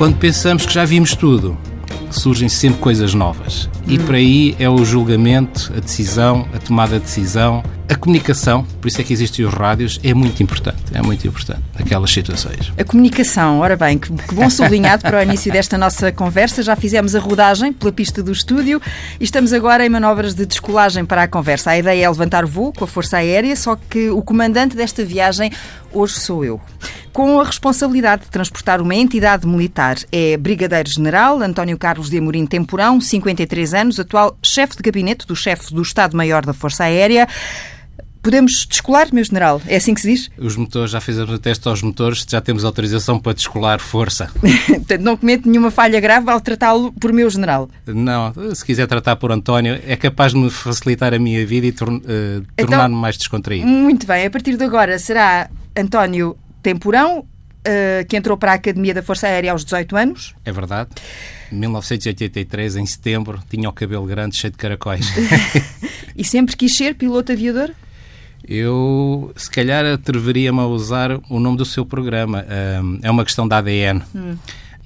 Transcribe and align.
Quando 0.00 0.16
pensamos 0.16 0.64
que 0.64 0.72
já 0.72 0.86
vimos 0.86 1.14
tudo, 1.14 1.58
surgem 2.10 2.48
sempre 2.48 2.80
coisas 2.80 3.12
novas. 3.12 3.68
E 3.86 3.98
por 3.98 4.14
aí 4.14 4.56
é 4.58 4.66
o 4.66 4.82
julgamento, 4.82 5.70
a 5.76 5.78
decisão, 5.78 6.48
a 6.54 6.58
tomada 6.58 6.98
de 6.98 7.04
decisão, 7.04 7.62
a 7.86 7.94
comunicação, 7.94 8.64
por 8.80 8.88
isso 8.88 8.98
é 8.98 9.04
que 9.04 9.12
existem 9.12 9.44
os 9.44 9.52
rádios, 9.52 10.00
é 10.02 10.14
muito 10.14 10.42
importante, 10.42 10.78
é 10.94 11.02
muito 11.02 11.26
importante, 11.26 11.60
aquelas 11.74 12.10
situações. 12.10 12.72
A 12.78 12.82
comunicação, 12.82 13.60
ora 13.60 13.76
bem, 13.76 13.98
que, 13.98 14.10
que 14.10 14.34
bom 14.34 14.48
sublinhado 14.48 15.02
para 15.02 15.18
o 15.18 15.22
início 15.22 15.52
desta 15.52 15.76
nossa 15.76 16.10
conversa. 16.10 16.62
Já 16.62 16.74
fizemos 16.74 17.14
a 17.14 17.20
rodagem 17.20 17.70
pela 17.70 17.92
pista 17.92 18.22
do 18.22 18.32
estúdio 18.32 18.80
e 19.20 19.24
estamos 19.24 19.52
agora 19.52 19.84
em 19.84 19.90
manobras 19.90 20.32
de 20.32 20.46
descolagem 20.46 21.04
para 21.04 21.24
a 21.24 21.28
conversa. 21.28 21.72
A 21.72 21.78
ideia 21.78 22.06
é 22.06 22.08
levantar 22.08 22.46
voo 22.46 22.72
com 22.72 22.84
a 22.84 22.86
Força 22.86 23.18
Aérea, 23.18 23.54
só 23.54 23.76
que 23.76 24.08
o 24.08 24.22
comandante 24.22 24.74
desta 24.74 25.04
viagem 25.04 25.52
hoje 25.92 26.14
sou 26.14 26.42
eu. 26.42 26.58
Com 27.12 27.40
a 27.40 27.44
responsabilidade 27.44 28.22
de 28.22 28.30
transportar 28.30 28.80
uma 28.80 28.94
entidade 28.94 29.46
militar 29.46 29.96
é 30.12 30.36
Brigadeiro-General 30.36 31.40
António 31.42 31.76
Carlos 31.76 32.08
de 32.08 32.18
Amorim 32.18 32.46
Temporão, 32.46 33.00
53 33.00 33.74
anos, 33.74 33.98
atual 33.98 34.38
chefe 34.42 34.76
de 34.76 34.82
gabinete 34.82 35.26
do 35.26 35.34
chefe 35.34 35.74
do 35.74 35.82
Estado-Maior 35.82 36.46
da 36.46 36.52
Força 36.52 36.84
Aérea. 36.84 37.26
Podemos 38.22 38.66
descolar, 38.66 39.08
meu 39.12 39.24
general? 39.24 39.62
É 39.66 39.76
assim 39.76 39.94
que 39.94 40.00
se 40.02 40.08
diz? 40.08 40.30
Os 40.38 40.54
motores, 40.54 40.90
já 40.90 41.00
fizemos 41.00 41.30
o 41.30 41.38
teste 41.38 41.66
aos 41.66 41.82
motores, 41.82 42.24
já 42.28 42.40
temos 42.40 42.64
autorização 42.64 43.18
para 43.18 43.32
descolar 43.32 43.80
força. 43.80 44.30
Portanto, 44.68 45.00
não 45.00 45.16
comete 45.16 45.48
nenhuma 45.48 45.70
falha 45.70 45.98
grave 46.00 46.30
ao 46.30 46.40
tratá-lo 46.40 46.92
por 46.92 47.14
meu 47.14 47.30
general. 47.30 47.68
Não, 47.86 48.32
se 48.54 48.64
quiser 48.64 48.86
tratar 48.86 49.16
por 49.16 49.32
António, 49.32 49.80
é 49.86 49.96
capaz 49.96 50.32
de 50.32 50.38
me 50.38 50.50
facilitar 50.50 51.14
a 51.14 51.18
minha 51.18 51.44
vida 51.46 51.66
e 51.66 51.72
tor 51.72 51.88
uh, 51.88 52.00
tornar-me 52.56 52.84
então, 52.84 52.90
mais 52.90 53.16
descontraído. 53.16 53.66
Muito 53.66 54.06
bem, 54.06 54.26
a 54.26 54.30
partir 54.30 54.56
de 54.56 54.64
agora 54.64 54.98
será 54.98 55.48
António 55.74 56.36
Temporão, 56.62 57.20
uh, 57.20 58.06
que 58.08 58.16
entrou 58.16 58.36
para 58.36 58.52
a 58.52 58.54
Academia 58.54 58.94
da 58.94 59.02
Força 59.02 59.26
Aérea 59.26 59.52
aos 59.52 59.64
18 59.64 59.96
anos. 59.96 60.34
É 60.44 60.52
verdade. 60.52 60.90
Em 61.52 61.56
1983, 61.56 62.76
em 62.76 62.86
setembro, 62.86 63.40
tinha 63.48 63.68
o 63.68 63.72
cabelo 63.72 64.06
grande, 64.06 64.36
cheio 64.36 64.50
de 64.50 64.58
caracóis. 64.58 65.06
e 66.16 66.24
sempre 66.24 66.56
quis 66.56 66.76
ser 66.76 66.94
piloto 66.94 67.32
aviador? 67.32 67.70
Eu, 68.46 69.32
se 69.36 69.50
calhar, 69.50 69.84
atreveria-me 69.84 70.60
a 70.60 70.66
usar 70.66 71.20
o 71.28 71.38
nome 71.38 71.56
do 71.56 71.64
seu 71.64 71.84
programa. 71.84 72.44
é 73.02 73.10
uma 73.10 73.24
questão 73.24 73.46
da 73.46 73.58
ADN. 73.58 74.02
Hum. 74.14 74.36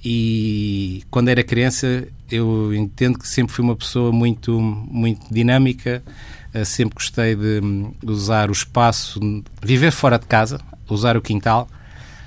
E 0.05 1.03
quando 1.11 1.31
era 1.31 1.42
criança, 1.42 2.06
eu 2.31 2.75
entendo 2.75 3.19
que 3.19 3.27
sempre 3.27 3.55
fui 3.55 3.64
uma 3.64 3.75
pessoa 3.75 4.12
muito, 4.12 4.61
muito 4.61 5.33
dinâmica. 5.33 6.03
Uh, 6.55 6.64
sempre 6.64 6.94
gostei 6.97 7.34
de 7.34 7.61
usar 8.05 8.50
o 8.50 8.53
espaço, 8.53 9.19
viver 9.62 9.91
fora 9.91 10.19
de 10.19 10.27
casa, 10.27 10.61
usar 10.88 11.16
o 11.16 11.22
quintal 11.22 11.68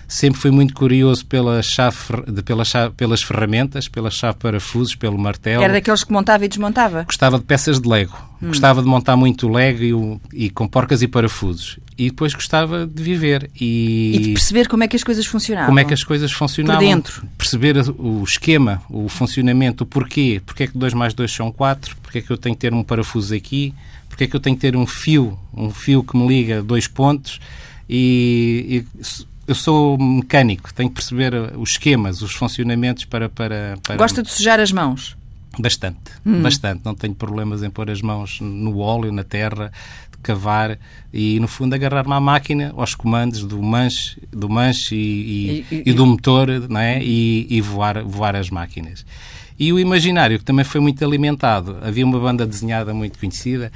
sempre 0.08 0.40
fui 0.40 0.52
muito 0.52 0.74
curioso 0.74 1.26
pela 1.26 1.62
chave, 1.62 1.98
pela 2.46 2.64
chave, 2.64 2.94
pelas 2.96 3.22
ferramentas, 3.22 3.88
pela 3.88 4.10
chave 4.10 4.38
parafusos, 4.38 4.96
pelo 4.96 5.18
martelo. 5.18 5.64
Era 5.64 5.74
daqueles 5.74 6.04
que 6.04 6.12
montava 6.12 6.46
e 6.46 6.48
desmontava? 6.48 7.04
Gostava 7.04 7.38
de 7.38 7.44
peças 7.44 7.80
de 7.80 7.90
Lego. 7.90 8.18
Hum. 8.42 8.48
Gostava 8.48 8.82
de 8.82 8.88
montar 8.88 9.18
muito 9.18 9.50
Lego 9.50 10.22
e, 10.34 10.46
e, 10.46 10.50
com 10.50 10.68
porcas 10.68 11.02
e 11.02 11.08
parafusos. 11.08 11.80
E 11.98 12.10
depois 12.10 12.34
gostava 12.34 12.86
de 12.86 13.04
viver. 13.04 13.50
E, 13.60 14.14
e 14.16 14.20
de 14.20 14.34
perceber 14.34 14.68
como 14.68 14.84
é 14.84 14.88
que 14.88 14.96
as 14.96 15.04
coisas 15.04 15.26
funcionavam. 15.26 15.68
Como 15.68 15.80
é 15.80 15.84
que 15.84 15.94
as 15.94 16.04
coisas 16.04 16.32
funcionavam. 16.32 16.80
Por 16.80 16.88
dentro. 16.88 17.28
Perceber 17.38 17.76
o 17.98 18.24
esquema, 18.24 18.82
o 18.90 19.10
funcionamento, 19.10 19.84
o 19.84 19.88
porquê. 19.88 20.42
Porquê 20.46 20.64
é 20.64 20.68
que 20.68 20.78
2 20.78 20.94
mais 20.94 21.14
2 21.14 21.32
são 21.32 21.52
4? 21.52 21.98
Porquê 21.98 22.20
é 22.20 22.22
que 22.22 22.32
eu 22.32 22.38
tenho 22.38 22.56
que 22.56 22.62
ter 22.62 22.74
um 22.74 22.84
parafuso 22.84 23.34
aqui? 23.34 23.74
Porquê 24.08 24.24
é 24.24 24.28
que 24.28 24.36
eu 24.36 24.40
tenho 24.40 24.56
que 24.56 24.62
ter 24.62 24.76
um 24.76 24.88
fio, 24.88 25.38
um 25.54 25.70
fio 25.70 26.02
que 26.02 26.16
me 26.16 26.28
liga 26.28 26.62
dois 26.62 26.88
pontos? 26.88 27.40
E, 27.90 28.84
e 28.98 29.02
eu 29.48 29.56
sou 29.56 29.98
mecânico, 29.98 30.74
tenho 30.74 30.90
que 30.90 30.96
perceber 30.96 31.34
os 31.58 31.72
esquemas, 31.72 32.22
os 32.22 32.34
funcionamentos 32.34 33.06
para. 33.06 33.30
para, 33.30 33.78
para... 33.82 33.96
Gosta 33.96 34.22
de 34.22 34.30
sujar 34.30 34.60
as 34.60 34.72
mãos? 34.72 35.16
Bastante, 35.58 36.12
hum. 36.26 36.42
bastante. 36.42 36.82
Não 36.84 36.94
tenho 36.94 37.16
problemas 37.16 37.64
em 37.64 37.70
pôr 37.70 37.90
as 37.90 38.02
mãos 38.02 38.40
no 38.42 38.78
óleo, 38.80 39.12
na 39.12 39.24
terra, 39.24 39.72
de 40.12 40.18
cavar 40.22 40.78
e, 41.12 41.40
no 41.40 41.48
fundo, 41.48 41.74
agarrar-me 41.74 42.14
à 42.14 42.20
máquina, 42.20 42.74
aos 42.76 42.94
comandos 42.94 43.44
do 43.44 43.62
manche, 43.64 44.22
do 44.32 44.50
manche 44.50 44.96
e, 44.96 45.66
e, 45.72 45.76
e, 45.76 45.84
e 45.88 45.94
do 45.94 46.06
motor 46.06 46.48
não 46.70 46.80
é? 46.80 47.02
e, 47.02 47.60
voar, 47.62 48.04
voar 48.04 48.36
as 48.36 48.50
máquinas. 48.50 49.06
E 49.58 49.74
o 49.74 49.80
imaginário, 49.80 50.38
que 50.38 50.46
também 50.46 50.64
foi 50.64 50.80
muito 50.80 51.04
alimentado. 51.04 51.78
Havia 51.82 52.06
uma 52.06 52.20
banda 52.20 52.46
desenhada 52.46 52.94
muito 52.94 53.18
conhecida 53.18 53.72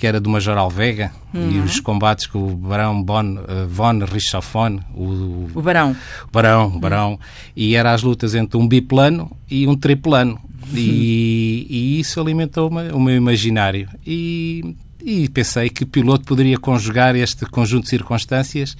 que 0.00 0.06
era 0.06 0.18
do 0.18 0.30
Major 0.30 0.56
Alvega, 0.56 1.12
uhum. 1.34 1.50
e 1.50 1.58
os 1.58 1.78
combates 1.78 2.26
com 2.26 2.38
o 2.38 2.56
Barão 2.56 3.02
bon, 3.02 3.34
uh, 3.34 3.68
von 3.68 3.98
Richthofen, 3.98 4.80
o, 4.94 5.50
o 5.54 5.60
Barão. 5.62 5.94
O 6.26 6.32
Barão, 6.32 6.66
o 6.68 6.78
Barão, 6.78 7.10
uhum. 7.10 7.18
e 7.54 7.76
eram 7.76 7.90
as 7.90 8.02
lutas 8.02 8.34
entre 8.34 8.56
um 8.56 8.66
biplano 8.66 9.30
e 9.48 9.66
um 9.66 9.76
triplano. 9.76 10.40
Uhum. 10.72 10.78
E, 10.78 11.66
e, 11.68 12.00
isso 12.00 12.18
alimentou 12.18 12.70
o 12.70 12.98
meu 12.98 13.14
imaginário. 13.14 13.90
E, 14.06 14.74
e 15.04 15.28
pensei 15.28 15.68
que 15.68 15.84
piloto 15.84 16.24
poderia 16.24 16.56
conjugar 16.56 17.14
este 17.14 17.44
conjunto 17.44 17.82
de 17.84 17.90
circunstâncias 17.90 18.78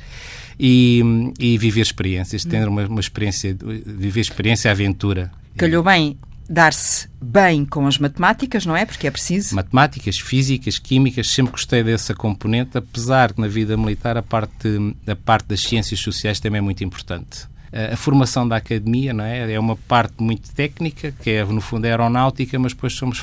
e, 0.58 1.02
e 1.38 1.58
viver 1.58 1.82
experiências, 1.82 2.46
ter 2.46 2.66
uma, 2.66 2.86
uma 2.86 3.00
experiência, 3.00 3.54
viver 3.86 4.22
experiência, 4.22 4.70
aventura. 4.70 5.30
Calhou 5.58 5.82
bem 5.82 6.16
dar-se 6.50 7.08
bem 7.22 7.64
com 7.64 7.86
as 7.86 7.96
matemáticas, 7.96 8.66
não 8.66 8.76
é? 8.76 8.84
Porque 8.84 9.06
é 9.06 9.10
preciso. 9.10 9.54
Matemáticas, 9.54 10.18
físicas, 10.18 10.80
químicas, 10.80 11.28
sempre 11.28 11.52
gostei 11.52 11.84
dessa 11.84 12.12
componente, 12.12 12.76
apesar 12.76 13.32
que 13.32 13.40
na 13.40 13.46
vida 13.46 13.76
militar 13.76 14.16
a 14.16 14.22
parte, 14.22 14.68
a 15.06 15.14
parte 15.14 15.46
das 15.46 15.60
ciências 15.60 16.00
sociais 16.00 16.40
também 16.40 16.58
é 16.58 16.62
muito 16.62 16.82
importante. 16.82 17.48
A 17.92 17.96
formação 17.96 18.48
da 18.48 18.56
academia 18.56 19.14
não 19.14 19.22
é? 19.22 19.52
é 19.52 19.60
uma 19.60 19.76
parte 19.76 20.20
muito 20.20 20.52
técnica, 20.52 21.14
que 21.22 21.30
é, 21.30 21.44
no 21.44 21.60
fundo, 21.60 21.84
é 21.84 21.90
aeronáutica, 21.90 22.58
mas 22.58 22.72
depois 22.72 22.94
somos, 22.94 23.22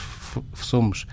somos. 0.54 1.06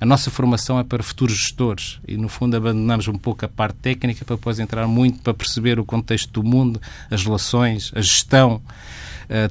A 0.00 0.06
nossa 0.06 0.30
formação 0.30 0.78
é 0.78 0.84
para 0.84 1.02
futuros 1.02 1.36
gestores 1.36 1.98
e, 2.08 2.16
no 2.16 2.28
fundo, 2.28 2.56
abandonamos 2.56 3.06
um 3.06 3.18
pouco 3.18 3.44
a 3.44 3.48
parte 3.48 3.76
técnica 3.76 4.24
para 4.24 4.36
depois 4.36 4.58
entrar 4.58 4.86
muito 4.86 5.20
para 5.20 5.34
perceber 5.34 5.78
o 5.78 5.84
contexto 5.84 6.40
do 6.40 6.42
mundo, 6.42 6.80
as 7.10 7.22
relações, 7.22 7.92
a 7.94 8.00
gestão 8.00 8.62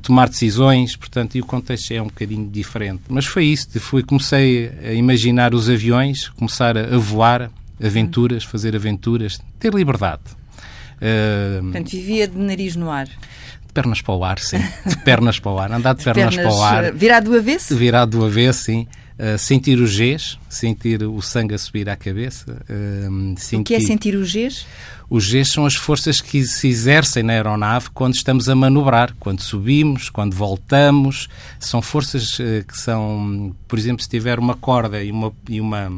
tomar 0.02 0.28
decisões, 0.28 0.96
portanto, 0.96 1.36
e 1.36 1.42
o 1.42 1.46
contexto 1.46 1.92
é 1.92 2.02
um 2.02 2.08
bocadinho 2.08 2.50
diferente. 2.50 3.04
Mas 3.08 3.26
foi 3.26 3.46
isso, 3.46 3.80
fui, 3.80 4.04
comecei 4.04 4.72
a 4.84 4.94
imaginar 4.94 5.54
os 5.54 5.70
aviões, 5.70 6.28
começar 6.30 6.78
a, 6.78 6.98
voar, 6.98 7.50
aventuras, 7.82 8.44
fazer 8.44 8.76
aventuras, 8.76 9.40
ter 9.58 9.74
liberdade. 9.74 10.22
Uh, 10.98 11.64
portanto, 11.64 11.92
vivia 11.92 12.28
de 12.28 12.38
nariz 12.38 12.76
no 12.76 12.92
ar. 12.92 13.06
De 13.06 13.74
pernas 13.74 14.02
para 14.02 14.16
o 14.16 14.24
ar, 14.26 14.40
sim. 14.40 14.58
De 14.86 14.98
pernas 14.98 15.40
para 15.40 15.52
o 15.52 15.60
ar. 15.60 15.72
Andar 15.72 15.96
de 15.96 16.04
pernas, 16.04 16.36
pernas, 16.36 16.54
para 16.54 16.60
o 16.60 16.64
ar. 16.64 16.92
Virado 16.92 17.30
do 17.30 17.38
avesso? 17.38 17.78
Virado 17.78 18.18
do 18.18 18.26
avesso, 18.26 18.64
sim. 18.64 18.88
Uh, 19.20 19.38
sentir 19.38 19.78
os 19.82 19.98
Gs, 19.98 20.38
sentir 20.50 21.04
o 21.04 21.22
sangue 21.22 21.54
a 21.54 21.58
subir 21.58 21.90
à 21.90 21.96
cabeça. 21.98 22.64
Uh, 22.70 23.38
sentir... 23.38 23.62
O 23.62 23.64
que 23.66 23.74
é 23.76 23.80
sentir 23.82 24.16
os 24.16 24.32
Gs? 24.32 24.66
Os 25.10 25.28
Gs 25.30 25.52
são 25.52 25.66
as 25.66 25.76
forças 25.76 26.22
que 26.22 26.42
se 26.46 26.70
exercem 26.70 27.22
na 27.22 27.34
aeronave 27.34 27.90
quando 27.94 28.14
estamos 28.14 28.48
a 28.48 28.56
manobrar, 28.56 29.14
quando 29.20 29.42
subimos, 29.42 30.10
quando 30.10 30.34
voltamos. 30.34 31.28
São 31.60 31.82
forças 31.82 32.40
uh, 32.40 32.66
que 32.66 32.78
são, 32.78 33.54
por 33.68 33.78
exemplo, 33.78 34.02
se 34.02 34.08
tiver 34.08 34.40
uma 34.40 34.56
corda 34.56 35.04
e 35.04 35.12
uma, 35.12 35.34
e 35.50 35.60
uma, 35.60 35.92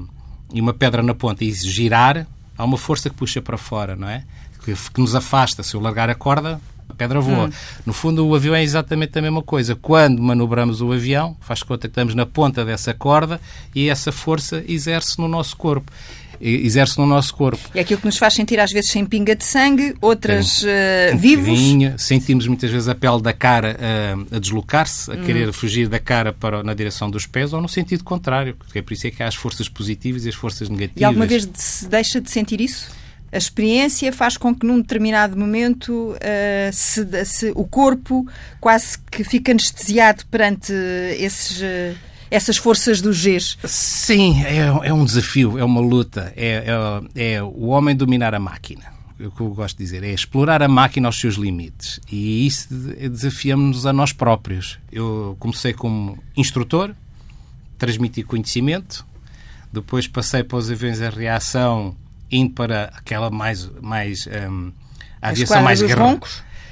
e 0.52 0.60
uma 0.60 0.74
pedra 0.74 1.04
na 1.04 1.14
ponta 1.14 1.46
e 1.46 1.52
girar, 1.52 2.26
há 2.58 2.66
uma 2.66 2.78
força 2.78 3.08
que 3.08 3.16
puxa 3.16 3.40
para 3.40 3.56
fora, 3.56 3.96
não 3.96 4.10
é? 4.10 4.24
Que, 4.66 4.74
que 4.74 5.00
nos 5.00 5.14
afasta. 5.14 5.62
Se 5.62 5.76
eu 5.76 5.80
largar 5.80 6.10
a 6.10 6.16
corda, 6.16 6.60
a 6.92 6.94
pedra 6.94 7.20
voa. 7.20 7.48
Hum. 7.48 7.52
No 7.86 7.94
fundo, 7.94 8.28
o 8.28 8.36
avião 8.36 8.56
é 8.56 8.64
exatamente 8.64 9.18
a 9.18 9.22
mesma 9.22 9.42
coisa. 9.42 9.76
Quando 9.76 10.22
manobramos 10.22 10.82
o 10.82 10.92
avião, 10.92 11.36
faz 11.42 11.64
conta 11.64 11.88
que 11.88 11.92
estamos 11.92 12.14
na 12.16 12.26
ponta 12.26 12.64
dessa 12.64 12.94
corda 12.94 13.42
e 13.74 13.90
essa 13.90 14.12
força 14.12 14.64
exerce 14.68 15.20
no 15.20 15.28
nosso 15.28 15.58
corpo 15.58 15.92
exerce 16.42 16.98
no 16.98 17.06
nosso 17.06 17.36
corpo. 17.36 17.62
É 17.76 17.82
aquilo 17.82 18.00
que 18.00 18.06
nos 18.06 18.18
faz 18.18 18.34
sentir 18.34 18.60
às 18.60 18.72
vezes 18.72 18.90
sem 18.90 19.06
pinga 19.06 19.36
de 19.36 19.44
sangue, 19.44 19.96
outras 20.02 20.64
uh, 20.64 21.14
um 21.14 21.18
vivos. 21.18 21.60
Sentimos 21.98 22.48
muitas 22.48 22.72
vezes 22.72 22.88
a 22.88 22.96
pele 22.96 23.22
da 23.22 23.32
cara 23.32 23.78
uh, 23.78 24.36
a 24.36 24.40
deslocar-se, 24.40 25.12
a 25.12 25.14
hum. 25.14 25.24
querer 25.24 25.54
fugir 25.54 25.88
da 25.88 26.00
cara 26.00 26.34
para, 26.34 26.64
na 26.64 26.74
direção 26.74 27.10
dos 27.10 27.26
pés 27.28 27.54
ou 27.54 27.62
no 27.62 27.70
sentido 27.70 28.04
contrário, 28.04 28.56
porque 28.56 28.80
é 28.80 28.82
por 28.82 28.94
isso 28.94 29.08
é 29.08 29.12
que 29.12 29.22
há 29.22 29.28
as 29.28 29.36
forças 29.36 29.70
positivas 29.70 30.26
e 30.26 30.30
as 30.30 30.36
forças 30.36 30.68
negativas. 30.68 31.02
E 31.02 31.06
alguma 31.06 31.26
vez 31.26 31.48
se 31.54 31.88
deixa 31.88 32.20
de 32.20 32.32
sentir 32.32 32.60
isso? 32.60 32.90
A 33.32 33.38
experiência 33.38 34.12
faz 34.12 34.38
com 34.38 34.54
que 34.54 34.66
num 34.66 34.82
determinado 34.82 35.38
momento 35.38 36.14
uh, 36.14 36.74
se, 36.74 37.26
se, 37.26 37.52
o 37.56 37.66
corpo 37.66 38.28
quase 38.60 38.98
que 39.12 39.24
fica 39.24 39.52
anestesiado 39.52 40.26
perante 40.28 40.74
esses. 41.18 41.62
Uh 41.62 42.12
essas 42.32 42.56
forças 42.56 43.02
dos 43.02 43.22
Gs? 43.22 43.58
Sim, 43.66 44.42
é, 44.46 44.88
é 44.88 44.94
um 44.94 45.04
desafio, 45.04 45.60
é 45.60 45.66
uma 45.66 45.82
luta. 45.82 46.32
É, 46.38 46.64
é, 47.14 47.34
é 47.34 47.44
o 47.44 47.66
homem 47.66 47.94
dominar 47.94 48.34
a 48.34 48.40
máquina 48.40 48.86
o 49.26 49.32
que 49.32 49.42
eu 49.42 49.50
gosto 49.50 49.78
de 49.78 49.84
dizer, 49.84 50.04
é 50.04 50.12
explorar 50.12 50.62
a 50.64 50.68
máquina 50.68 51.08
aos 51.08 51.20
seus 51.20 51.36
limites. 51.36 52.00
E 52.12 52.46
isso 52.46 52.68
desafiamos-nos 52.74 53.86
a 53.86 53.94
nós 53.94 54.12
próprios. 54.12 54.80
Eu 54.92 55.36
comecei 55.40 55.74
como 55.74 56.18
instrutor, 56.36 56.96
transmiti 57.78 58.24
conhecimento, 58.24 59.06
depois 59.72 60.08
passei 60.08 60.44
para 60.44 60.58
os 60.58 60.70
aviões 60.70 61.02
a 61.02 61.10
reação, 61.10 61.96
indo 62.32 62.54
para 62.54 62.86
aquela 62.96 63.30
mais. 63.30 63.70
mais 63.82 64.28
um, 64.28 64.72
a 65.22 65.30
aviação 65.30 65.62
mais 65.62 65.82
guerra, 65.82 66.20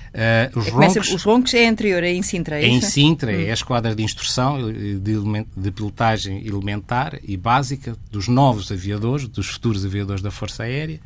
Uh, 0.09 0.57
os, 0.57 0.67
roncos, 0.69 1.11
os 1.11 1.23
roncos 1.23 1.53
é 1.53 1.67
anterior, 1.67 2.03
é 2.03 2.11
em 2.11 2.23
Sintra, 2.23 2.59
é, 2.59 2.63
é 2.63 2.67
em 2.67 2.81
Sintra, 2.81 3.31
hum. 3.31 3.41
é 3.41 3.51
a 3.51 3.53
esquadra 3.53 3.95
de 3.95 4.01
instrução 4.01 4.71
de, 4.71 4.99
de 5.55 5.71
pilotagem 5.71 6.45
elementar 6.47 7.19
e 7.23 7.37
básica 7.37 7.95
dos 8.11 8.27
novos 8.27 8.71
aviadores, 8.71 9.27
dos 9.27 9.47
futuros 9.47 9.85
aviadores 9.85 10.23
da 10.23 10.31
Força 10.31 10.63
Aérea. 10.63 10.99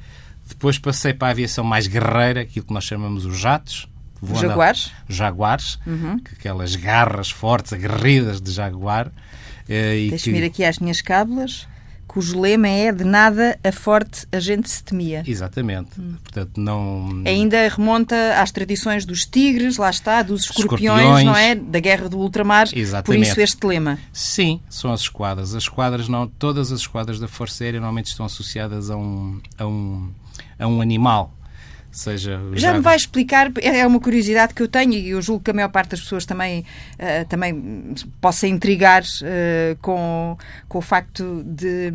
Depois 0.48 0.80
passei 0.80 1.14
para 1.14 1.28
a 1.28 1.32
aviação 1.32 1.66
mais 1.66 1.86
guerreira, 1.86 2.42
aquilo 2.42 2.66
que 2.66 2.74
nós 2.74 2.86
chamamos 2.86 3.26
os 3.26 3.38
jatos. 3.38 3.90
Jaguares? 4.40 4.92
Jaguares, 5.10 5.78
uhum. 5.86 6.22
aquelas 6.32 6.78
garras 6.78 7.30
fortes, 7.30 7.74
aguerridas 7.74 8.40
de 8.40 8.52
jaguar. 8.52 9.08
Uh, 9.08 10.10
Deixa-me 10.12 10.38
ir 10.38 10.46
aqui 10.46 10.64
às 10.64 10.80
minhas 10.80 11.02
cábulas 11.02 11.68
cujo 12.14 12.40
lema 12.40 12.68
é 12.68 12.92
de 12.92 13.04
nada 13.04 13.58
a 13.64 13.72
forte 13.72 14.28
a 14.32 14.40
gente 14.40 14.70
se 14.70 14.84
temia. 14.84 15.24
Exatamente. 15.26 16.00
Hum. 16.00 16.14
Portanto, 16.22 16.62
não... 16.62 17.24
Ainda 17.26 17.68
remonta 17.68 18.40
às 18.40 18.52
tradições 18.52 19.04
dos 19.04 19.26
tigres, 19.26 19.78
lá 19.78 19.90
está, 19.90 20.22
dos 20.22 20.44
escorpiões, 20.44 21.00
escorpiões. 21.00 21.26
não 21.26 21.36
é? 21.36 21.56
Da 21.56 21.80
guerra 21.80 22.08
do 22.08 22.20
ultramar. 22.20 22.70
Exatamente. 22.72 23.06
Por 23.06 23.32
isso 23.32 23.42
este 23.42 23.66
lema. 23.66 23.98
Sim, 24.14 24.60
são 24.70 24.94
as 24.94 25.02
esquadras. 25.02 25.56
As 25.56 25.64
esquadras, 25.64 26.08
não, 26.08 26.28
todas 26.28 26.72
as 26.72 26.82
esquadras 26.82 27.20
da 27.20 27.28
Força 27.28 27.64
Aérea 27.64 27.80
normalmente 27.80 28.08
estão 28.08 28.28
associadas 28.28 28.92
a 28.92 28.96
um, 28.96 29.42
a 29.58 29.66
um, 29.66 30.12
a 30.60 30.68
um 30.68 30.82
animal 30.82 31.34
seja 31.94 32.42
já 32.54 32.74
me 32.74 32.80
vai 32.80 32.96
explicar 32.96 33.52
é, 33.62 33.80
é 33.80 33.88
uma 33.88 34.00
curiosidade 34.00 34.54
que 34.54 34.64
eu 34.64 34.68
tenho 34.68 34.94
e 34.94 35.12
eu 35.12 35.22
julgo 35.22 35.44
que 35.44 35.52
a 35.52 35.54
maior 35.54 35.70
parte 35.70 35.92
das 35.92 36.02
pessoas 36.02 36.26
também 36.26 36.66
uh, 36.96 37.28
também 37.30 37.94
possa 38.20 38.48
intrigar 38.48 39.04
uh, 39.04 39.78
com, 39.80 40.36
com 40.68 40.80
o 40.80 40.82
facto 40.82 41.44
de 41.46 41.92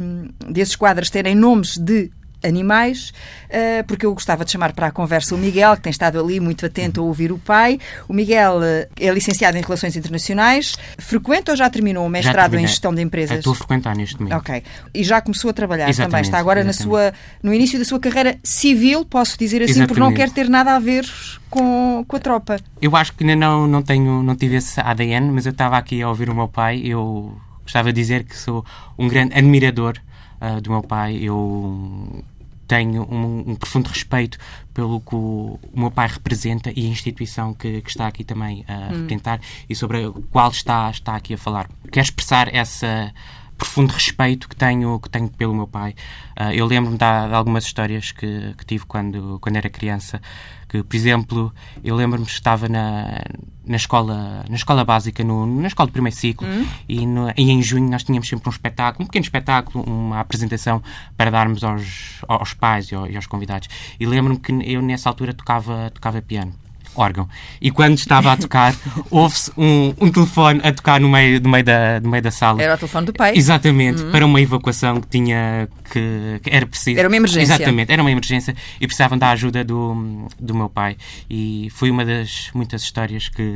desses 0.49 0.77
quadros 0.77 1.11
terem 1.11 1.35
nomes 1.35 1.77
de 1.77 2.11
animais, 2.43 3.13
eh, 3.49 3.83
porque 3.83 4.07
eu 4.07 4.15
gostava 4.15 4.45
de 4.45 4.51
chamar 4.51 4.73
para 4.73 4.89
a 4.89 4.91
conversa 4.91 5.35
o 5.35 5.39
Miguel, 5.39 5.77
que 5.77 5.83
tem 5.83 5.91
estado 5.91 6.21
ali 6.21 6.39
muito 6.41 6.65
atento 6.65 7.01
a 7.01 7.05
ouvir 7.05 7.33
o 7.33 7.39
pai. 7.39 7.79
O 8.09 8.13
Miguel 8.13 8.63
eh, 8.63 8.89
é 9.01 9.11
licenciado 9.11 9.57
em 9.57 9.63
Relações 9.63 9.97
Internacionais. 9.97 10.77
Frequenta 10.99 11.53
ou 11.53 11.57
já 11.57 11.69
terminou 11.69 12.07
o 12.07 12.09
mestrado 12.09 12.55
em 12.55 12.67
Gestão 12.67 12.95
de 12.95 13.03
Empresas? 13.03 13.39
Estou 13.39 13.53
a 13.53 13.57
frequentar 13.57 13.97
neste 13.97 14.19
momento. 14.19 14.37
Ok. 14.37 14.63
E 14.95 15.03
já 15.03 15.21
começou 15.21 15.51
a 15.51 15.53
trabalhar 15.53 15.89
exatamente, 15.89 16.11
também. 16.11 16.23
Está 16.23 16.39
agora 16.39 16.63
na 16.63 16.73
sua, 16.73 17.13
no 17.43 17.53
início 17.53 17.79
da 17.79 17.85
sua 17.85 17.99
carreira 17.99 18.39
civil, 18.43 19.05
posso 19.05 19.39
dizer 19.39 19.63
assim, 19.63 19.73
exatamente. 19.73 19.89
porque 19.89 20.01
não 20.01 20.15
quer 20.15 20.31
ter 20.31 20.49
nada 20.49 20.75
a 20.75 20.79
ver 20.79 21.07
com, 21.51 22.05
com 22.07 22.17
a 22.17 22.21
tropa. 22.21 22.57
Eu 22.81 22.95
acho 22.97 23.13
que 23.15 23.25
ainda 23.25 23.37
não, 23.37 23.67
não, 23.67 23.83
tenho, 23.83 24.23
não 24.23 24.37
tive 24.37 24.57
esse 24.57 24.81
ADN, 24.81 25.33
mas 25.33 25.47
eu 25.47 25.53
estava 25.53 25.77
aqui 25.77 26.03
a 26.03 26.09
ouvir 26.09 26.31
o 26.31 26.35
meu 26.35 26.49
pai. 26.49 26.81
Eu 26.85 27.37
gostava 27.63 27.93
de 27.93 28.01
dizer 28.01 28.25
que 28.25 28.37
sou 28.37 28.65
um 28.99 29.09
grande 29.09 29.35
admirador 29.35 29.95
uh, 30.41 30.61
do 30.61 30.71
meu 30.71 30.83
pai. 30.83 31.17
Eu 31.17 32.25
tenho 32.67 33.03
um, 33.11 33.53
um, 33.53 33.57
profundo 33.57 33.89
respeito 33.89 34.39
pelo 34.75 35.01
que 35.01 35.15
o, 35.15 35.59
o, 35.73 35.81
meu 35.81 35.91
pai 35.91 36.07
representa 36.07 36.71
e 36.77 36.87
a 36.87 36.89
instituição 36.89 37.55
que, 37.55 37.81
que 37.81 37.89
está 37.89 38.07
aqui 38.07 38.23
também 38.23 38.65
a 38.69 38.75
hum. 38.75 38.89
representar 38.89 39.41
e 39.69 39.75
sobre 39.75 40.05
a 40.05 40.13
qual 40.31 40.51
está, 40.51 40.91
está 40.91 41.17
aqui 41.17 41.35
a 41.35 41.39
falar. 41.39 41.69
Quero 41.91 42.05
expressar 42.05 42.55
essa 42.55 43.13
profundo 43.59 43.93
respeito 43.93 44.49
que 44.49 44.55
tenho, 44.57 44.99
que 45.01 45.11
tenho 45.11 45.29
pelo 45.29 45.53
meu 45.53 45.67
pai. 45.67 45.95
Uh, 46.41 46.53
eu 46.53 46.65
lembro-me 46.65 46.97
de, 46.97 47.29
de, 47.29 47.35
algumas 47.35 47.65
histórias 47.65 48.13
que, 48.13 48.55
que, 48.57 48.65
tive 48.65 48.87
quando, 48.87 49.39
quando 49.41 49.57
era 49.57 49.69
criança. 49.69 50.23
Que, 50.69 50.83
por 50.83 50.97
exemplo, 50.97 51.53
eu 51.83 51.97
lembro-me 51.97 52.25
que 52.25 52.31
estava 52.31 52.69
na, 52.69 53.21
na, 53.67 53.77
escola, 53.77 54.45
na 54.49 54.55
escola 54.55 54.85
básica, 54.85 55.25
no, 55.25 55.45
na 55.61 55.67
escola 55.67 55.89
do 55.89 55.93
primeiro 55.93 56.17
ciclo, 56.17 56.47
hum. 56.47 56.67
e, 56.89 57.05
no, 57.05 57.31
e, 57.31 57.51
em 57.51 57.61
junho 57.63 57.91
nós 57.91 58.05
tínhamos 58.05 58.29
sempre 58.29 58.49
um 58.49 58.53
espetáculo, 58.53 59.05
um 59.05 59.07
pequeno 59.07 59.25
espetáculo, 59.25 59.85
uma 59.85 60.21
apresentação 60.21 60.83
para 61.17 61.31
darmos 61.31 61.65
aos, 61.65 62.23
aos 62.29 62.55
pais 62.55 62.93
e 62.93 62.95
aos, 62.95 63.11
e 63.11 63.17
aos 63.17 63.27
convidados. 63.27 63.69
E 63.99 64.07
lembro-me 64.07 64.39
que 64.39 64.53
eu, 64.53 64.81
nessa 64.81 65.09
altura, 65.09 65.35
tocava, 65.35 65.91
tocava 65.91 66.23
piano 66.23 66.55
órgão. 66.95 67.29
E 67.61 67.71
quando 67.71 67.97
estava 67.99 68.33
a 68.33 68.37
tocar, 68.37 68.75
houve-se 69.11 69.53
um, 69.57 69.95
um, 70.01 70.11
telefone 70.11 70.61
a 70.63 70.73
tocar 70.73 71.01
no 71.01 71.09
meio, 71.09 71.41
no, 71.41 71.49
meio 71.49 71.65
da, 71.65 72.01
no 72.01 72.11
meio 72.11 72.23
da 72.23 72.31
sala. 72.31 72.63
Era 72.63 72.75
o 72.75 72.79
telefone 72.79 73.07
do 73.07 73.13
pai? 73.13 73.33
Exatamente, 73.37 74.03
uhum. 74.03 74.11
para 74.11 74.27
uma 74.27 74.41
evacuação 74.41 75.01
que 75.01 75.09
tinha 75.09 75.69
que, 75.91 76.41
que, 76.43 76.51
era 76.51 76.67
preciso. 76.67 76.99
Era 76.99 77.09
uma 77.09 77.17
emergência. 77.17 77.55
Exatamente, 77.55 77.93
era 77.93 78.03
uma 78.03 78.11
emergência 78.11 78.55
e 78.81 78.87
precisavam 78.87 79.19
da 79.19 79.31
ajuda 79.31 79.65
do, 79.65 80.29
do 80.39 80.55
meu 80.55 80.69
pai. 80.69 80.97
E 81.29 81.69
foi 81.73 81.91
uma 81.91 82.05
das 82.05 82.51
muitas 82.55 82.83
histórias 82.83 83.29
que, 83.29 83.53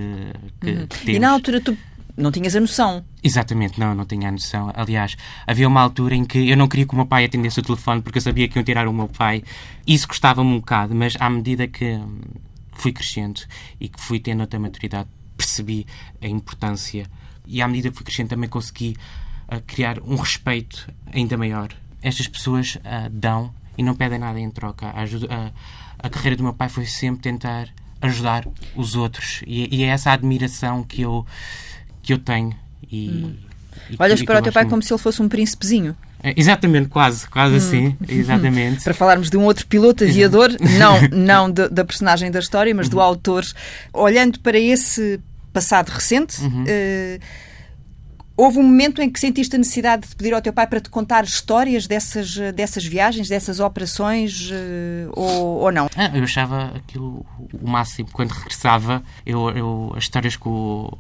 que, 0.61 0.71
uhum. 0.71 0.87
que 0.87 1.13
E 1.13 1.19
na 1.19 1.31
altura 1.31 1.61
tu 1.61 1.77
não 2.17 2.31
tinhas 2.31 2.55
a 2.55 2.61
noção. 2.61 3.05
Exatamente, 3.23 3.79
não, 3.79 3.95
não 3.95 4.05
tinha 4.05 4.29
a 4.29 4.33
noção. 4.33 4.71
Aliás, 4.75 5.17
havia 5.47 5.67
uma 5.67 5.81
altura 5.81 6.15
em 6.15 6.25
que 6.25 6.51
eu 6.51 6.57
não 6.57 6.69
queria 6.69 6.87
que 6.87 6.93
o 6.93 6.97
meu 6.97 7.07
pai 7.07 7.25
atendesse 7.25 7.61
o 7.61 7.63
telefone 7.63 8.03
porque 8.03 8.19
eu 8.19 8.23
sabia 8.23 8.49
que 8.49 8.59
iam 8.59 8.65
tirar 8.65 8.87
o 8.87 8.93
meu 8.93 9.09
pai. 9.09 9.43
Isso 9.87 10.07
custava-me 10.07 10.51
um 10.51 10.59
bocado, 10.59 10.95
mas 10.95 11.17
à 11.19 11.29
medida 11.31 11.67
que 11.67 11.99
fui 12.73 12.93
crescendo 12.93 13.41
e 13.81 13.89
que 13.89 14.01
fui 14.01 14.19
tendo 14.21 14.41
outra 14.41 14.59
maturidade, 14.59 15.09
percebi 15.37 15.87
a 16.21 16.27
importância 16.27 17.07
e 17.47 17.61
à 17.61 17.69
medida 17.69 17.91
que 17.91 17.97
fui 17.97 18.05
crescendo 18.05 18.31
também 18.31 18.49
consegui 18.49 18.97
uh, 19.49 19.61
criar 19.67 19.99
um 20.01 20.17
respeito 20.17 20.89
ainda 21.13 21.37
maior. 21.37 21.75
Estas 22.01 22.27
pessoas 22.27 22.77
uh, 22.77 23.11
dão 23.11 23.53
e 23.77 23.83
não 23.83 23.95
pedem 23.95 24.19
nada 24.19 24.39
em 24.39 24.51
troca. 24.51 24.87
A, 24.87 25.03
ajuda, 25.03 25.27
uh, 25.27 25.53
a 25.99 26.11
carreira 26.11 26.37
do 26.37 26.43
meu 26.43 26.53
pai 26.53 26.69
foi 26.69 26.87
sempre 26.87 27.23
tentar 27.23 27.69
ajudar 28.01 28.47
os 28.75 28.97
outros 28.97 29.43
e, 29.47 29.75
e 29.75 29.85
é 29.85 29.87
essa 29.87 30.11
admiração 30.11 30.83
que 30.83 31.03
eu, 31.03 31.27
que 32.03 32.13
eu 32.13 32.19
tenho. 32.19 32.55
E, 32.91 33.09
hum. 33.09 33.37
e 33.91 33.97
Olhas 33.99 34.23
para 34.23 34.41
o 34.41 34.43
teu 34.43 34.53
pai 34.53 34.65
muito. 34.65 34.71
como 34.71 34.83
se 34.83 34.93
ele 34.93 35.01
fosse 35.01 35.23
um 35.23 35.29
príncipezinho. 35.29 35.97
É, 36.23 36.33
exatamente, 36.37 36.89
quase, 36.89 37.29
quase 37.29 37.55
hum. 37.55 37.57
assim, 37.57 37.97
exatamente. 38.09 38.85
Para 38.85 38.95
falarmos 38.95 39.29
de 39.29 39.37
um 39.37 39.45
outro 39.45 39.67
piloto 39.67 40.05
aviador, 40.05 40.51
não, 40.79 41.01
não 41.11 41.51
de, 41.51 41.69
da 41.69 41.85
personagem 41.85 42.31
da 42.31 42.39
história, 42.39 42.75
mas 42.75 42.87
uhum. 42.87 42.93
do 42.93 43.01
autor, 43.01 43.45
olhando 43.93 44.39
para 44.41 44.59
esse 44.59 45.21
passado 45.53 45.91
recente, 45.91 46.41
uhum. 46.41 46.63
uh, 46.63 47.21
houve 48.37 48.59
um 48.59 48.63
momento 48.63 49.03
em 49.03 49.11
que 49.11 49.19
sentiste 49.19 49.55
a 49.57 49.59
necessidade 49.59 50.09
de 50.09 50.17
pedir 50.17 50.33
ao 50.33 50.41
teu 50.41 50.53
pai 50.53 50.67
para 50.67 50.81
te 50.81 50.89
contar 50.89 51.25
histórias 51.25 51.87
dessas, 51.87 52.37
dessas 52.55 52.85
viagens, 52.85 53.29
dessas 53.29 53.61
operações, 53.61 54.51
uh, 54.51 55.11
ou, 55.13 55.61
ou 55.61 55.73
não? 55.73 55.89
Ah, 55.97 56.11
eu 56.15 56.23
achava 56.23 56.73
aquilo 56.77 57.27
o 57.53 57.69
máximo. 57.69 58.09
Quando 58.13 58.31
regressava, 58.31 59.03
eu, 59.27 59.51
eu 59.51 59.93
as 59.97 60.05
histórias 60.05 60.37
que 60.37 60.49
o 60.49 60.91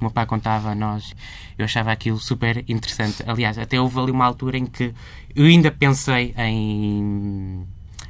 o 0.00 0.04
meu 0.04 0.10
pai 0.10 0.26
contava 0.26 0.70
a 0.70 0.74
nós, 0.74 1.14
eu 1.58 1.64
achava 1.64 1.92
aquilo 1.92 2.18
super 2.18 2.64
interessante. 2.68 3.22
Aliás, 3.26 3.58
até 3.58 3.80
houve 3.80 3.98
ali 3.98 4.10
uma 4.10 4.24
altura 4.24 4.58
em 4.58 4.66
que 4.66 4.94
eu 5.34 5.44
ainda 5.44 5.70
pensei 5.70 6.34
em 6.36 7.66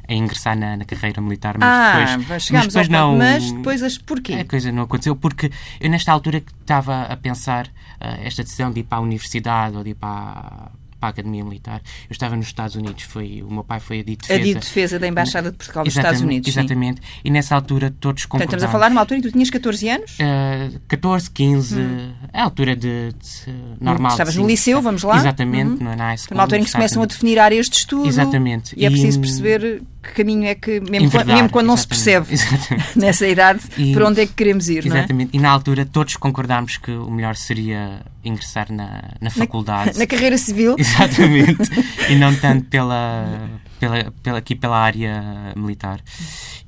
ingressar 0.09 0.59
na, 0.59 0.77
na, 0.77 0.85
carreira 0.85 1.21
militar, 1.21 1.57
mas 1.59 1.69
ah, 1.69 2.17
depois, 2.17 2.51
mas 2.51 2.67
depois 2.67 2.89
não. 2.89 3.17
Mas 3.17 3.53
depois 3.53 3.83
as 3.83 3.97
porquê? 3.97 4.35
A 4.35 4.45
coisa 4.45 4.73
não 4.73 4.83
aconteceu 4.83 5.15
porque 5.15 5.51
eu 5.81 5.89
nesta 5.89 6.11
altura 6.13 6.41
que 6.41 6.53
estava 6.61 7.03
a 7.03 7.17
pensar 7.17 7.67
uh, 7.67 8.19
esta 8.23 8.43
decisão 8.43 8.73
de 8.73 8.81
ir 8.81 8.85
para 8.85 8.99
a 8.99 9.01
universidade 9.01 9.77
ou 9.77 9.85
de 9.85 9.91
ir 9.91 9.95
para, 9.95 10.73
para 11.01 11.09
a 11.09 11.11
Academia 11.11 11.43
Militar. 11.43 11.81
Eu 12.09 12.13
estava 12.13 12.37
nos 12.37 12.47
Estados 12.47 12.77
Unidos, 12.77 13.03
foi, 13.05 13.43
o 13.43 13.51
meu 13.51 13.65
pai 13.65 13.81
foi 13.81 14.01
a 14.01 14.03
de 14.05 14.17
defesa. 14.17 14.41
A 14.41 14.45
de 14.45 14.55
defesa 14.55 14.99
da 14.99 15.09
Embaixada 15.09 15.51
de 15.51 15.57
Portugal 15.57 15.85
nos 15.85 15.97
Estados 15.97 16.21
Unidos. 16.21 16.49
Exatamente. 16.49 17.01
Sim. 17.01 17.21
E 17.25 17.31
nessa 17.31 17.55
altura 17.55 17.93
todos 17.99 18.27
concordaram. 18.27 18.57
estamos 18.57 18.65
a 18.65 18.69
falar 18.69 18.91
numa 18.91 19.01
altura 19.01 19.19
em 19.19 19.23
que 19.23 19.29
tu 19.29 19.33
tinhas 19.33 19.51
14 19.51 19.89
anos? 19.89 20.19
Uh, 20.21 20.81
14, 20.87 21.31
15, 21.31 21.81
hum. 21.81 22.13
a 22.33 22.43
altura 22.43 22.77
de, 22.77 23.13
de 23.13 23.53
normal. 23.81 24.13
Estavas 24.13 24.37
no 24.37 24.47
liceu, 24.47 24.83
vamos 24.83 25.03
lá? 25.03 25.17
Exatamente, 25.17 25.83
uhum. 25.83 25.91
no 25.91 25.97
high 25.97 26.19
school. 26.19 26.35
Numa 26.35 26.43
altura 26.43 26.61
em 26.61 26.65
que 26.65 26.71
se 26.71 26.77
começam 26.77 27.03
a 27.03 27.07
definir 27.07 27.39
áreas 27.39 27.69
de 27.69 27.77
estudo. 27.77 28.07
Exatamente. 28.07 28.75
E, 28.77 28.85
é 28.85 28.91
preciso 28.91 29.21
perceber 29.21 29.83
que 30.03 30.13
caminho 30.13 30.47
é 30.47 30.55
que, 30.55 30.81
mesmo, 30.81 31.11
quando, 31.11 31.27
mesmo 31.27 31.51
quando 31.51 31.67
não 31.67 31.77
se 31.77 31.87
percebe 31.87 32.35
nessa 32.97 33.27
idade, 33.27 33.61
e, 33.77 33.93
para 33.93 34.07
onde 34.07 34.23
é 34.23 34.27
que 34.27 34.33
queremos 34.33 34.69
ir, 34.69 34.87
Exatamente. 34.87 35.37
É? 35.37 35.39
E 35.39 35.41
na 35.41 35.51
altura 35.51 35.85
todos 35.85 36.17
concordámos 36.17 36.77
que 36.77 36.91
o 36.91 37.11
melhor 37.11 37.37
seria 37.37 38.01
ingressar 38.25 38.73
na, 38.73 39.11
na 39.21 39.31
faculdade. 39.31 39.93
Na, 39.95 40.01
na 40.01 40.07
carreira 40.07 40.39
civil. 40.39 40.77
Exatamente. 40.79 41.71
e 42.09 42.15
não 42.17 42.35
tanto 42.35 42.67
pela, 42.67 43.49
pela, 43.81 44.13
pela, 44.23 44.39
aqui 44.39 44.55
pela 44.55 44.79
área 44.79 45.53
militar. 45.57 46.01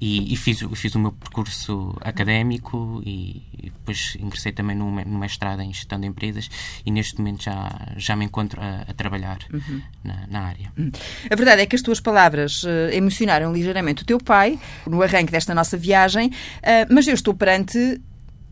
E, 0.00 0.32
e 0.32 0.36
fiz, 0.36 0.60
fiz 0.74 0.94
o 0.94 0.98
meu 0.98 1.12
percurso 1.12 1.94
académico 2.00 3.00
e, 3.06 3.42
e 3.56 3.70
depois 3.70 4.16
ingressei 4.18 4.50
também 4.50 4.74
no, 4.74 4.90
no 4.90 5.18
mestrado 5.18 5.60
em 5.60 5.72
gestão 5.72 6.00
de 6.00 6.06
empresas 6.08 6.50
e 6.84 6.90
neste 6.90 7.18
momento 7.18 7.44
já, 7.44 7.70
já 7.96 8.16
me 8.16 8.24
encontro 8.24 8.60
a, 8.60 8.90
a 8.90 8.94
trabalhar 8.94 9.38
uhum. 9.52 9.82
na, 10.02 10.26
na, 10.26 10.40
área. 10.40 10.72
Uhum. 10.76 10.90
A 11.30 11.36
verdade 11.36 11.62
é 11.62 11.66
que 11.66 11.76
as 11.76 11.82
tuas 11.82 12.00
palavras 12.00 12.64
uh, 12.64 12.90
emocionaram 12.92 13.52
ligeiramente 13.52 14.02
o 14.02 14.06
teu 14.06 14.18
pai 14.18 14.58
no 14.86 15.02
arranque 15.02 15.30
desta 15.30 15.54
nossa 15.54 15.76
viagem, 15.76 16.28
uh, 16.28 16.92
mas 16.92 17.06
eu 17.06 17.14
estou 17.14 17.34
perante 17.34 18.00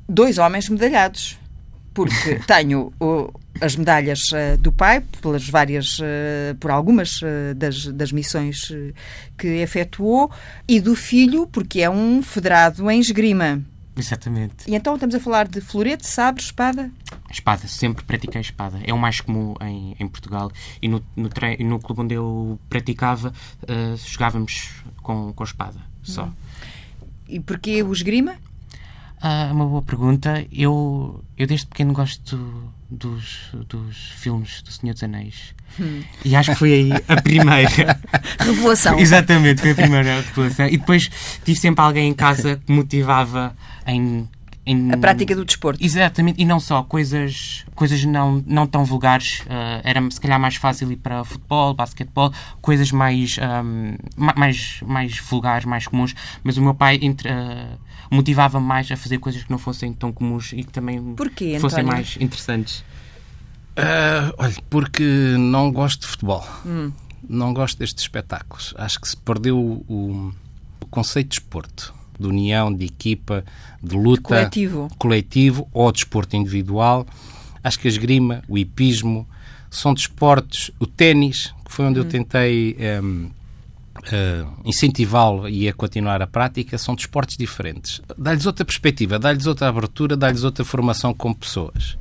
dois 0.09 0.39
homens 0.39 0.69
medalhados 0.69 1.41
porque 1.93 2.41
tenho 2.47 2.93
o, 3.01 3.33
as 3.61 3.77
medalhas 3.77 4.31
uh, 4.33 4.57
do 4.59 4.71
pai 4.71 5.01
pelas 5.21 5.49
várias 5.49 5.99
uh, 5.99 6.55
por 6.59 6.71
algumas 6.71 7.21
uh, 7.23 7.55
das, 7.57 7.87
das 7.87 8.13
missões 8.13 8.73
que 9.37 9.49
efetuou 9.49 10.31
e 10.69 10.81
do 10.81 10.95
filho 10.95 11.47
porque 11.47 11.81
é 11.81 11.91
um 11.91 12.23
federado 12.23 12.91
em 12.91 13.01
esgrima. 13.01 13.63
Exatamente. 13.97 14.71
E 14.71 14.75
então 14.75 14.95
estamos 14.95 15.15
a 15.15 15.21
falar 15.21 15.49
de 15.49 15.61
florete 15.61 16.07
sabre 16.07 16.43
espada? 16.43 16.91
Espada 17.31 17.67
sempre 17.67 18.05
pratiquei 18.05 18.41
espada. 18.41 18.79
É 18.85 18.95
o 18.95 18.99
mais 18.99 19.21
comum 19.21 19.55
em, 19.61 19.95
em 19.99 20.09
Portugal. 20.09 20.51
E 20.81 20.89
no 20.89 21.03
no, 21.17 21.29
no 21.69 21.79
clube 21.81 22.03
onde 22.03 22.15
eu 22.15 22.59
praticava 22.69 23.33
jogávamos 23.97 24.71
com 25.03 25.33
com 25.33 25.45
espada 25.45 25.79
só. 26.03 26.33
E 27.29 27.41
porquê 27.41 27.83
o 27.83 27.93
esgrima? 27.93 28.37
Ah, 29.21 29.51
uma 29.53 29.67
boa 29.67 29.83
pergunta. 29.83 30.47
Eu, 30.51 31.23
eu 31.37 31.47
desde 31.47 31.67
pequeno 31.67 31.93
gosto 31.93 32.73
dos, 32.91 33.51
dos 33.69 33.97
filmes 34.17 34.63
do 34.63 34.71
Senhor 34.71 34.93
dos 34.93 35.03
Anéis. 35.03 35.55
Hum. 35.79 36.03
E 36.25 36.35
acho 36.35 36.51
que 36.51 36.59
foi 36.59 36.73
aí 36.73 36.93
a 37.09 37.21
primeira. 37.23 38.01
Revelação. 38.39 38.99
Exatamente, 38.99 39.61
foi 39.61 39.71
a 39.71 39.75
primeira 39.75 40.21
revelação. 40.21 40.67
E 40.67 40.77
depois 40.77 41.09
tive 41.45 41.59
sempre 41.59 41.85
alguém 41.85 42.09
em 42.09 42.15
casa 42.15 42.61
que 42.65 42.73
motivava 42.73 43.57
em 43.87 44.29
em... 44.71 44.93
A 44.93 44.99
prática 44.99 45.35
do 45.35 45.45
desporto. 45.45 45.83
Exatamente, 45.83 46.41
e 46.41 46.45
não 46.45 46.61
só, 46.61 46.83
coisas, 46.83 47.65
coisas 47.75 48.05
não, 48.05 48.45
não 48.47 48.67
tão 48.67 48.85
vulgares. 48.85 49.41
Uh, 49.41 49.81
era 49.83 50.11
se 50.11 50.21
calhar 50.21 50.39
mais 50.39 50.57
fácil 50.57 50.93
ir 50.93 50.97
para 50.97 51.25
futebol, 51.25 51.75
basquetebol, 51.75 52.33
coisas 52.61 52.93
mais, 52.93 53.37
um, 53.39 53.97
mais, 54.17 54.81
mais 54.87 55.19
vulgares, 55.19 55.65
mais 55.65 55.87
comuns. 55.87 56.15
Mas 56.45 56.57
o 56.57 56.63
meu 56.63 56.75
pai 56.75 56.99
uh, 56.99 57.79
motivava 58.11 58.59
mais 58.59 58.91
a 58.91 58.97
fazer 58.97 59.19
coisas 59.19 59.43
que 59.43 59.51
não 59.51 59.59
fossem 59.59 59.93
tão 59.93 60.13
comuns 60.13 60.53
e 60.53 60.65
que 60.65 60.73
também 60.73 61.15
Porquê, 61.15 61.59
fossem 61.61 61.85
mais 61.85 62.17
interessantes. 62.21 62.81
Uh, 63.79 64.35
olha, 64.37 64.55
porque 64.69 65.05
não 65.39 65.71
gosto 65.73 66.01
de 66.01 66.07
futebol. 66.09 66.47
Hum. 66.67 66.91
Não 67.29 67.55
gosto 67.55 67.79
destes 67.79 68.03
espetáculos. 68.03 68.75
Acho 68.77 69.01
que 69.01 69.09
se 69.09 69.17
perdeu 69.17 69.57
o, 69.57 70.33
o 70.81 70.87
conceito 70.87 71.29
de 71.29 71.35
esporte 71.35 71.93
de 72.21 72.27
união, 72.27 72.73
de 72.73 72.85
equipa, 72.85 73.43
de 73.83 73.97
luta. 73.97 74.23
Coletivo. 74.23 74.91
Coletivo 74.99 75.69
ou 75.73 75.91
desporto 75.91 76.37
individual. 76.37 77.07
Acho 77.65 77.79
que 77.79 77.89
a 77.89 77.91
esgrima, 77.91 78.43
o 78.47 78.59
hipismo, 78.59 79.27
são 79.71 79.95
desportos. 79.95 80.71
O 80.79 80.87
ténis, 80.87 81.55
que 81.65 81.73
foi 81.73 81.87
onde 81.87 81.99
hum. 81.99 82.03
eu 82.03 82.09
tentei 82.09 82.77
um, 83.03 83.31
uh, 84.01 84.53
incentivá-lo 84.65 85.49
e 85.49 85.69
a 85.69 85.73
continuar 85.73 86.23
a 86.23 86.27
prática, 86.27 86.79
são 86.79 86.95
desportos 86.95 87.37
diferentes. 87.37 88.01
Dá-lhes 88.17 88.47
outra 88.47 88.65
perspectiva, 88.65 89.19
dá-lhes 89.19 89.47
outra 89.47 89.69
abertura, 89.69 90.17
dá-lhes 90.17 90.45
outra 90.45 90.65
formação 90.65 91.13
como 91.15 91.35
pessoas. 91.35 91.97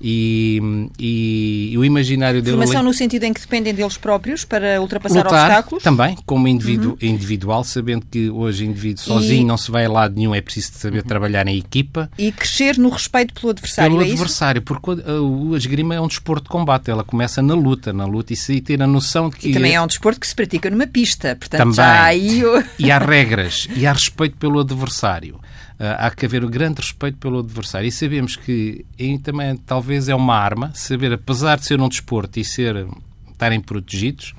E, 0.00 0.60
e, 0.98 1.70
e, 1.72 1.78
o 1.78 1.84
imaginário 1.84 2.40
dele. 2.40 2.56
Formação 2.56 2.82
no 2.82 2.94
sentido 2.94 3.24
em 3.24 3.32
que 3.32 3.40
dependem 3.40 3.74
deles 3.74 3.96
próprios 3.96 4.44
para 4.44 4.80
ultrapassar 4.80 5.24
lutar, 5.24 5.44
obstáculos? 5.44 5.82
Também, 5.82 6.16
como 6.24 6.46
indivíduo, 6.46 6.96
uhum. 7.02 7.08
individual, 7.08 7.64
sabendo 7.64 8.06
que 8.08 8.30
hoje 8.30 8.64
indivíduo 8.64 9.02
sozinho 9.02 9.42
e... 9.42 9.44
não 9.44 9.56
se 9.56 9.70
vai 9.70 9.86
a 9.86 9.90
lado 9.90 10.14
nenhum, 10.14 10.34
é 10.34 10.40
preciso 10.40 10.72
saber 10.74 11.02
uhum. 11.02 11.08
trabalhar 11.08 11.46
em 11.48 11.58
equipa. 11.58 12.08
E 12.16 12.30
crescer 12.30 12.78
no 12.78 12.90
respeito 12.90 13.34
pelo 13.34 13.50
adversário. 13.50 13.96
Pelo 13.96 14.08
é 14.08 14.12
adversário, 14.12 14.62
porque 14.62 14.90
a, 14.90 15.54
a 15.54 15.56
esgrima 15.56 15.94
é 15.96 16.00
um 16.00 16.06
desporto 16.06 16.44
de 16.44 16.50
combate, 16.50 16.90
ela 16.90 17.02
começa 17.02 17.42
na 17.42 17.54
luta, 17.54 17.92
na 17.92 18.06
luta, 18.06 18.32
e 18.32 18.36
se 18.36 18.60
ter 18.60 18.80
a 18.80 18.86
noção 18.86 19.28
de 19.30 19.36
que. 19.36 19.50
E 19.50 19.52
também 19.52 19.74
é 19.74 19.82
um 19.82 19.86
desporto 19.86 20.20
que 20.20 20.26
se 20.28 20.34
pratica 20.34 20.70
numa 20.70 20.86
pista, 20.86 21.34
portanto 21.34 21.58
também. 21.58 21.74
já 21.74 22.04
aí. 22.04 22.42
E 22.78 22.90
há 22.90 22.98
regras, 22.98 23.68
e 23.74 23.84
há 23.84 23.92
respeito 23.92 24.36
pelo 24.36 24.60
adversário. 24.60 25.40
Ah, 25.78 26.06
há 26.06 26.10
que 26.10 26.26
haver 26.26 26.44
um 26.44 26.50
grande 26.50 26.80
respeito 26.80 27.18
pelo 27.18 27.38
adversário. 27.38 27.86
E 27.86 27.92
sabemos 27.92 28.34
que 28.34 28.84
e 28.98 29.18
também 29.18 29.56
talvez 29.56 30.08
é 30.08 30.14
uma 30.14 30.34
arma, 30.34 30.72
saber, 30.74 31.12
apesar 31.12 31.56
de 31.58 31.66
ser 31.66 31.80
um 31.80 31.88
desporto 31.88 32.40
e 32.40 32.44
ser, 32.44 32.86
estarem 33.30 33.60
protegidos, 33.60 34.34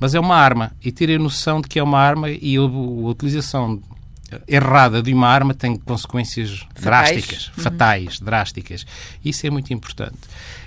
mas 0.00 0.14
é 0.14 0.20
uma 0.20 0.36
arma. 0.36 0.72
E 0.82 0.90
terem 0.90 1.18
noção 1.18 1.60
de 1.60 1.68
que 1.68 1.78
é 1.78 1.82
uma 1.82 2.00
arma 2.00 2.28
e 2.28 2.56
a, 2.56 2.60
a 2.60 2.64
utilização 2.64 3.80
errada 4.48 5.02
de 5.02 5.12
uma 5.12 5.28
arma 5.28 5.54
tem 5.54 5.76
consequências 5.76 6.66
fatais. 6.74 6.82
drásticas, 6.82 7.46
uhum. 7.48 7.62
fatais, 7.62 8.20
drásticas. 8.20 8.86
Isso 9.24 9.46
é 9.46 9.50
muito 9.50 9.72
importante. 9.72 10.18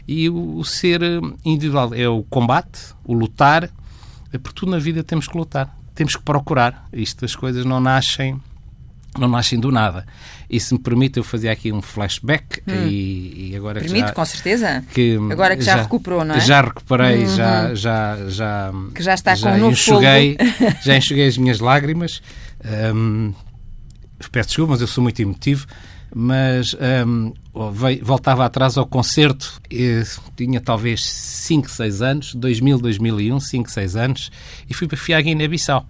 E 0.07 0.29
o, 0.29 0.57
o, 0.57 0.63
ser 0.63 1.01
individual 1.43 1.93
é 1.93 2.07
o 2.07 2.24
combate, 2.24 2.79
o 3.03 3.13
lutar, 3.13 3.69
é 4.31 4.38
por 4.38 4.53
tudo 4.53 4.72
na 4.72 4.77
vida 4.77 5.03
temos 5.03 5.27
que 5.27 5.38
lutar, 5.38 5.75
temos 5.93 6.15
que 6.15 6.22
procurar. 6.22 6.88
Isto, 6.93 7.25
as 7.25 7.36
coisas 7.36 7.65
não 7.65 7.79
nascem 7.79 8.39
não 9.19 9.27
nascem 9.27 9.60
do 9.60 9.72
nada. 9.72 10.05
E 10.50 10.60
se 10.60 10.74
me 10.74 10.79
permite, 10.79 11.17
eu 11.17 11.24
fazia 11.24 11.51
aqui 11.51 11.72
um 11.72 11.81
flashback 11.81 12.62
hum. 12.67 12.88
e, 12.88 13.51
e, 13.51 13.55
agora 13.55 13.79
Permite, 13.79 14.07
já, 14.07 14.13
com 14.13 14.25
certeza. 14.25 14.84
Que 14.93 15.17
agora 15.31 15.55
que 15.57 15.63
já, 15.63 15.77
já, 15.77 15.81
recuperou, 15.84 16.24
não 16.24 16.36
é? 16.36 16.39
Já 16.39 16.62
recuperei, 16.62 17.25
uhum. 17.25 17.36
já, 17.36 17.75
já, 17.75 18.17
já... 18.27 18.72
Que 18.93 19.03
já 19.03 19.13
está 19.13 19.36
já 19.36 19.51
com 19.51 19.65
um 19.65 19.72
enxuguei, 19.72 20.38
Já 20.84 20.98
enxuguei 20.98 21.27
as 21.27 21.38
minhas 21.38 21.60
lágrimas. 21.60 22.22
Um, 22.93 23.34
peço 24.31 24.50
desculpa, 24.50 24.74
mas 24.74 24.81
eu 24.81 24.88
sou 24.88 25.03
muito 25.03 25.19
emotivo. 25.19 25.65
Mas 26.17 26.75
um, 27.03 27.34
voltava 28.01 28.45
atrás 28.45 28.77
ao 28.77 28.86
concerto, 28.86 29.60
tinha 30.38 30.62
talvez 30.62 31.03
5, 31.03 31.69
6 31.69 32.01
anos, 32.01 32.36
2000, 32.36 32.77
2001, 32.79 33.39
5, 33.39 33.72
6 33.72 33.95
anos, 33.98 34.31
e 34.69 34.74
fui 34.74 34.88
para 34.88 34.98
a 35.17 35.22
Guiné-Bissau 35.22 35.86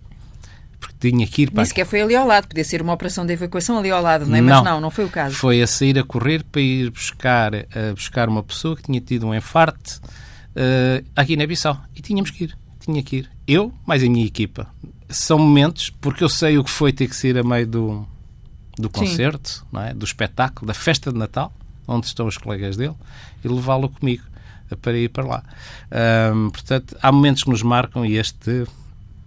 porque 0.80 1.12
tinha 1.12 1.26
que 1.28 1.44
ir 1.44 1.52
para. 1.52 1.62
Nem 1.62 1.66
sequer 1.66 1.86
foi 1.86 2.02
ali 2.02 2.16
ao 2.16 2.26
lado, 2.26 2.48
podia 2.48 2.64
ser 2.64 2.82
uma 2.82 2.94
operação 2.94 3.26
de 3.26 3.34
evacuação 3.34 3.78
ali 3.78 3.92
ao 3.92 4.02
lado, 4.02 4.26
não 4.26 4.36
é? 4.36 4.42
Não, 4.42 4.56
Mas 4.56 4.64
não, 4.64 4.82
não 4.82 4.92
foi 4.92 5.06
o 5.06 5.10
caso. 5.10 5.36
Foi 5.36 5.62
a 5.62 5.68
sair 5.68 5.98
a 6.00 6.04
correr 6.04 6.44
para 6.44 6.62
ir 6.62 6.90
buscar, 6.90 7.54
a 7.56 7.94
buscar 7.94 8.30
uma 8.30 8.44
pessoa 8.44 8.76
que 8.76 8.84
tinha 8.84 9.00
tido 9.02 9.28
um 9.28 9.34
enfarte 9.34 9.98
uh, 9.98 11.06
aqui 11.16 11.36
na 11.36 11.46
Bissau. 11.46 11.80
E 11.96 12.02
tínhamos 12.02 12.32
que 12.32 12.46
ir. 12.46 12.58
Tinha 12.80 13.02
que 13.02 13.18
ir. 13.18 13.32
Eu, 13.48 13.74
mais 13.86 14.04
a 14.04 14.08
minha 14.08 14.26
equipa. 14.26 14.68
São 15.10 15.38
momentos, 15.38 15.90
porque 15.90 16.24
eu 16.24 16.30
sei 16.30 16.58
o 16.58 16.64
que 16.64 16.72
foi 16.72 16.92
ter 16.92 17.08
que 17.08 17.16
sair 17.16 17.38
a 17.38 17.44
meio 17.44 17.68
do, 17.68 18.08
do 18.78 18.90
concerto, 18.90 19.66
não 19.72 19.82
é? 19.82 19.94
do 19.94 20.04
espetáculo, 20.04 20.68
da 20.68 20.74
festa 20.74 21.12
de 21.12 21.18
Natal, 21.18 21.54
onde 21.88 22.08
estão 22.08 22.26
os 22.28 22.38
colegas 22.38 22.76
dele, 22.76 22.96
e 23.44 23.48
levá-lo 23.48 23.90
comigo 23.90 24.24
para 24.82 24.98
ir 24.98 25.10
para 25.10 25.24
lá. 25.24 25.44
Portanto, 26.52 26.98
há 27.02 27.12
momentos 27.12 27.44
que 27.44 27.50
nos 27.50 27.62
marcam 27.62 28.06
e 28.06 28.18
este. 28.18 28.66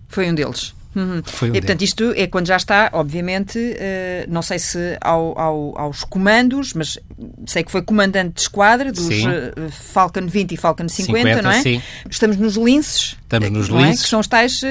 Foi 0.09 0.29
um 0.31 0.35
deles. 0.35 0.75
Uhum. 0.99 1.23
Foi 1.25 1.51
um 1.51 1.55
e, 1.55 1.61
portanto, 1.61 1.83
isto 1.83 2.13
é 2.17 2.27
quando 2.27 2.47
já 2.47 2.57
está, 2.57 2.91
obviamente, 2.93 3.59
uh, 3.59 4.29
não 4.29 4.43
sei 4.43 4.59
se 4.59 4.99
ao, 5.01 5.39
ao, 5.39 5.79
aos 5.79 6.03
comandos, 6.03 6.75
mas 6.75 6.99
sei 7.47 7.63
que 7.63 7.71
foi 7.71 7.83
comandante 7.83 8.35
de 8.35 8.41
esquadra 8.41 8.91
dos 8.91 9.09
uh, 9.09 9.71
Falcon 9.71 10.27
20 10.27 10.53
e 10.53 10.57
Falcon 10.57 10.89
50, 10.89 11.19
50 11.19 11.43
não 11.43 11.51
é? 11.51 11.63
Sim. 11.63 11.83
Estamos 12.11 12.37
nos 12.37 12.57
linces. 12.57 13.17
Estamos 13.23 13.51
nos 13.51 13.69
linces. 13.69 14.01
É? 14.01 14.03
Que 14.03 14.09
são 14.09 14.21
os 14.21 14.27
tais. 14.27 14.61
Uh, 14.63 14.67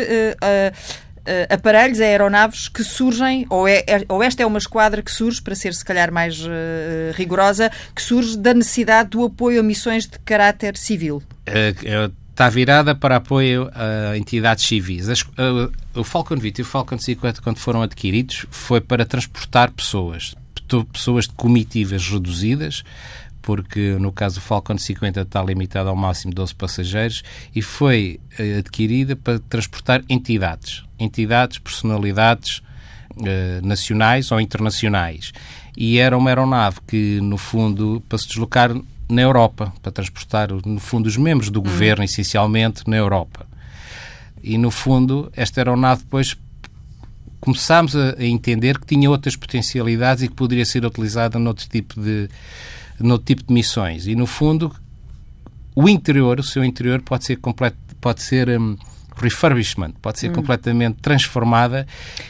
uh, 1.27 1.53
aparelhos, 1.53 1.99
aeronaves 1.99 2.67
que 2.69 2.83
surgem, 2.83 3.45
ou, 3.49 3.67
é, 3.67 3.83
é, 3.87 4.05
ou 4.07 4.23
esta 4.23 4.41
é 4.41 4.45
uma 4.45 4.57
esquadra 4.57 5.01
que 5.01 5.11
surge, 5.11 5.41
para 5.41 5.53
ser 5.53 5.73
se 5.73 5.83
calhar 5.83 6.11
mais 6.11 6.39
uh, 6.39 6.49
rigorosa, 7.13 7.69
que 7.93 8.01
surge 8.01 8.37
da 8.37 8.53
necessidade 8.53 9.09
do 9.09 9.23
apoio 9.23 9.59
a 9.59 9.63
missões 9.63 10.07
de 10.07 10.17
caráter 10.19 10.77
civil. 10.77 11.21
Uh, 11.47 12.11
está 12.37 12.49
virada 12.49 12.93
para 12.93 13.15
apoio 13.15 13.67
a 13.73 14.15
entidades 14.15 14.63
civis. 14.63 15.09
As, 15.09 15.25
o 15.95 16.03
Falcon 16.03 16.35
20 16.35 16.59
e 16.59 16.61
o 16.61 16.65
Falcon 16.65 16.99
50, 16.99 17.41
quando 17.41 17.57
foram 17.57 17.81
adquiridos, 17.81 18.45
foi 18.51 18.79
para 18.79 19.07
transportar 19.07 19.71
pessoas, 19.71 20.35
pessoas 20.93 21.25
de 21.25 21.33
comitivas 21.33 22.07
reduzidas, 22.07 22.83
porque 23.41 23.97
no 23.99 24.11
caso 24.11 24.35
do 24.35 24.41
Falcon 24.41 24.77
50 24.77 25.21
está 25.21 25.41
limitado 25.41 25.89
ao 25.89 25.95
máximo 25.95 26.31
12 26.31 26.53
passageiros, 26.53 27.23
e 27.55 27.63
foi 27.63 28.19
eh, 28.37 28.59
adquirida 28.59 29.15
para 29.15 29.39
transportar 29.39 30.03
entidades, 30.07 30.83
entidades, 30.99 31.57
personalidades 31.57 32.61
eh, 33.25 33.61
nacionais 33.63 34.31
ou 34.31 34.39
internacionais. 34.39 35.33
E 35.75 35.97
era 35.97 36.15
uma 36.15 36.29
aeronave 36.29 36.81
que, 36.87 37.19
no 37.19 37.37
fundo, 37.37 37.99
para 38.07 38.19
se 38.19 38.27
deslocar 38.27 38.75
na 39.09 39.21
Europa, 39.21 39.73
para 39.81 39.91
transportar, 39.91 40.49
no 40.51 40.79
fundo, 40.79 41.07
os 41.07 41.17
membros 41.17 41.49
do 41.49 41.61
governo, 41.61 42.01
hum. 42.01 42.05
essencialmente, 42.05 42.83
na 42.87 42.97
Europa. 42.97 43.45
E, 44.43 44.57
no 44.57 44.69
fundo, 44.71 45.31
esta 45.35 45.61
aeronave 45.61 46.03
depois 46.03 46.35
começámos 47.39 47.95
a, 47.95 48.15
a, 48.17 48.25
entender 48.25 48.79
que 48.79 48.85
tinha 48.85 49.09
outras 49.09 49.35
potencialidades 49.35 50.23
e 50.23 50.27
que 50.27 50.33
poderia 50.33 50.65
ser 50.65 50.85
utilizada 50.85 51.39
noutro 51.39 51.67
tipo 51.69 51.99
de, 52.01 52.29
noutro 52.99 53.25
tipo 53.25 53.43
de 53.43 53.53
missões. 53.53 54.07
E, 54.07 54.15
no 54.15 54.25
fundo, 54.25 54.75
o 55.75 55.87
interior, 55.87 56.39
o 56.39 56.43
seu 56.43 56.63
interior, 56.63 57.01
pode 57.01 57.25
ser 57.25 57.37
completo, 57.37 57.77
pode 58.01 58.21
ser... 58.21 58.49
Um, 58.49 58.77
refurbishment, 59.19 59.91
pode 60.01 60.19
ser 60.19 60.29
hum. 60.29 60.33
completamente 60.33 60.97
transformada. 61.01 61.87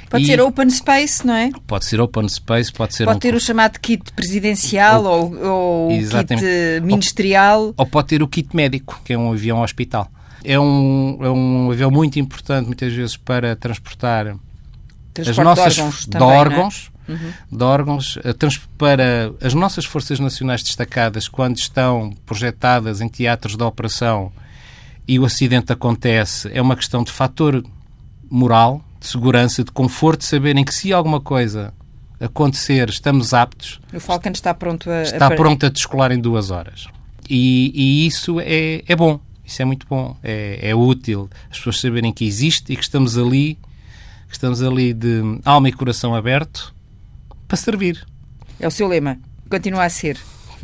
Pode 0.10 0.26
ser 0.26 0.42
open 0.42 0.70
space, 0.70 1.26
não 1.26 1.34
é? 1.34 1.52
Pode 1.66 1.86
ser 1.86 2.00
open 2.00 2.28
space, 2.30 2.72
pode 2.72 2.96
ser. 2.96 3.06
Pode 3.06 3.18
um... 3.18 3.20
ter 3.20 3.36
o 3.36 3.40
chamado 3.40 3.80
kit 3.80 4.12
presidencial 4.14 5.04
ou, 5.04 5.36
ou 5.36 5.90
kit 5.90 6.82
ministerial. 6.82 7.62
Ou, 7.62 7.74
ou, 7.78 7.86
pode 7.86 8.08
ter 8.08 8.24
o 8.24 8.28
kit 8.28 8.56
médico, 8.56 9.02
que 9.04 9.14
é 9.14 9.18
um 9.18 9.32
avião 9.32 9.62
hospital. 9.62 10.10
É 10.44 10.60
um, 10.60 11.18
é 11.22 11.30
um 11.30 11.72
avião 11.72 11.92
muito 11.92 12.20
importante, 12.20 12.68
muitas 12.68 12.94
vezes, 12.94 13.18
para 13.18 13.56
transportar 13.56 14.36
as 15.20 15.38
nossas 15.38 15.76
de 15.76 15.82
órgãos, 15.82 16.00
de 16.00 16.10
também, 16.10 16.30
é? 16.30 16.38
órgãos, 16.38 16.92
uhum. 17.08 17.34
de 17.52 17.64
órgãos 17.64 18.20
para 18.78 19.34
as 19.42 19.54
nossas 19.54 19.86
forças 19.86 20.20
nacionais 20.20 20.64
destacadas 20.64 21.28
quando 21.28 21.58
estão 21.58 22.14
projetadas 22.26 23.02
em 23.02 23.10
teatros 23.10 23.56
de 23.56 23.64
operação 23.64 24.32
e 25.08 25.18
o 25.20 25.26
acidente 25.26 25.72
acontece, 25.72 26.50
é 26.54 26.62
uma 26.62 26.76
questão 26.76 27.04
de 27.04 27.12
fator 27.12 27.64
moral, 28.30 28.84
de 29.00 29.08
segurança, 29.08 29.64
de 29.64 29.72
conforto, 29.72 30.20
de 30.20 30.26
saberem 30.26 30.66
que 30.66 30.74
se 30.74 30.92
alguma 30.92 31.22
coisa 31.22 31.74
acontecer, 32.20 32.90
estamos 32.90 33.34
aptos. 33.34 33.80
O 33.94 34.00
Falcon 34.00 34.32
está 34.32 34.54
pronto 34.54 34.90
a... 34.90 35.04
Está 35.04 35.28
a... 35.28 35.36
pronto 35.36 35.66
a 35.66 35.70
descolar 35.70 36.12
em 36.12 36.20
duas 36.20 36.52
horas. 36.52 36.88
E, 37.30 37.72
e 37.74 38.08
isso 38.08 38.40
é, 38.40 38.84
é 38.88 38.96
bom. 38.96 39.20
Isso 39.46 39.62
é 39.62 39.66
muito 39.66 39.86
bom. 39.88 40.18
É, 40.24 40.60
é 40.62 40.76
útil 40.76 41.30
as 41.50 41.58
pessoas 41.58 41.80
saberem 41.80 42.12
que 42.12 42.26
existe 42.26 42.74
e 42.74 42.76
que 42.76 42.84
estamos 42.84 43.18
ali, 43.18 43.58
que 44.28 44.34
estamos 44.34 44.62
ali 44.62 44.94
de 44.94 45.22
alma 45.46 45.70
e 45.70 45.72
coração 45.72 46.14
aberto 46.14 46.76
para 47.48 47.56
servir. 47.58 48.06
É 48.60 48.68
o 48.68 48.72
seu 48.72 48.88
lema. 48.88 49.18
Continua 49.50 49.86
a 49.86 49.90
ser. 49.90 50.20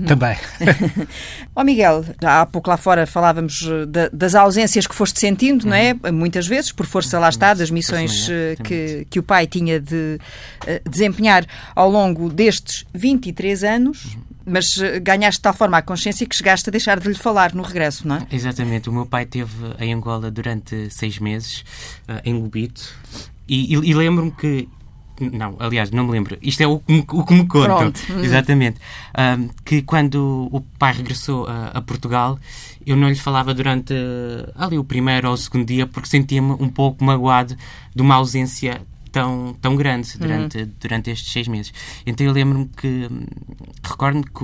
Também. 0.08 0.36
Ó 1.56 1.62
oh 1.62 1.64
Miguel, 1.64 2.04
há 2.24 2.46
pouco 2.46 2.70
lá 2.70 2.78
fora 2.78 3.06
falávamos 3.06 3.62
de, 3.88 4.10
das 4.12 4.36
ausências 4.36 4.88
que 4.88 4.96
foste 4.96 5.20
sentindo, 5.20 5.64
uhum. 5.64 5.70
não 5.70 5.78
é? 5.78 5.94
Muitas 6.12 6.48
vezes, 6.48 6.72
por 6.72 6.86
força 6.86 7.20
lá 7.20 7.30
está, 7.30 7.54
das 7.54 7.70
missões 7.70 8.28
eh, 8.30 8.56
que, 8.64 9.08
que 9.10 9.20
o 9.20 9.24
pai 9.24 9.46
tinha 9.46 9.80
de 9.80 10.20
uh, 10.64 10.90
desempenhar 10.90 11.46
ao 11.76 11.90
longo 11.90 12.30
destes 12.30 12.86
23 12.94 13.64
anos. 13.64 14.06
Uhum. 14.06 14.22
Mas 14.46 14.78
eh, 14.78 15.00
ganhaste 15.00 15.40
de 15.40 15.44
tal 15.44 15.54
forma 15.54 15.78
a 15.78 15.82
consciência 15.82 16.28
que 16.28 16.36
chegaste 16.36 16.70
a 16.70 16.72
deixar 16.72 17.00
de 17.00 17.08
lhe 17.08 17.16
falar 17.16 17.54
no 17.54 17.64
regresso, 17.64 18.06
não 18.08 18.18
é? 18.18 18.28
Exatamente. 18.32 18.90
O 18.90 18.94
meu 18.94 19.06
pai 19.06 19.24
esteve 19.24 19.54
em 19.80 19.94
Angola 19.94 20.30
durante 20.30 20.90
seis 20.90 21.18
meses, 21.20 21.64
uh, 22.10 22.20
em 22.26 22.34
Lubito, 22.34 22.94
e, 23.48 23.74
e, 23.74 23.92
e 23.92 23.94
lembro-me 23.94 24.32
que 24.32 24.68
não, 25.32 25.56
aliás, 25.60 25.92
não 25.92 26.06
me 26.06 26.12
lembro. 26.12 26.38
Isto 26.42 26.62
é 26.62 26.68
o, 26.68 26.82
o 27.12 27.26
que 27.26 27.34
me 27.34 27.48
contam. 27.48 27.94
Hum. 28.10 28.24
Exatamente. 28.24 28.80
Um, 29.18 29.50
que 29.64 29.82
quando 29.82 30.50
o 30.52 30.62
pai 30.78 30.94
regressou 30.94 31.48
a, 31.48 31.68
a, 31.68 31.82
Portugal, 31.82 32.40
eu 32.86 32.96
não 32.96 33.10
lhe 33.10 33.16
falava 33.16 33.54
durante 33.54 33.94
ali 34.56 34.78
o 34.78 34.84
primeiro 34.84 35.28
ou 35.28 35.34
o 35.34 35.38
segundo 35.38 35.66
dia 35.66 35.88
porque 35.88 36.10
sentia-me 36.10 36.52
um 36.52 36.70
pouco 36.70 37.04
magoado 37.04 37.56
de 37.96 38.02
uma 38.02 38.16
ausência 38.16 38.82
tão, 39.14 39.56
tão 39.62 39.76
grande 39.76 40.18
durante, 40.18 40.58
uhum. 40.58 40.72
durante 40.82 41.12
estes 41.12 41.32
seis 41.32 41.48
meses. 41.48 41.72
Então 42.06 42.26
eu 42.26 42.34
lembro-me 42.34 42.68
que, 42.76 43.08
recordo-me 43.84 44.24
que 44.24 44.44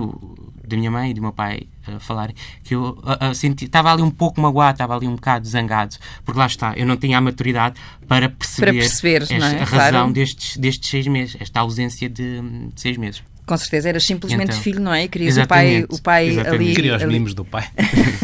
da 0.69 0.77
minha 0.77 0.91
mãe 0.91 1.11
e 1.11 1.13
do 1.13 1.21
meu 1.21 1.33
pai 1.33 1.63
uh, 1.87 1.99
falarem 1.99 2.35
que 2.63 2.75
eu 2.75 2.97
uh, 3.03 3.31
uh, 3.31 3.35
senti, 3.35 3.65
estava 3.65 3.91
ali 3.91 4.01
um 4.01 4.11
pouco 4.11 4.39
magoado, 4.39 4.75
estava 4.75 4.95
ali 4.95 5.07
um 5.07 5.15
bocado 5.15 5.47
zangado, 5.47 5.95
porque 6.23 6.39
lá 6.39 6.45
está, 6.45 6.73
eu 6.77 6.85
não 6.85 6.95
tinha 6.95 7.17
a 7.17 7.21
maturidade 7.21 7.75
para 8.07 8.29
perceber, 8.29 8.71
para 8.71 8.79
perceber 8.79 9.21
esta, 9.23 9.33
é? 9.33 9.61
a 9.61 9.65
razão 9.65 9.91
claro. 9.91 10.13
destes, 10.13 10.57
destes 10.57 10.89
seis 10.89 11.07
meses, 11.07 11.37
esta 11.39 11.59
ausência 11.59 12.07
de, 12.07 12.41
de 12.41 12.81
seis 12.81 12.97
meses. 12.97 13.23
Com 13.45 13.57
certeza, 13.57 13.89
eras 13.89 14.05
simplesmente 14.05 14.51
então, 14.51 14.61
filho, 14.61 14.79
não 14.79 14.93
é? 14.93 15.07
Querias 15.07 15.35
o 15.35 15.47
pai, 15.47 15.83
o 15.89 15.99
pai 15.99 16.39
ali. 16.39 16.75
Queria 16.75 16.95
os 16.95 17.01
ali. 17.01 17.13
mimos 17.13 17.33
do 17.33 17.43
pai. 17.43 17.67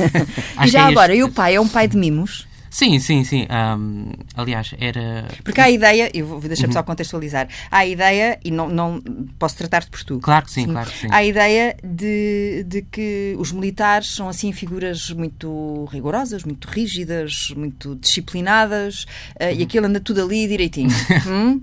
e 0.63 0.67
já 0.67 0.85
agora, 0.85 1.13
este... 1.13 1.21
e 1.21 1.23
o 1.23 1.31
pai 1.31 1.55
é 1.55 1.59
um 1.59 1.67
pai 1.67 1.87
de 1.87 1.97
mimos? 1.97 2.47
Sim, 2.69 2.99
sim, 2.99 3.23
sim. 3.23 3.47
Um, 3.49 4.11
aliás, 4.35 4.73
era. 4.79 5.27
Porque 5.43 5.61
há 5.61 5.65
a 5.65 5.71
ideia, 5.71 6.11
eu 6.13 6.25
vou 6.25 6.41
deixar-me 6.41 6.73
uhum. 6.73 6.73
só 6.73 6.83
contextualizar. 6.83 7.47
Há 7.71 7.79
a 7.79 7.85
ideia, 7.85 8.39
e 8.43 8.51
não, 8.51 8.69
não 8.69 9.01
posso 9.39 9.57
tratar-te 9.57 9.89
por 9.89 10.03
tu. 10.03 10.19
Claro 10.19 10.45
que 10.45 10.51
sim, 10.51 10.65
sim, 10.65 10.71
claro 10.71 10.89
que 10.89 10.97
sim. 10.97 11.07
Há 11.09 11.17
a 11.17 11.25
ideia 11.25 11.77
de, 11.83 12.65
de 12.67 12.81
que 12.81 13.35
os 13.37 13.51
militares 13.51 14.13
são 14.13 14.27
assim 14.27 14.51
figuras 14.51 15.09
muito 15.11 15.85
rigorosas, 15.91 16.43
muito 16.43 16.67
rígidas, 16.67 17.53
muito 17.55 17.95
disciplinadas 17.95 19.03
uh, 19.39 19.51
e 19.51 19.57
uhum. 19.57 19.63
aquilo 19.63 19.85
anda 19.87 19.99
tudo 19.99 20.21
ali 20.21 20.47
direitinho. 20.47 20.89
hum? 21.27 21.61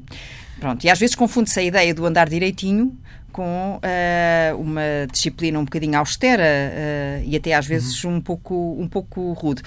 Pronto, 0.59 0.85
e 0.85 0.89
às 0.89 0.99
vezes 0.99 1.17
confunde-se 1.17 1.59
a 1.59 1.63
ideia 1.63 1.93
do 1.93 2.07
andar 2.07 2.29
direitinho 2.29 2.97
com 3.33 3.81
uh, 3.83 4.61
uma 4.61 5.07
disciplina 5.11 5.59
um 5.59 5.65
bocadinho 5.65 5.99
austera 5.99 6.45
uh, 6.45 7.25
e 7.25 7.35
até 7.35 7.55
às 7.55 7.67
vezes 7.67 8.05
uhum. 8.05 8.17
um, 8.17 8.21
pouco, 8.21 8.77
um 8.79 8.87
pouco 8.87 9.33
rude. 9.33 9.63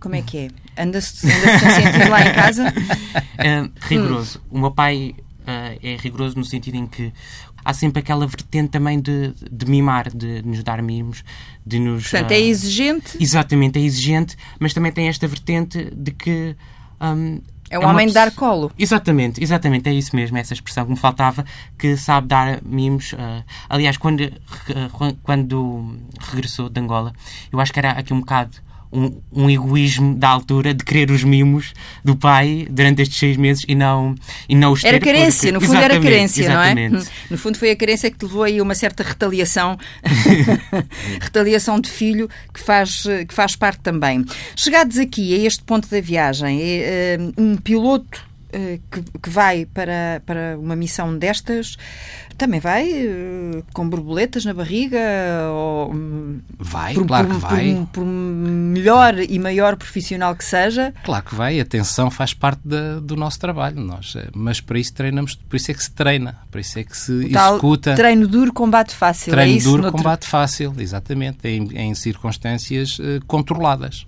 Como 0.00 0.14
é 0.14 0.22
que 0.22 0.38
é? 0.38 0.82
Anda-se 0.82 1.26
anda 1.26 1.54
a 1.54 1.70
sentir 1.70 2.08
lá 2.08 2.26
em 2.26 2.32
casa? 2.32 2.68
Uh, 2.68 3.70
rigoroso. 3.86 4.38
Hum. 4.46 4.56
O 4.56 4.60
meu 4.60 4.70
pai 4.70 5.14
uh, 5.40 5.78
é 5.82 5.96
rigoroso 5.96 6.38
no 6.38 6.44
sentido 6.44 6.76
em 6.76 6.86
que 6.86 7.12
há 7.62 7.74
sempre 7.74 8.00
aquela 8.00 8.26
vertente 8.26 8.70
também 8.70 8.98
de, 8.98 9.34
de 9.50 9.66
mimar, 9.66 10.08
de, 10.08 10.40
de 10.40 10.48
nos 10.48 10.62
dar 10.64 10.82
mimos, 10.82 11.22
de 11.66 11.78
nos... 11.78 12.04
Portanto, 12.08 12.30
uh, 12.30 12.34
é 12.34 12.40
exigente? 12.40 13.18
Exatamente, 13.20 13.78
é 13.78 13.82
exigente, 13.82 14.36
mas 14.58 14.72
também 14.72 14.90
tem 14.90 15.08
esta 15.08 15.28
vertente 15.28 15.90
de 15.94 16.10
que... 16.12 16.56
Um, 16.98 17.42
é 17.68 17.78
um 17.78 17.82
é 17.82 17.86
homem 17.86 18.08
de 18.08 18.14
dar 18.14 18.32
colo. 18.32 18.72
Exatamente, 18.78 19.40
exatamente, 19.40 19.88
é 19.88 19.92
isso 19.92 20.16
mesmo, 20.16 20.36
essa 20.38 20.54
expressão 20.54 20.84
que 20.84 20.90
me 20.90 20.96
faltava, 20.96 21.44
que 21.78 21.96
sabe 21.96 22.26
dar 22.26 22.60
mimos. 22.64 23.12
Uh, 23.12 23.44
aliás, 23.68 23.96
quando, 23.98 24.22
uh, 24.22 25.16
quando 25.22 25.98
regressou 26.18 26.68
de 26.70 26.80
Angola, 26.80 27.12
eu 27.52 27.60
acho 27.60 27.72
que 27.72 27.78
era 27.78 27.92
aqui 27.92 28.12
um 28.12 28.20
bocado 28.20 28.56
um, 28.92 29.20
um, 29.32 29.50
egoísmo 29.50 30.14
da 30.14 30.28
altura 30.28 30.74
de 30.74 30.84
querer 30.84 31.10
os 31.10 31.22
mimos 31.22 31.72
do 32.04 32.16
pai 32.16 32.66
durante 32.70 33.02
estes 33.02 33.18
seis 33.18 33.36
meses 33.36 33.64
e 33.68 33.74
não, 33.74 34.14
e 34.48 34.54
não 34.54 34.72
os 34.72 34.82
ter. 34.82 34.88
Era 34.88 35.00
carência, 35.00 35.52
porque... 35.52 35.52
no 35.52 35.60
fundo 35.60 35.78
exatamente, 35.78 36.06
era 36.06 36.14
carência, 36.14 36.42
exatamente. 36.42 36.92
não 36.92 37.00
é? 37.00 37.04
No 37.30 37.38
fundo 37.38 37.58
foi 37.58 37.70
a 37.70 37.76
carência 37.76 38.10
que 38.10 38.18
te 38.18 38.24
levou 38.24 38.42
aí 38.42 38.60
uma 38.60 38.74
certa 38.74 39.02
retaliação, 39.02 39.78
retaliação 41.20 41.80
de 41.80 41.90
filho 41.90 42.28
que 42.52 42.60
faz, 42.60 43.04
que 43.26 43.34
faz 43.34 43.56
parte 43.56 43.80
também. 43.80 44.24
Chegados 44.56 44.98
aqui 44.98 45.34
a 45.34 45.46
este 45.46 45.62
ponto 45.62 45.88
da 45.88 46.00
viagem, 46.00 46.60
é, 46.60 47.16
é, 47.16 47.18
um 47.38 47.56
piloto 47.56 48.20
eh, 48.20 48.29
que, 48.90 49.02
que, 49.22 49.30
vai 49.30 49.66
para, 49.66 50.22
para 50.26 50.58
uma 50.58 50.74
missão 50.74 51.16
destas 51.16 51.76
também 52.40 52.58
vai 52.58 52.90
uh, 52.90 53.62
com 53.74 53.86
borboletas 53.86 54.46
na 54.46 54.54
barriga? 54.54 54.98
Ou, 55.52 55.92
hum, 55.92 56.40
vai, 56.58 56.94
por, 56.94 57.06
claro 57.06 57.28
por, 57.28 57.34
que 57.34 57.40
vai. 57.42 57.74
Por, 57.74 57.86
por, 57.92 58.04
melhor 58.06 59.18
e 59.18 59.38
maior 59.38 59.76
profissional 59.76 60.34
que 60.34 60.44
seja? 60.44 60.94
Claro 61.04 61.24
que 61.24 61.34
vai. 61.34 61.60
A 61.60 61.62
atenção 61.62 62.10
faz 62.10 62.32
parte 62.32 62.60
da, 62.64 62.98
do 62.98 63.14
nosso 63.14 63.38
trabalho. 63.38 63.78
Nós, 63.78 64.14
eh, 64.16 64.28
mas 64.34 64.58
para 64.58 64.78
isso 64.78 64.94
treinamos, 64.94 65.34
por 65.34 65.56
isso 65.56 65.70
é 65.70 65.74
que 65.74 65.82
se 65.82 65.90
treina, 65.90 66.38
por 66.50 66.58
isso 66.60 66.78
é 66.78 66.84
que 66.84 66.96
se 66.96 67.26
executa. 67.26 67.94
Treino 67.94 68.26
duro, 68.26 68.54
combate 68.54 68.94
fácil. 68.94 69.32
É 69.32 69.36
treino 69.36 69.58
é 69.58 69.62
duro, 69.62 69.92
combate 69.92 70.26
fácil, 70.26 70.74
exatamente, 70.78 71.46
em, 71.46 71.68
em 71.76 71.94
circunstâncias 71.94 72.98
uh, 72.98 73.22
controladas. 73.26 74.06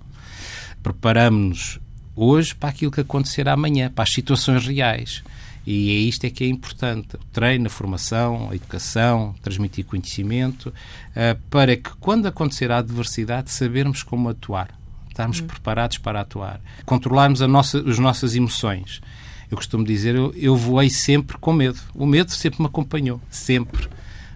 Preparamos-nos 0.81 1.82
hoje 2.15 2.53
para 2.53 2.69
aquilo 2.69 2.91
que 2.91 3.01
acontecerá 3.01 3.53
amanhã, 3.53 3.91
para 3.93 4.03
as 4.03 4.11
situações 4.11 4.65
reais. 4.65 5.23
E 5.65 5.91
é 5.91 5.93
isto 5.93 6.25
é 6.25 6.29
que 6.29 6.43
é 6.43 6.47
importante: 6.47 7.15
o 7.15 7.19
treino, 7.31 7.67
a 7.67 7.69
formação, 7.69 8.49
a 8.51 8.55
educação, 8.55 9.33
transmitir 9.41 9.85
conhecimento, 9.85 10.67
uh, 10.67 11.39
para 11.49 11.75
que 11.75 11.89
quando 11.99 12.25
acontecer 12.25 12.71
a 12.71 12.77
adversidade 12.79 13.49
sabermos 13.49 14.03
como 14.03 14.29
atuar, 14.29 14.69
estarmos 15.09 15.39
hum. 15.39 15.47
preparados 15.47 15.97
para 15.97 16.21
atuar, 16.21 16.59
controlarmos 16.85 17.41
a 17.41 17.47
nossa, 17.47 17.79
as 17.89 17.97
nossas 17.97 18.35
emoções. 18.35 19.01
Eu 19.49 19.57
costumo 19.57 19.85
dizer, 19.85 20.15
eu, 20.15 20.33
eu 20.35 20.55
voei 20.55 20.89
sempre 20.89 21.37
com 21.37 21.53
medo. 21.53 21.79
O 21.93 22.07
medo 22.07 22.31
sempre 22.31 22.59
me 22.59 22.65
acompanhou, 22.65 23.21
sempre. 23.29 23.87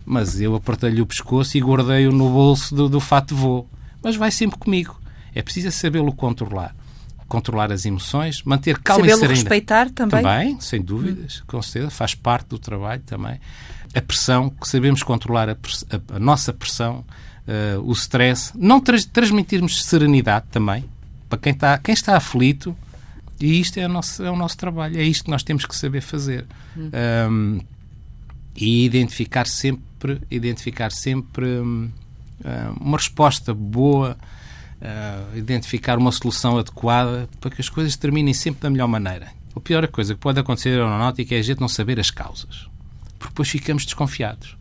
Mas 0.05 0.39
eu 0.39 0.53
apertei-lhe 0.53 1.01
o 1.01 1.07
pescoço 1.07 1.57
e 1.57 1.61
guardei-o 1.61 2.11
no 2.11 2.29
bolso 2.29 2.75
do, 2.75 2.87
do 2.87 2.99
fato 2.99 3.33
de 3.33 3.41
voo. 3.41 3.67
Mas 4.03 4.15
vai 4.15 4.29
sempre 4.29 4.59
comigo. 4.59 5.01
É 5.33 5.41
preciso 5.41 5.71
sabê-lo 5.71 6.13
controlar 6.13 6.75
controlar 7.27 7.71
as 7.71 7.85
emoções, 7.85 8.41
manter 8.43 8.77
calma 8.79 9.01
Sabê 9.01 9.11
e 9.11 9.15
serenidade. 9.15 9.41
respeitar 9.41 9.89
também? 9.89 10.21
Também, 10.21 10.61
sem 10.61 10.81
dúvidas, 10.81 11.39
hum. 11.39 11.43
com 11.47 11.61
certeza, 11.61 11.91
faz 11.91 12.15
parte 12.15 12.47
do 12.47 12.59
trabalho 12.59 13.01
também. 13.05 13.39
A 13.93 14.01
pressão, 14.01 14.49
que 14.49 14.67
sabemos 14.67 15.03
controlar 15.03 15.49
a, 15.49 15.53
a, 15.53 16.15
a 16.15 16.19
nossa 16.19 16.53
pressão, 16.53 17.05
uh, 17.47 17.81
o 17.81 17.91
stress, 17.93 18.51
não 18.55 18.79
tra 18.79 18.97
transmitirmos 19.11 19.83
serenidade 19.85 20.45
também, 20.51 20.85
para 21.29 21.39
quem 21.39 21.53
está, 21.53 21.77
quem 21.77 21.93
está 21.93 22.15
aflito, 22.15 22.75
e 23.39 23.59
isto 23.59 23.77
é 23.77 23.85
o, 23.85 23.89
nosso, 23.89 24.23
é 24.23 24.31
o 24.31 24.35
nosso 24.35 24.57
trabalho, 24.57 24.99
é 24.99 25.03
isto 25.03 25.25
que 25.25 25.31
nós 25.31 25.43
temos 25.43 25.65
que 25.65 25.75
saber 25.75 26.01
fazer. 26.01 26.45
Hum. 26.75 26.89
Um, 27.29 27.59
e 28.55 28.85
identificar 28.85 29.45
sempre, 29.45 30.19
identificar 30.31 30.91
sempre 30.91 31.45
um, 31.45 31.91
uma 32.79 32.97
resposta 32.97 33.53
boa 33.53 34.17
uh, 34.81 35.37
identificar 35.37 35.97
uma 35.97 36.11
solução 36.11 36.57
adequada 36.57 37.29
para 37.39 37.51
que 37.51 37.61
as 37.61 37.69
coisas 37.69 37.95
terminem 37.95 38.33
sempre 38.33 38.61
da 38.61 38.69
melhor 38.69 38.87
maneira. 38.87 39.27
A 39.55 39.59
pior 39.59 39.87
coisa 39.87 40.13
que 40.13 40.19
pode 40.19 40.39
acontecer 40.39 40.77
na 40.77 40.83
aeronáutica 40.83 41.35
é 41.35 41.39
a 41.39 41.41
gente 41.41 41.59
não 41.59 41.67
saber 41.67 41.99
as 41.99 42.11
causas, 42.11 42.67
porque 43.17 43.29
depois 43.29 43.49
ficamos 43.49 43.85
desconfiados. 43.85 44.55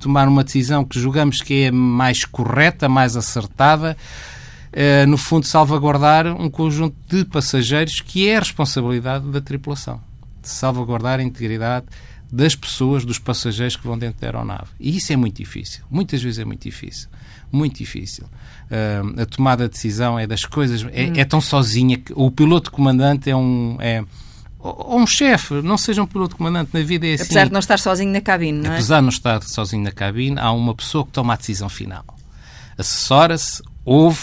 Tomar 0.00 0.28
uma 0.28 0.44
decisão 0.44 0.84
que 0.84 0.98
julgamos 0.98 1.42
que 1.42 1.64
é 1.64 1.70
mais 1.70 2.24
correta, 2.24 2.88
mais 2.88 3.16
acertada, 3.16 3.96
uh, 4.72 5.06
no 5.06 5.16
fundo 5.16 5.46
salvaguardar 5.46 6.26
um 6.26 6.50
conjunto 6.50 6.96
de 7.08 7.24
passageiros 7.24 8.00
que 8.00 8.28
é 8.28 8.36
a 8.36 8.40
responsabilidade 8.40 9.26
da 9.30 9.40
tripulação. 9.40 10.00
Salvaguardar 10.42 11.20
a 11.20 11.22
integridade 11.22 11.86
das 12.30 12.54
pessoas, 12.54 13.04
dos 13.04 13.18
passageiros 13.18 13.76
que 13.76 13.86
vão 13.86 13.98
dentro 13.98 14.20
da 14.20 14.26
aeronave. 14.26 14.70
E 14.78 14.96
isso 14.96 15.12
é 15.12 15.16
muito 15.16 15.36
difícil. 15.36 15.84
Muitas 15.90 16.22
vezes 16.22 16.38
é 16.38 16.44
muito 16.44 16.62
difícil. 16.62 17.08
Muito 17.50 17.78
difícil. 17.78 18.26
Uh, 18.70 19.22
a 19.22 19.26
tomada 19.26 19.64
de 19.64 19.70
decisão 19.70 20.18
é 20.18 20.26
das 20.26 20.44
coisas. 20.44 20.84
É, 20.92 21.06
hum. 21.06 21.12
é 21.16 21.24
tão 21.24 21.40
sozinha 21.40 21.96
que 21.96 22.12
o 22.14 22.30
piloto 22.30 22.70
comandante 22.70 23.30
é 23.30 23.36
um. 23.36 23.76
É, 23.80 24.04
ou 24.58 24.98
um 24.98 25.06
chefe, 25.06 25.54
não 25.62 25.78
seja 25.78 26.02
um 26.02 26.06
piloto 26.06 26.36
comandante 26.36 26.70
na 26.74 26.80
vida 26.82 27.06
é 27.06 27.14
assim. 27.14 27.24
Apesar 27.24 27.46
de 27.46 27.52
não 27.52 27.60
estar 27.60 27.78
sozinho 27.78 28.12
na 28.12 28.20
cabine, 28.20 28.58
não 28.58 28.72
é? 28.72 28.74
Apesar 28.74 28.96
de 28.96 29.02
não 29.02 29.08
estar 29.08 29.42
sozinho 29.42 29.82
na 29.82 29.92
cabine, 29.92 30.38
há 30.38 30.50
uma 30.50 30.74
pessoa 30.74 31.04
que 31.04 31.12
toma 31.12 31.34
a 31.34 31.36
decisão 31.36 31.68
final. 31.68 32.04
Assessora-se, 32.76 33.62
ouve, 33.84 34.20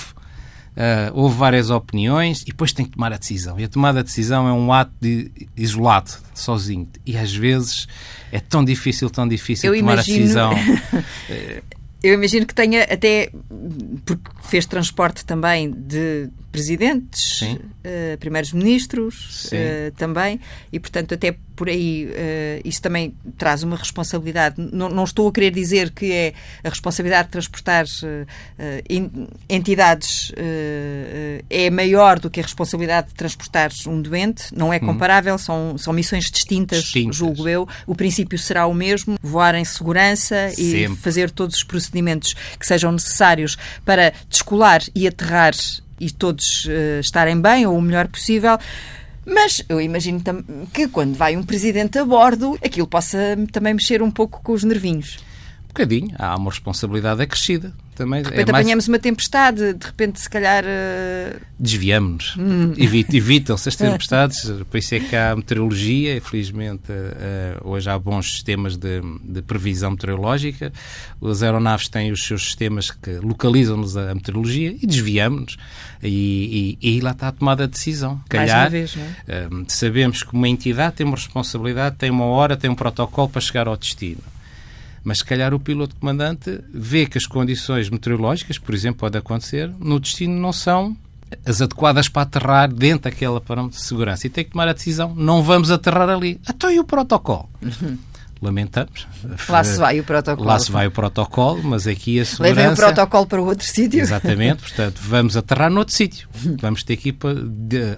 uh, 0.75 1.11
ouve 1.13 1.37
várias 1.37 1.69
opiniões 1.69 2.41
e 2.41 2.47
depois 2.47 2.73
tem 2.73 2.85
que 2.85 2.91
tomar 2.91 3.13
a 3.13 3.17
decisão. 3.17 3.59
E 3.59 3.63
a 3.63 3.67
tomada 3.69 3.99
de 3.99 4.07
decisão 4.07 4.47
é 4.47 4.51
um 4.51 4.71
ato 4.73 4.91
de, 5.01 5.31
isolado, 5.55 6.11
sozinho. 6.33 6.87
E 7.05 7.17
às 7.17 7.33
vezes 7.33 7.87
é 8.31 8.39
tão 8.39 8.63
difícil, 8.63 9.09
tão 9.09 9.27
difícil 9.27 9.73
Eu 9.73 9.79
tomar 9.79 9.93
imagino... 9.93 10.17
a 10.17 10.53
decisão. 10.53 10.53
Eu 12.05 12.13
imagino 12.13 12.45
que 12.45 12.53
tenha 12.53 12.83
até, 12.83 13.31
porque 14.05 14.29
fez 14.43 14.67
transporte 14.67 15.25
também 15.25 15.71
de 15.71 16.29
presidentes, 16.55 17.41
uh, 17.41 18.17
primeiros-ministros 18.17 19.47
uh, 19.47 19.91
também, 19.97 20.39
e 20.71 20.79
portanto, 20.79 21.13
até 21.13 21.35
por 21.53 21.67
aí, 21.67 22.05
uh, 22.05 22.61
isso 22.63 22.81
também 22.81 23.13
traz 23.37 23.61
uma 23.61 23.75
responsabilidade. 23.75 24.55
Não, 24.57 24.87
não, 24.87 25.03
estou 25.03 25.27
a 25.27 25.31
querer 25.33 25.51
dizer 25.51 25.91
que 25.91 26.11
é 26.13 26.33
a 26.63 26.69
responsabilidade 26.69 27.27
de 27.27 27.31
transportar 27.31 27.85
entidades 29.49 30.31
é 31.49 31.69
maior 31.69 32.19
do 32.19 32.29
que 32.29 32.39
a 32.39 32.43
responsabilidade 32.43 33.09
de 33.09 33.13
transportar 33.13 33.71
um 33.87 34.01
doente, 34.01 34.55
não 34.55 34.73
é 34.73 34.77
hum. 34.77 34.85
comparável, 34.85 35.35
hum. 35.35 35.37
são, 35.37 35.77
são 35.77 35.93
missões 35.93 36.29
distintas, 36.31 36.83
distintas, 36.83 37.15
julgo 37.15 37.47
eu. 37.47 37.67
O 37.85 37.95
princípio 37.95 38.37
será 38.37 38.65
o 38.65 38.73
mesmo: 38.73 39.17
voar 39.21 39.55
em 39.55 39.65
segurança 39.65 40.49
Sempre. 40.49 40.93
e 40.93 40.95
fazer 40.95 41.31
todos 41.31 41.57
os 41.57 41.63
procedimentos 41.63 42.33
que 42.59 42.65
sejam 42.65 42.91
necessários 42.91 43.57
para 43.83 44.13
descolar 44.29 44.81
e 44.93 45.07
aterrar 45.07 45.53
e 45.99 46.11
todos 46.11 46.65
uh, 46.65 46.99
estarem 46.99 47.39
bem 47.39 47.65
ou 47.65 47.77
o 47.77 47.81
melhor 47.81 48.07
possível. 48.07 48.57
Mas 49.25 49.63
eu 49.67 49.81
imagino 49.81 50.21
que 50.71 50.87
quando 50.87 51.15
vai 51.15 51.35
um 51.35 51.43
presidente 51.43 51.97
a 51.97 52.05
bordo, 52.05 52.57
aquilo 52.63 52.85
possa 52.85 53.17
também 53.51 53.73
mexer 53.73 54.01
um 54.03 54.11
pouco 54.11 54.41
com 54.43 54.51
os 54.51 54.63
nervinhos. 54.63 55.17
Um 55.75 55.83
bocadinho. 55.83 56.15
Há 56.17 56.35
uma 56.37 56.49
responsabilidade 56.49 57.21
acrescida 57.21 57.73
também. 57.95 58.21
De 58.21 58.29
repente 58.29 58.49
é 58.49 58.51
mais... 58.51 58.65
apanhamos 58.65 58.87
uma 58.87 58.99
tempestade, 58.99 59.73
de 59.73 59.85
repente, 59.85 60.19
se 60.19 60.29
calhar. 60.29 60.63
Uh... 60.63 61.39
Desviamos-nos. 61.59 62.35
Hum. 62.37 62.73
Evitam-se 62.77 63.69
as 63.69 63.75
tempestades, 63.75 64.49
por 64.69 64.77
isso 64.77 64.95
é 64.95 64.99
que 64.99 65.15
há 65.15 65.35
meteorologia, 65.35 66.17
infelizmente, 66.17 66.91
uh, 66.91 67.67
hoje 67.67 67.89
há 67.89 67.97
bons 67.97 68.33
sistemas 68.33 68.77
de, 68.77 69.01
de, 69.23 69.41
previsão 69.41 69.91
meteorológica. 69.91 70.71
As 71.21 71.41
aeronaves 71.41 71.87
têm 71.87 72.11
os 72.11 72.23
seus 72.23 72.43
sistemas 72.43 72.91
que 72.91 73.17
localizam-nos 73.17 73.97
a 73.97 74.13
meteorologia 74.13 74.75
e 74.81 74.85
desviamos-nos. 74.85 75.57
E, 76.03 76.77
e, 76.81 76.97
e, 76.97 77.01
lá 77.01 77.11
está 77.11 77.29
a 77.29 77.31
tomada 77.31 77.65
de 77.65 77.73
decisão. 77.73 78.21
Calhar, 78.29 78.69
vez, 78.69 78.95
é? 79.27 79.47
uh, 79.47 79.65
sabemos 79.67 80.21
que 80.21 80.33
uma 80.33 80.47
entidade 80.47 80.95
tem 80.95 81.05
uma 81.05 81.15
responsabilidade, 81.15 81.95
tem 81.95 82.11
uma 82.11 82.25
hora, 82.25 82.55
tem 82.55 82.69
um 82.69 82.75
protocolo 82.75 83.29
para 83.29 83.41
chegar 83.41 83.67
ao 83.67 83.75
destino 83.75 84.34
mas 85.05 85.19
se 85.19 85.25
calhar 85.25 85.53
o 85.53 85.59
piloto 85.59 85.95
comandante 85.95 86.59
vê 86.73 87.05
que 87.05 87.17
as 87.17 87.27
condições 87.27 87.89
meteorológicas, 87.89 88.57
por 88.57 88.73
exemplo, 88.73 89.01
pode 89.01 89.17
acontecer, 89.17 89.71
no 89.79 89.99
destino 89.99 90.37
não 90.37 90.51
são 90.51 90.97
as 91.45 91.61
adequadas 91.61 92.09
para 92.09 92.23
aterrar 92.23 92.73
dentro 92.73 93.09
daquela 93.09 93.39
parâmetro 93.39 93.77
de 93.77 93.83
segurança. 93.83 94.25
E 94.25 94.29
tem 94.29 94.43
que 94.43 94.51
tomar 94.51 94.67
a 94.67 94.73
decisão, 94.73 95.13
não 95.15 95.43
vamos 95.43 95.69
aterrar 95.69 96.09
ali. 96.09 96.41
Então 96.49 96.71
e 96.71 96.79
o 96.79 96.83
protocolo? 96.83 97.47
Lamentamos. 98.41 99.07
Lá 99.47 99.63
se 99.63 99.77
vai 99.77 99.99
o 99.99 100.03
protocolo. 100.03 100.47
Lá 100.47 100.59
se 100.59 100.71
vai 100.71 100.87
o 100.87 100.91
protocolo, 100.91 101.61
mas 101.63 101.85
aqui 101.87 102.19
a 102.19 102.25
segurança... 102.25 102.55
Levem 102.55 102.73
o 102.73 102.75
protocolo 102.75 103.25
para 103.27 103.41
outro 103.41 103.65
sítio. 103.65 104.01
Exatamente, 104.01 104.63
portanto, 104.63 104.99
vamos 105.01 105.37
aterrar 105.37 105.69
noutro 105.69 105.93
sítio. 105.93 106.27
Vamos 106.59 106.83
ter 106.83 106.97
que 106.97 107.09
ir 107.09 107.13
para, 107.13 107.35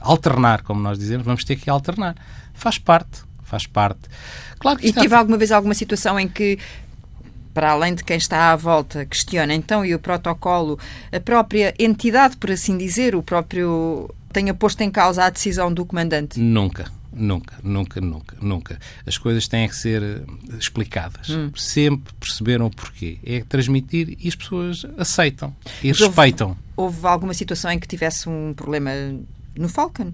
alternar, 0.01 0.61
como 0.61 0.81
nós 0.81 0.99
dizemos, 0.99 1.25
vamos 1.25 1.45
ter 1.45 1.55
que 1.55 1.69
alternar. 1.69 2.15
Faz 2.53 2.77
parte, 2.77 3.21
faz 3.43 3.65
parte. 3.65 4.01
Claro 4.59 4.79
que 4.79 4.87
e 4.87 4.89
está... 4.89 5.01
tive 5.01 5.15
alguma 5.15 5.37
vez 5.37 5.51
alguma 5.51 5.73
situação 5.73 6.19
em 6.19 6.27
que 6.27 6.59
para 7.57 7.71
além 7.71 7.95
de 7.95 8.03
quem 8.03 8.17
está 8.17 8.51
à 8.51 8.55
volta, 8.55 9.03
questiona 9.03 9.51
então 9.51 9.83
e 9.83 9.95
o 9.95 9.97
protocolo, 9.97 10.77
a 11.11 11.19
própria 11.19 11.73
entidade, 11.79 12.37
por 12.37 12.51
assim 12.51 12.77
dizer, 12.77 13.15
o 13.15 13.23
próprio 13.23 14.13
tenha 14.31 14.53
posto 14.53 14.81
em 14.81 14.91
causa 14.91 15.23
a 15.23 15.29
decisão 15.31 15.73
do 15.73 15.83
comandante? 15.83 16.39
Nunca. 16.39 16.91
Nunca, 17.11 17.55
nunca, 17.63 17.99
nunca, 17.99 18.37
nunca. 18.39 18.79
As 19.07 19.17
coisas 19.17 19.47
têm 19.47 19.67
que 19.67 19.75
ser 19.75 20.03
eh, 20.03 20.21
explicadas. 20.59 21.31
Hum. 21.31 21.49
Sempre 21.55 22.13
perceberam 22.19 22.67
o 22.67 22.69
porquê. 22.69 23.17
É 23.25 23.43
transmitir 23.43 24.15
e 24.19 24.27
as 24.27 24.35
pessoas 24.35 24.85
aceitam 24.95 25.55
e 25.81 25.87
Mas 25.87 25.99
respeitam. 25.99 26.49
Houve, 26.75 26.97
houve 26.97 27.07
alguma 27.07 27.33
situação 27.33 27.71
em 27.71 27.79
que 27.79 27.87
tivesse 27.87 28.29
um 28.29 28.53
problema 28.53 28.91
no 29.55 29.67
Falcon? 29.67 30.13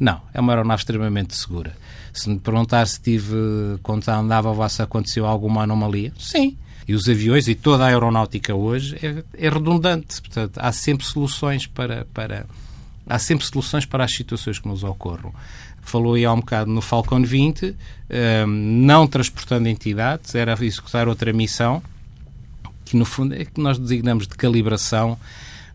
Não, 0.00 0.20
é 0.34 0.40
uma 0.40 0.52
aeronave 0.52 0.80
extremamente 0.80 1.36
segura. 1.36 1.76
Se 2.12 2.28
me 2.28 2.40
perguntar 2.40 2.84
se 2.88 3.00
tive, 3.00 3.36
quando 3.80 4.08
andava 4.08 4.50
a 4.50 4.52
vossa, 4.52 4.82
aconteceu 4.82 5.24
alguma 5.24 5.62
anomalia, 5.62 6.12
sim. 6.18 6.56
E 6.86 6.94
os 6.94 7.08
aviões 7.08 7.48
e 7.48 7.54
toda 7.54 7.84
a 7.84 7.88
aeronáutica 7.88 8.54
hoje 8.54 8.96
é, 9.02 9.24
é 9.46 9.48
redundante. 9.48 10.20
Portanto, 10.20 10.58
há 10.58 10.70
sempre 10.70 11.06
soluções 11.06 11.66
para, 11.66 12.06
para, 12.12 12.46
há 13.06 13.18
sempre 13.18 13.46
soluções 13.46 13.86
para 13.86 14.04
as 14.04 14.12
situações 14.12 14.58
que 14.58 14.68
nos 14.68 14.84
ocorram. 14.84 15.32
Falou 15.82 16.14
aí 16.14 16.24
há 16.24 16.32
um 16.32 16.40
bocado 16.40 16.70
no 16.70 16.80
Falcon 16.80 17.22
20, 17.22 17.66
um, 17.66 18.46
não 18.46 19.06
transportando 19.06 19.68
entidades, 19.68 20.34
era 20.34 20.52
executar 20.64 21.08
outra 21.08 21.32
missão, 21.32 21.82
que 22.84 22.96
no 22.96 23.04
fundo 23.04 23.34
é 23.34 23.44
que 23.44 23.60
nós 23.60 23.78
designamos 23.78 24.26
de 24.26 24.34
calibração. 24.34 25.18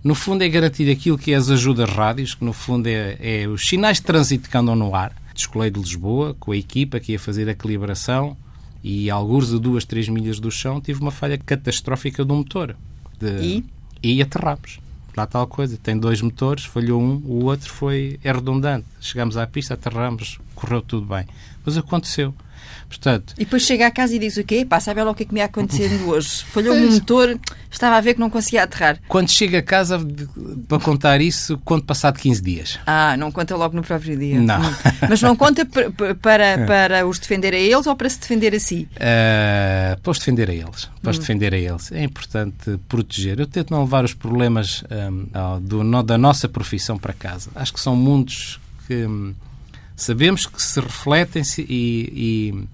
No 0.04 0.16
fundo 0.16 0.44
é 0.44 0.50
garantir 0.50 0.90
aquilo 0.90 1.18
que 1.18 1.32
é 1.32 1.36
as 1.36 1.50
ajudas 1.50 1.90
rádios, 1.90 2.34
que 2.34 2.44
no 2.44 2.54
fundo 2.54 2.88
é, 2.88 3.18
é 3.20 3.48
os 3.48 3.68
sinais 3.68 3.98
de 3.98 4.04
trânsito 4.04 4.50
que 4.50 4.58
andam 4.58 4.76
no 4.76 4.96
ar. 4.96 5.14
Descolei 5.34 5.70
de 5.70 5.80
Lisboa, 5.80 6.36
com 6.40 6.52
a 6.52 6.58
equipa 6.58 7.00
que 7.00 7.12
ia 7.14 7.20
fazer 7.20 7.48
a 7.48 7.56
calibração, 7.56 8.36
e 8.84 9.10
alguns 9.10 9.54
a 9.54 9.58
duas, 9.58 9.86
três 9.86 10.08
milhas 10.08 10.40
do 10.40 10.50
chão 10.50 10.80
tive 10.80 11.02
uma 11.02 11.12
falha 11.12 11.38
catastrófica 11.38 12.24
do 12.24 12.36
motor. 12.36 12.76
De... 13.20 13.42
E? 13.42 13.66
E 14.02 14.22
aterramos. 14.22 14.80
Lá 15.16 15.26
tal 15.26 15.48
coisa. 15.48 15.78
Tem 15.78 15.98
dois 15.98 16.22
motores, 16.22 16.64
falhou 16.64 17.02
um, 17.02 17.22
o 17.26 17.46
outro 17.46 17.70
foi 17.70 18.20
é 18.24 18.32
redundante. 18.32 18.86
Chegamos 19.02 19.36
à 19.36 19.46
pista, 19.46 19.74
aterramos, 19.74 20.40
correu 20.56 20.82
tudo 20.82 21.06
bem. 21.06 21.26
Mas 21.66 21.78
aconteceu. 21.78 22.34
Portanto, 22.90 23.36
e 23.38 23.46
depois 23.46 23.62
chega 23.62 23.86
à 23.86 23.92
casa 23.92 24.16
e 24.16 24.20
diz 24.20 24.36
o 24.38 24.44
quê? 24.44 24.66
Pá, 24.68 24.80
sabe 24.80 25.04
lá 25.04 25.12
o 25.12 25.16
que 25.16 25.22
é 25.22 25.26
que 25.28 25.34
me 25.34 25.40
ia 25.40 25.46
acontecendo 25.46 26.10
hoje? 26.10 26.44
Falhou-me 26.46 26.88
um 26.88 26.92
motor, 26.94 27.40
estava 27.72 27.96
a 27.96 28.02
ver 28.02 28.16
que 28.16 28.20
não 28.20 28.32
conseguia 28.32 28.64
aterrar. 28.64 29.00
Quando 29.08 29.30
chega 29.30 29.60
a 29.60 29.62
casa 29.62 30.00
para 30.68 30.80
contar 30.80 31.22
isso, 31.22 31.58
conto 31.60 31.86
passado 31.86 32.18
15 32.18 32.42
dias. 32.42 32.80
Ah, 32.88 33.16
não 33.16 33.32
conta 33.32 33.56
logo 33.56 33.76
no 33.76 33.84
próprio 33.84 34.18
dia. 34.18 34.40
Não. 34.40 34.60
Hum. 34.60 34.74
Mas 35.08 35.22
não 35.22 35.36
conta 35.36 35.66
para, 36.20 36.44
é. 36.44 36.66
para 36.66 37.08
os 37.08 37.20
defender 37.20 37.54
a 37.54 37.58
eles 37.58 37.86
ou 37.86 37.96
para 37.96 38.10
se 38.10 38.20
defender 38.20 38.56
a 38.56 38.60
si? 38.60 38.88
Uh, 38.96 40.00
para 40.02 40.12
os 40.12 40.18
defender 40.18 40.50
a 40.50 40.54
eles. 40.54 40.90
Para 41.02 41.12
os 41.12 41.18
hum. 41.18 41.20
defender 41.20 41.54
a 41.54 41.58
eles. 41.58 41.92
É 41.92 42.04
importante 42.04 42.80
proteger. 42.90 43.40
Eu 43.40 43.46
tento 43.46 43.70
não 43.70 43.82
levar 43.82 44.04
os 44.04 44.16
problemas 44.16 44.84
um, 44.90 45.60
do, 45.62 46.04
da 46.04 46.18
nossa 46.18 46.50
profissão 46.50 46.98
para 46.98 47.14
casa. 47.14 47.52
Acho 47.56 47.72
que 47.72 47.80
são 47.80 47.96
mundos 47.96 48.60
que 48.88 49.06
um, 49.06 49.36
sabemos 49.96 50.46
que 50.46 50.62
se 50.62 50.80
refletem 50.80 51.44
-se 51.44 51.62
e, 51.70 52.10
e 52.16 52.68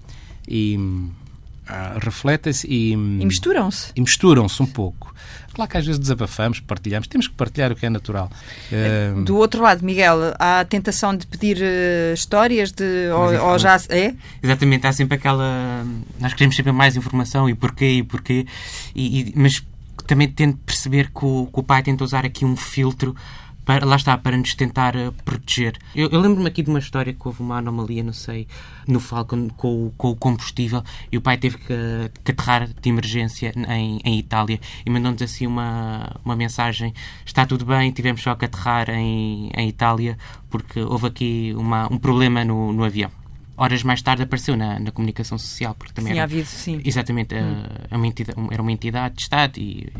e 0.46 0.76
uh, 0.76 1.98
refletem-se 2.00 2.66
e, 2.66 2.92
e 2.92 2.96
misturam-se. 2.96 3.92
E 3.94 4.00
misturam-se 4.00 4.62
um 4.62 4.66
pouco. 4.66 5.14
Claro 5.56 5.70
que 5.70 5.78
às 5.78 5.86
vezes 5.86 5.98
desabafamos, 5.98 6.60
partilhamos, 6.60 7.08
temos 7.08 7.28
que 7.28 7.34
partilhar 7.34 7.72
o 7.72 7.74
que 7.74 7.86
é 7.86 7.88
natural. 7.88 8.30
Uh... 8.70 9.22
Do 9.22 9.36
outro 9.36 9.62
lado, 9.62 9.82
Miguel, 9.82 10.34
há 10.38 10.60
a 10.60 10.64
tentação 10.66 11.16
de 11.16 11.26
pedir 11.26 11.56
uh, 11.56 12.12
histórias 12.12 12.70
de 12.70 13.08
ou, 13.10 13.52
ou, 13.52 13.58
já 13.58 13.80
é? 13.88 14.14
Exatamente, 14.42 14.86
há 14.86 14.92
sempre 14.92 15.16
aquela. 15.16 15.82
Nós 16.20 16.34
queremos 16.34 16.56
sempre 16.56 16.72
mais 16.72 16.94
informação 16.94 17.48
e 17.48 17.54
porquê 17.54 17.86
e 17.86 18.02
porquê, 18.02 18.46
e, 18.94 19.20
e 19.20 19.32
mas 19.34 19.64
também 20.06 20.28
tento 20.28 20.58
perceber 20.58 21.10
que 21.10 21.24
o, 21.24 21.48
que 21.50 21.58
o 21.58 21.62
pai 21.62 21.82
tenta 21.82 22.04
usar 22.04 22.26
aqui 22.26 22.44
um 22.44 22.54
filtro 22.54 23.16
para, 23.66 23.84
lá 23.84 23.96
está, 23.96 24.16
para 24.16 24.36
nos 24.36 24.54
tentar 24.54 24.94
uh, 24.94 25.12
proteger. 25.24 25.76
Eu, 25.94 26.08
eu 26.08 26.20
lembro-me 26.20 26.48
aqui 26.48 26.62
de 26.62 26.70
uma 26.70 26.78
história 26.78 27.12
que 27.12 27.26
houve 27.26 27.42
uma 27.42 27.58
anomalia, 27.58 28.02
não 28.02 28.12
sei, 28.12 28.46
no 28.86 29.00
Falcon 29.00 29.48
com, 29.56 29.92
com 29.98 30.10
o 30.12 30.16
combustível 30.16 30.82
e 31.10 31.18
o 31.18 31.20
pai 31.20 31.36
teve 31.36 31.58
que, 31.58 32.10
que 32.24 32.30
aterrar 32.30 32.68
de 32.68 32.88
emergência 32.88 33.52
em, 33.68 34.00
em 34.04 34.18
Itália 34.18 34.60
e 34.86 34.88
mandou-nos 34.88 35.20
assim 35.20 35.46
uma, 35.46 36.16
uma 36.24 36.36
mensagem: 36.36 36.94
está 37.24 37.44
tudo 37.44 37.66
bem, 37.66 37.90
tivemos 37.90 38.22
só 38.22 38.36
que 38.36 38.44
aterrar 38.44 38.88
em, 38.88 39.50
em 39.54 39.68
Itália 39.68 40.16
porque 40.48 40.80
houve 40.80 41.08
aqui 41.08 41.54
uma, 41.56 41.92
um 41.92 41.98
problema 41.98 42.44
no, 42.44 42.72
no 42.72 42.84
avião 42.84 43.10
horas 43.56 43.82
mais 43.82 44.02
tarde 44.02 44.22
apareceu 44.22 44.56
na, 44.56 44.78
na 44.78 44.90
comunicação 44.90 45.38
social. 45.38 45.74
Porque 45.74 45.92
também 45.92 46.12
Tinha 46.12 46.22
era, 46.22 46.30
havido, 46.30 46.46
sim. 46.46 46.80
Exatamente, 46.84 47.34
hum. 47.34 47.64
a, 47.90 47.96
uma 47.96 48.06
entidade, 48.06 48.38
era 48.50 48.62
uma 48.62 48.72
entidade 48.72 49.14
de 49.16 49.22
Estado 49.22 49.58
e... 49.58 49.92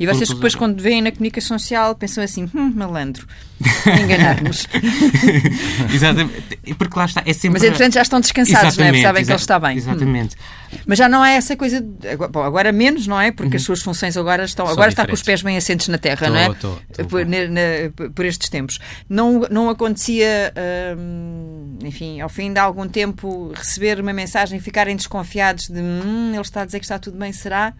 E 0.00 0.06
vocês 0.06 0.30
depois, 0.30 0.54
quando 0.54 0.80
veem 0.80 1.02
na 1.02 1.12
comunicação 1.12 1.58
social, 1.58 1.94
pensam 1.94 2.24
assim, 2.24 2.50
hum, 2.54 2.72
malandro, 2.74 3.26
enganar-nos. 4.02 4.66
exatamente, 5.92 6.74
porque 6.78 6.98
lá 6.98 7.04
está, 7.04 7.22
é 7.26 7.32
sempre... 7.32 7.60
Mas, 7.60 7.64
entretanto, 7.64 7.94
já 7.94 8.02
estão 8.02 8.20
descansados, 8.20 8.76
não 8.78 8.86
é? 8.86 9.00
Sabem 9.00 9.24
que 9.24 9.30
ele 9.30 9.36
está 9.36 9.58
bem. 9.58 9.76
Exatamente. 9.76 10.34
Hum. 10.34 10.61
Mas 10.86 10.98
já 10.98 11.08
não 11.08 11.24
é 11.24 11.36
essa 11.36 11.56
coisa... 11.56 11.80
De, 11.80 12.16
bom, 12.16 12.42
agora 12.42 12.72
menos, 12.72 13.06
não 13.06 13.20
é? 13.20 13.30
Porque 13.30 13.50
uhum. 13.50 13.56
as 13.56 13.62
suas 13.62 13.82
funções 13.82 14.16
agora 14.16 14.44
estão... 14.44 14.66
São 14.66 14.72
agora 14.72 14.90
diferentes. 14.90 15.02
está 15.02 15.06
com 15.06 15.14
os 15.14 15.22
pés 15.22 15.42
bem 15.42 15.56
assentes 15.56 15.88
na 15.88 15.98
terra, 15.98 16.26
tô, 16.26 16.32
não 16.32 16.38
é? 16.38 16.54
Tô, 16.54 16.78
tô, 16.92 17.04
por, 17.06 17.26
na, 17.26 17.48
na, 17.48 18.10
por, 18.14 18.24
estes 18.24 18.48
tempos. 18.48 18.78
Não, 19.08 19.40
não 19.50 19.68
acontecia, 19.68 20.52
hum, 20.96 21.78
enfim, 21.84 22.20
ao 22.20 22.28
fim 22.28 22.52
de 22.52 22.58
algum 22.58 22.88
tempo, 22.88 23.52
receber 23.54 24.00
uma 24.00 24.12
mensagem 24.12 24.58
e 24.58 24.60
ficarem 24.60 24.96
desconfiados 24.96 25.68
de 25.68 25.80
hum, 25.80 26.30
ele 26.32 26.40
está 26.40 26.62
a 26.62 26.64
dizer 26.64 26.78
que 26.78 26.84
está 26.84 26.98
tudo 26.98 27.18
bem, 27.18 27.32
será? 27.32 27.74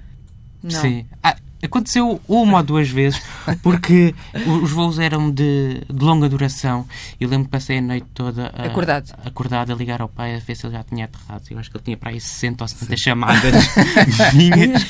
Não. 0.62 0.80
Sim. 0.80 1.06
Ah, 1.22 1.36
Aconteceu 1.62 2.20
uma 2.26 2.58
ou 2.58 2.62
duas 2.64 2.88
vezes, 2.88 3.22
porque 3.62 4.14
os 4.62 4.72
voos 4.72 4.98
eram 4.98 5.30
de, 5.30 5.80
de 5.88 6.04
longa 6.04 6.28
duração. 6.28 6.86
Eu 7.20 7.28
lembro 7.28 7.44
que 7.44 7.50
passei 7.52 7.78
a 7.78 7.80
noite 7.80 8.06
toda 8.12 8.52
a, 8.54 8.66
acordado. 8.66 9.14
acordado 9.24 9.72
a 9.72 9.74
ligar 9.76 10.02
ao 10.02 10.08
pai 10.08 10.34
a 10.34 10.38
ver 10.40 10.56
se 10.56 10.66
ele 10.66 10.74
já 10.74 10.82
tinha 10.82 11.04
aterrado. 11.04 11.44
Eu 11.50 11.58
acho 11.58 11.70
que 11.70 11.76
ele 11.76 11.84
tinha 11.84 11.96
para 11.96 12.10
aí 12.10 12.20
60 12.20 12.64
ou 12.64 12.68
70 12.68 12.90
Sim. 12.90 12.96
chamadas 12.96 13.54
minhas 14.34 14.82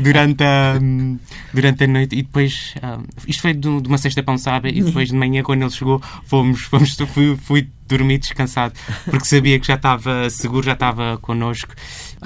durante 0.00 0.42
a, 0.42 0.74
durante 1.54 1.84
a 1.84 1.86
noite. 1.86 2.16
E 2.16 2.22
depois, 2.22 2.74
um, 2.82 3.04
isto 3.28 3.42
foi 3.42 3.54
de, 3.54 3.80
de 3.80 3.88
uma 3.88 3.98
sexta 3.98 4.22
pensada, 4.22 4.68
e 4.68 4.82
depois 4.82 5.08
de 5.08 5.14
manhã, 5.14 5.44
quando 5.44 5.62
ele 5.62 5.70
chegou, 5.70 6.02
fomos, 6.24 6.62
fomos 6.62 6.96
fui, 7.06 7.36
fui 7.36 7.68
dormir 7.86 8.18
descansado, 8.18 8.74
porque 9.04 9.24
sabia 9.26 9.58
que 9.58 9.66
já 9.66 9.74
estava 9.74 10.28
seguro, 10.28 10.66
já 10.66 10.72
estava 10.72 11.18
connosco. 11.18 11.72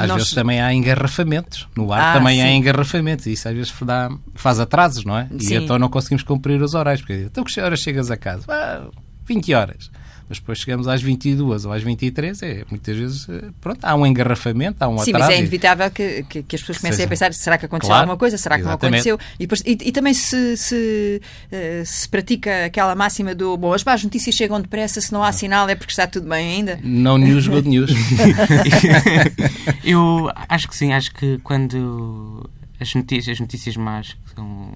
Às 0.00 0.08
Nós... 0.08 0.16
vezes 0.16 0.32
também 0.32 0.60
há 0.60 0.72
engarrafamentos. 0.72 1.68
No 1.76 1.92
ar 1.92 2.00
ah, 2.00 2.18
também 2.18 2.36
sim. 2.38 2.42
há 2.42 2.52
engarrafamentos. 2.52 3.26
E 3.26 3.32
isso 3.32 3.48
às 3.48 3.54
vezes 3.54 3.74
dá, 3.82 4.10
faz 4.34 4.58
atrasos, 4.58 5.04
não 5.04 5.16
é? 5.16 5.28
Sim. 5.38 5.54
E 5.54 5.56
então 5.56 5.78
não 5.78 5.88
conseguimos 5.88 6.22
cumprir 6.22 6.60
os 6.62 6.74
horários. 6.74 7.02
Porque, 7.02 7.24
então, 7.26 7.44
que 7.44 7.60
horas 7.60 7.80
chegas 7.80 8.10
a 8.10 8.16
casa? 8.16 8.44
Ah, 8.48 8.88
20 9.26 9.54
horas 9.54 9.90
mas 10.30 10.38
depois 10.38 10.58
chegamos 10.58 10.86
às 10.86 11.02
22 11.02 11.64
ou 11.64 11.72
às 11.72 11.82
23, 11.82 12.40
é, 12.44 12.64
muitas 12.70 12.96
vezes, 12.96 13.28
eh, 13.28 13.48
pronto, 13.60 13.84
há 13.84 13.96
um 13.96 14.06
engarrafamento, 14.06 14.76
há 14.80 14.86
um 14.86 14.96
Sim, 14.98 15.10
atraso. 15.10 15.16
Sim, 15.16 15.18
mas 15.18 15.28
é 15.30 15.38
inevitável 15.40 15.90
que, 15.90 16.22
que, 16.22 16.42
que 16.44 16.54
as 16.54 16.62
pessoas 16.62 16.78
comecem 16.78 16.98
Seja, 16.98 17.06
a 17.06 17.08
pensar, 17.08 17.34
será 17.34 17.58
que 17.58 17.66
aconteceu 17.66 17.88
claro, 17.88 18.02
alguma 18.02 18.16
coisa, 18.16 18.38
será 18.38 18.54
que 18.54 18.62
exatamente. 18.62 19.04
não 19.04 19.14
aconteceu? 19.14 19.34
E, 19.40 19.46
depois, 19.48 19.60
e, 19.66 19.88
e 19.88 19.90
também 19.90 20.14
se, 20.14 20.56
se, 20.56 21.20
uh, 21.50 21.84
se, 21.84 22.08
pratica 22.08 22.66
aquela 22.66 22.94
máxima 22.94 23.34
do, 23.34 23.56
bom, 23.56 23.72
as 23.72 23.82
más 23.82 24.04
notícias 24.04 24.36
chegam 24.36 24.60
depressa, 24.60 25.00
se 25.00 25.12
não 25.12 25.24
há 25.24 25.32
sinal 25.32 25.68
é 25.68 25.74
porque 25.74 25.90
está 25.90 26.06
tudo 26.06 26.28
bem 26.28 26.58
ainda? 26.58 26.78
No 26.80 27.18
news, 27.18 27.48
good 27.48 27.68
news. 27.68 27.90
Eu 29.82 30.30
acho 30.48 30.68
que 30.68 30.76
sim, 30.76 30.92
acho 30.92 31.12
que 31.12 31.38
quando 31.38 32.48
as 32.80 32.94
notícias, 32.94 33.34
as 33.34 33.40
notícias 33.40 33.76
más 33.76 34.16
são 34.34 34.72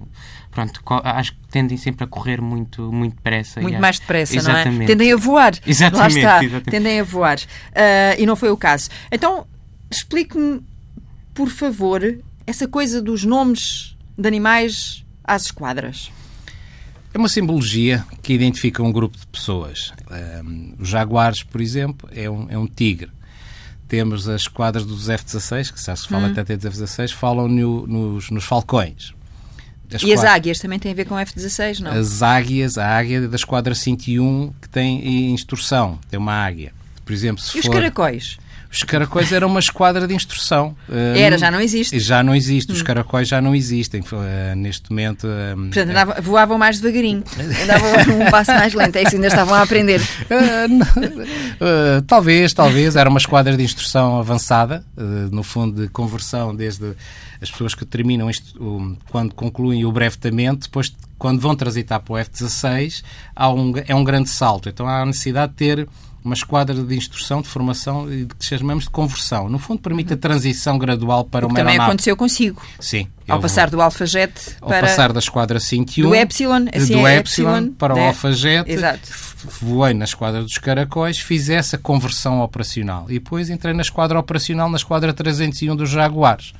pronto, 0.51 0.79
acho 1.03 1.33
que 1.33 1.47
tendem 1.49 1.77
sempre 1.77 2.03
a 2.03 2.07
correr 2.07 2.39
muito, 2.39 2.91
muito 2.91 3.15
depressa. 3.15 3.59
Muito 3.59 3.79
mais 3.79 3.99
depressa, 3.99 4.35
exatamente. 4.35 4.77
não 4.77 4.83
é? 4.83 4.87
Tendem 4.87 5.11
a 5.11 5.17
voar. 5.17 5.53
Exatamente. 5.65 5.99
Lá 5.99 6.07
está, 6.07 6.43
exatamente. 6.43 6.71
tendem 6.71 6.99
a 6.99 7.03
voar. 7.03 7.37
Uh, 7.39 8.19
e 8.21 8.25
não 8.25 8.35
foi 8.35 8.51
o 8.51 8.57
caso. 8.57 8.89
Então, 9.11 9.47
explique-me, 9.89 10.61
por 11.33 11.49
favor, 11.49 12.01
essa 12.45 12.67
coisa 12.67 13.01
dos 13.01 13.25
nomes 13.25 13.97
de 14.17 14.27
animais 14.27 15.03
às 15.23 15.45
esquadras. 15.45 16.11
É 17.13 17.17
uma 17.17 17.29
simbologia 17.29 18.05
que 18.21 18.33
identifica 18.33 18.83
um 18.83 18.91
grupo 18.91 19.17
de 19.17 19.25
pessoas. 19.27 19.93
Um, 20.43 20.75
os 20.79 20.89
jaguares, 20.89 21.43
por 21.43 21.61
exemplo, 21.61 22.09
é 22.13 22.29
um, 22.29 22.47
é 22.49 22.57
um 22.57 22.67
tigre. 22.67 23.09
Temos 23.87 24.27
as 24.27 24.41
esquadras 24.41 24.85
dos 24.85 25.09
F-16, 25.09 25.71
que 25.71 25.79
se 25.79 26.07
fala 26.07 26.27
hum. 26.27 26.31
até 26.31 26.55
dos 26.55 26.65
F-16, 26.65 27.13
falam 27.13 27.47
no, 27.47 27.85
nos, 27.85 28.29
nos 28.29 28.43
falcões. 28.43 29.13
As 29.93 30.01
e 30.01 30.11
as 30.11 30.23
águias 30.23 30.59
também 30.59 30.79
têm 30.79 30.91
a 30.91 30.95
ver 30.95 31.05
com 31.05 31.17
F-16, 31.17 31.79
não? 31.79 31.91
As 31.91 32.23
águias, 32.23 32.77
a 32.77 32.87
águia 32.87 33.27
da 33.27 33.35
Esquadra 33.35 33.75
101 33.75 34.53
que 34.59 34.69
tem 34.69 35.31
instrução, 35.31 35.99
tem 36.09 36.17
uma 36.17 36.33
águia. 36.33 36.73
Por 37.05 37.13
exemplo, 37.13 37.41
se 37.41 37.59
e 37.59 37.61
for... 37.61 37.69
os 37.69 37.75
caracóis? 37.75 38.37
Os 38.75 38.83
caracóis 38.83 39.31
eram 39.31 39.47
uma 39.47 39.59
esquadra 39.59 40.05
de 40.05 40.13
instrução. 40.13 40.75
Era, 41.15 41.37
já 41.37 41.49
não 41.49 41.61
existe. 41.61 41.97
Já 41.97 42.21
não 42.21 42.35
existe. 42.35 42.73
Os 42.73 42.81
hum. 42.81 42.83
caracóis 42.83 43.27
já 43.27 43.41
não 43.41 43.55
existem. 43.55 44.01
Uh, 44.01 44.55
neste 44.57 44.89
momento. 44.89 45.25
Um, 45.25 45.67
Portanto, 45.67 45.89
andava, 45.89 46.21
voavam 46.21 46.57
mais 46.57 46.79
devagarinho. 46.79 47.23
Andavam 47.63 48.19
um 48.19 48.29
passo 48.29 48.51
mais 48.51 48.73
lento. 48.73 48.97
É 48.97 49.03
isso, 49.03 49.15
ainda 49.15 49.27
estavam 49.27 49.55
a 49.55 49.61
aprender. 49.61 50.01
Talvez, 52.05 52.53
talvez. 52.53 52.95
Era 52.97 53.09
uma 53.09 53.19
esquadra 53.19 53.55
de 53.55 53.63
instrução 53.63 54.19
avançada, 54.19 54.83
no 55.31 55.41
fundo, 55.41 55.83
de 55.83 55.87
conversão 55.87 56.53
desde 56.53 56.93
as 57.41 57.49
pessoas 57.51 57.75
que 57.75 57.85
terminam 57.85 58.29
isto, 58.29 58.97
quando 59.09 59.33
concluem 59.33 59.85
o 59.85 59.91
brevetamento, 59.91 60.67
depois 60.67 60.93
quando 61.17 61.39
vão 61.39 61.55
transitar 61.55 61.99
para 62.01 62.13
o 62.13 62.17
F-16, 62.17 63.03
um, 63.55 63.73
é 63.87 63.95
um 63.95 64.03
grande 64.03 64.29
salto. 64.29 64.67
Então 64.67 64.87
há 64.87 65.01
a 65.01 65.05
necessidade 65.05 65.51
de 65.53 65.57
ter 65.57 65.87
uma 66.25 66.33
esquadra 66.33 66.73
de 66.73 66.95
instrução, 66.95 67.41
de 67.41 67.47
formação 67.47 68.11
e 68.11 68.25
de 68.25 68.35
que 68.35 68.43
chamamos 68.43 68.85
de 68.85 68.89
conversão. 68.89 69.47
No 69.47 69.59
fundo, 69.59 69.79
permite 69.79 70.13
a 70.13 70.17
transição 70.17 70.77
gradual 70.77 71.23
para 71.23 71.45
o 71.45 71.49
uma 71.49 71.55
também 71.55 71.77
aconteceu 71.77 72.17
consigo. 72.17 72.61
Sim. 72.79 73.07
Ao 73.27 73.39
passar 73.39 73.69
do 73.69 73.79
Alfajet 73.79 74.33
para... 74.59 74.77
Ao 74.77 74.81
passar 74.81 75.13
da 75.13 75.19
esquadra 75.19 75.59
51... 75.59 76.09
Do 76.09 76.15
Epsilon, 76.15 76.65
assim 76.73 76.93
do 76.93 77.07
é 77.07 77.17
Epsilon, 77.17 77.69
para 77.77 77.95
o 77.95 77.99
Alfajet. 77.99 78.69
Exato. 78.69 79.07
Voei 79.61 79.93
na 79.93 80.05
esquadra 80.05 80.41
dos 80.41 80.57
caracóis, 80.57 81.19
fiz 81.19 81.49
essa 81.49 81.77
conversão 81.77 82.41
operacional. 82.41 83.05
E 83.07 83.13
depois 83.13 83.49
entrei 83.49 83.73
na 83.73 83.83
esquadra 83.83 84.19
operacional, 84.19 84.69
na 84.69 84.77
esquadra 84.77 85.13
301 85.13 85.75
dos 85.75 85.89
Jaguares. 85.89 86.53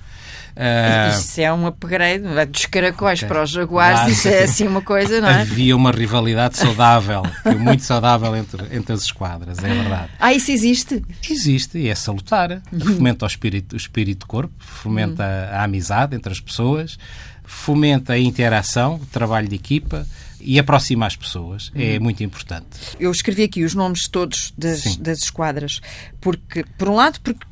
Uh... 0.56 1.20
Isso 1.20 1.42
é 1.42 1.52
um 1.52 1.68
upgrade 1.68 2.24
dos 2.50 2.66
caracóis 2.66 3.20
okay. 3.20 3.28
para 3.28 3.44
os 3.44 3.50
jaguares, 3.50 3.98
claro. 3.98 4.12
isso 4.12 4.28
é 4.30 4.44
assim 4.44 4.66
uma 4.66 4.82
coisa, 4.82 5.20
não 5.20 5.28
é? 5.28 5.42
Havia 5.42 5.76
uma 5.76 5.92
rivalidade 5.92 6.58
saudável, 6.58 7.24
muito 7.60 7.84
saudável 7.84 8.34
entre, 8.36 8.64
entre 8.76 8.94
as 8.94 9.04
esquadras, 9.04 9.60
é 9.60 9.68
verdade. 9.68 10.12
Ah, 10.18 10.34
isso 10.34 10.52
existe? 10.52 11.04
Existe 11.30 11.78
e 11.78 11.90
é 11.90 11.96
salutar. 11.96 12.62
Uhum. 12.72 12.96
Fomenta 12.96 13.26
o 13.26 13.28
espírito, 13.28 13.74
o 13.74 13.78
espírito 13.78 14.26
corpo, 14.26 14.54
fomenta 14.60 15.24
uhum. 15.24 15.58
a 15.58 15.64
amizade 15.64 16.16
entre 16.16 16.32
as 16.32 16.40
pessoas, 16.40 16.98
fomenta 17.44 18.14
a 18.14 18.20
interação, 18.20 18.96
o 18.96 19.06
trabalho 19.08 19.50
de 19.50 19.56
equipa 19.56 20.08
e 20.40 20.58
aproxima 20.58 21.06
as 21.06 21.18
pessoas. 21.18 21.70
É 21.76 21.80
uhum. 21.80 21.96
É 21.96 22.00
muito 22.00 22.24
importante. 22.24 22.66
Eu 22.98 23.12
escrevi 23.12 23.44
aqui 23.44 23.66
os 23.66 23.76
nomes 23.76 24.08
todos 24.08 24.54
das, 24.58 24.96
das 24.96 25.20
esquadras, 25.20 25.82
porque, 26.22 26.64
por 26.78 26.88
um 26.88 26.96
lado, 26.96 27.20
porque 27.22 27.46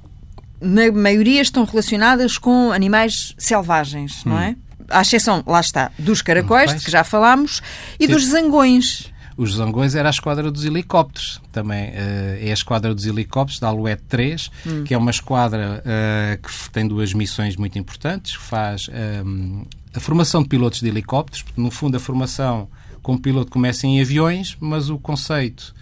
na 0.63 0.91
maioria 0.91 1.41
estão 1.41 1.65
relacionadas 1.65 2.37
com 2.37 2.71
animais 2.71 3.35
selvagens, 3.37 4.23
não 4.25 4.35
hum. 4.35 4.39
é? 4.39 4.55
À 4.89 5.01
exceção, 5.01 5.43
lá 5.45 5.59
está, 5.59 5.91
dos 5.97 6.21
caracóis, 6.21 6.75
de 6.75 6.83
que 6.83 6.91
já 6.91 7.03
falámos, 7.03 7.61
e 7.99 8.05
Sim. 8.05 8.13
dos 8.13 8.25
zangões. 8.27 9.11
Os 9.35 9.55
zangões 9.55 9.95
era 9.95 10.09
a 10.09 10.11
esquadra 10.11 10.51
dos 10.51 10.63
helicópteros, 10.63 11.41
também 11.51 11.89
uh, 11.89 12.37
é 12.39 12.49
a 12.49 12.53
esquadra 12.53 12.93
dos 12.93 13.05
helicópteros 13.05 13.59
da 13.59 13.67
Alouette 13.69 14.03
3, 14.07 14.51
hum. 14.65 14.83
que 14.83 14.93
é 14.93 14.97
uma 14.97 15.11
esquadra 15.11 15.83
uh, 15.83 16.41
que 16.41 16.69
tem 16.69 16.87
duas 16.87 17.13
missões 17.13 17.55
muito 17.55 17.77
importantes, 17.79 18.33
faz 18.33 18.89
um, 18.89 18.93
ehm, 18.93 19.65
a 19.95 19.99
formação 19.99 20.43
de 20.43 20.49
pilotos 20.49 20.81
de 20.81 20.87
helicópteros, 20.87 21.43
porque 21.43 21.59
no 21.59 21.71
fundo 21.71 21.97
a 21.97 21.99
formação 21.99 22.67
como 23.01 23.19
piloto 23.19 23.51
começa 23.51 23.87
em 23.87 24.01
aviões, 24.01 24.55
mas 24.59 24.89
o 24.89 24.97
conceito 24.97 25.73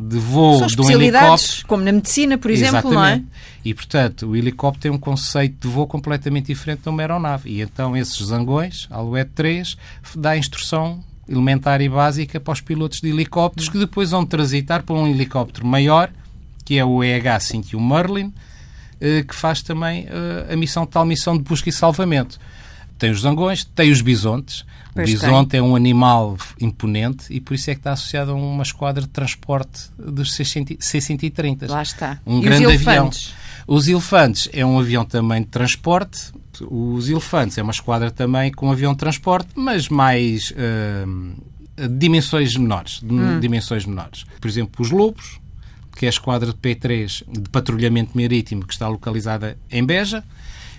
de 0.00 0.16
voo 0.16 0.64
de 0.64 0.80
um 0.80 0.90
helicóptero. 0.90 1.66
Como 1.66 1.82
na 1.82 1.90
medicina, 1.90 2.38
por 2.38 2.52
exemplo, 2.52 2.78
Exatamente. 2.78 2.94
não 2.94 3.04
é? 3.04 3.22
E, 3.64 3.74
portanto, 3.74 4.28
o 4.28 4.36
helicóptero 4.36 4.82
tem 4.82 4.90
um 4.92 4.98
conceito 4.98 5.66
de 5.66 5.74
voo 5.74 5.88
completamente 5.88 6.46
diferente 6.46 6.82
de 6.82 6.88
uma 6.88 7.02
aeronave. 7.02 7.50
E 7.50 7.60
então 7.60 7.96
esses 7.96 8.16
zangões, 8.24 8.86
a 8.92 8.98
Alouette 8.98 9.32
3, 9.34 9.76
dá 10.14 10.36
instrução 10.36 11.02
elementar 11.28 11.80
e 11.80 11.88
básica 11.88 12.38
para 12.38 12.52
os 12.52 12.60
pilotos 12.60 13.00
de 13.00 13.08
helicópteros 13.08 13.68
que 13.68 13.78
depois 13.78 14.12
vão 14.12 14.24
transitar 14.24 14.84
para 14.84 14.94
um 14.94 15.06
helicóptero 15.06 15.66
maior, 15.66 16.10
que 16.64 16.78
é 16.78 16.84
o 16.84 17.02
EH-51 17.02 17.80
Merlin, 17.80 18.32
eh, 19.00 19.24
que 19.24 19.34
faz 19.34 19.62
também 19.62 20.06
eh, 20.08 20.54
a 20.54 20.56
missão 20.56 20.86
tal 20.86 21.04
missão 21.04 21.36
de 21.36 21.42
busca 21.42 21.68
e 21.68 21.72
salvamento. 21.72 22.38
Tem 22.98 23.10
os 23.10 23.20
zangões, 23.20 23.64
tem 23.64 23.90
os 23.90 24.00
bisontes, 24.00 24.64
o 25.02 25.04
bisonte 25.04 25.56
é 25.56 25.62
um 25.62 25.76
animal 25.76 26.36
imponente 26.60 27.26
e 27.30 27.40
por 27.40 27.54
isso 27.54 27.70
é 27.70 27.74
que 27.74 27.80
está 27.80 27.92
associado 27.92 28.32
a 28.32 28.34
uma 28.34 28.62
esquadra 28.62 29.02
de 29.02 29.08
transporte 29.08 29.90
dos 29.98 30.34
C-130. 30.34 31.68
Lá 31.68 31.82
está. 31.82 32.20
Um 32.26 32.38
e 32.38 32.42
grande 32.42 32.66
os 32.66 32.88
avião. 32.88 33.10
Os 33.66 33.86
elefantes 33.86 34.48
é 34.52 34.64
um 34.64 34.78
avião 34.78 35.04
também 35.04 35.42
de 35.42 35.48
transporte. 35.48 36.32
Os 36.62 37.08
elefantes 37.08 37.58
é 37.58 37.62
uma 37.62 37.72
esquadra 37.72 38.10
também 38.10 38.50
com 38.50 38.68
um 38.68 38.72
avião 38.72 38.92
de 38.92 38.98
transporte, 38.98 39.50
mas 39.54 39.88
mais 39.88 40.52
uh, 40.52 41.88
dimensões 41.98 42.56
menores. 42.56 43.02
Hum. 43.02 43.38
Dimensões 43.40 43.84
menores. 43.84 44.24
Por 44.40 44.48
exemplo, 44.48 44.82
os 44.82 44.90
lobos, 44.90 45.38
que 45.96 46.06
é 46.06 46.08
a 46.08 46.10
esquadra 46.10 46.50
de 46.50 46.58
P3 46.58 47.24
de 47.30 47.50
patrulhamento 47.50 48.12
marítimo 48.14 48.64
que 48.64 48.72
está 48.72 48.88
localizada 48.88 49.58
em 49.70 49.84
Beja. 49.84 50.24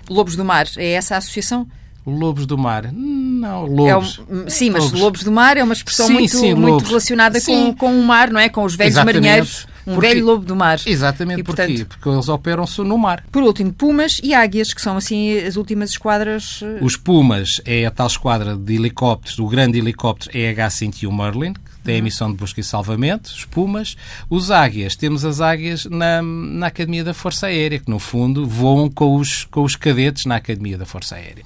Lobos 0.10 0.36
do 0.36 0.44
Mar, 0.44 0.66
é 0.76 0.94
essa 0.94 1.16
a 1.16 1.18
associação? 1.20 1.68
Lobos 2.10 2.46
do 2.46 2.58
Mar. 2.58 2.92
Não, 3.40 3.66
lobos. 3.66 4.22
É 4.30 4.34
um, 4.34 4.50
sim, 4.50 4.70
mas 4.70 4.84
lobos. 4.86 5.00
lobos. 5.00 5.24
do 5.24 5.32
mar 5.32 5.56
é 5.56 5.64
uma 5.64 5.74
expressão 5.74 6.08
sim, 6.08 6.14
muito, 6.14 6.36
sim, 6.36 6.54
muito 6.54 6.86
relacionada 6.86 7.40
com, 7.40 7.74
com 7.74 7.98
o 7.98 8.04
mar, 8.04 8.30
não 8.30 8.40
é? 8.40 8.50
Com 8.50 8.64
os 8.64 8.76
velhos 8.76 8.96
Exatamente. 8.96 9.16
marinheiros. 9.16 9.66
Um 9.88 9.94
porque, 9.96 10.08
velho 10.08 10.26
lobo 10.26 10.46
do 10.46 10.56
mar. 10.56 10.80
Exatamente, 10.86 11.40
e, 11.40 11.44
porquê? 11.44 11.86
Porque 11.88 12.10
eles 12.10 12.30
operam-se 12.30 12.82
no 12.82 12.98
mar. 12.98 13.24
Por 13.32 13.42
último, 13.42 13.74
pumas 13.74 14.20
e 14.22 14.34
águias, 14.34 14.74
que 14.74 14.82
são 14.82 14.98
assim 14.98 15.38
as 15.40 15.56
últimas 15.56 15.92
esquadras. 15.92 16.60
Eh, 16.62 16.80
os 16.82 16.96
pumas 16.96 17.60
é 17.66 17.86
a 17.86 17.92
tal 17.92 18.06
esquadra 18.06 18.56
de 18.56 18.76
helicópteros, 18.76 19.40
o 19.40 19.48
grande 19.48 19.80
helicóptero 19.80 20.38
EH-101 20.38 21.12
Merlin, 21.12 21.54
que 21.54 21.80
tem 21.84 21.96
a 21.96 21.98
uhum. 21.98 22.04
missão 22.04 22.32
de 22.32 22.38
busca 22.38 22.60
e 22.60 22.64
salvamento, 22.64 23.32
os 23.32 23.46
pumas. 23.46 23.96
Os 24.30 24.52
águias, 24.52 24.96
temos 24.96 25.26
as 25.26 25.42
águias 25.42 25.86
na, 25.86 26.22
na 26.22 26.68
Academia 26.68 27.04
da 27.04 27.14
Força 27.14 27.48
Aérea, 27.48 27.80
que 27.80 27.90
no 27.90 28.00
fundo 28.00 28.46
voam 28.46 28.90
com 28.90 29.16
os, 29.16 29.46
com 29.46 29.64
os 29.64 29.76
cadetes 29.76 30.26
na 30.26 30.36
Academia 30.36 30.78
da 30.78 30.86
Força 30.86 31.16
Aérea 31.16 31.44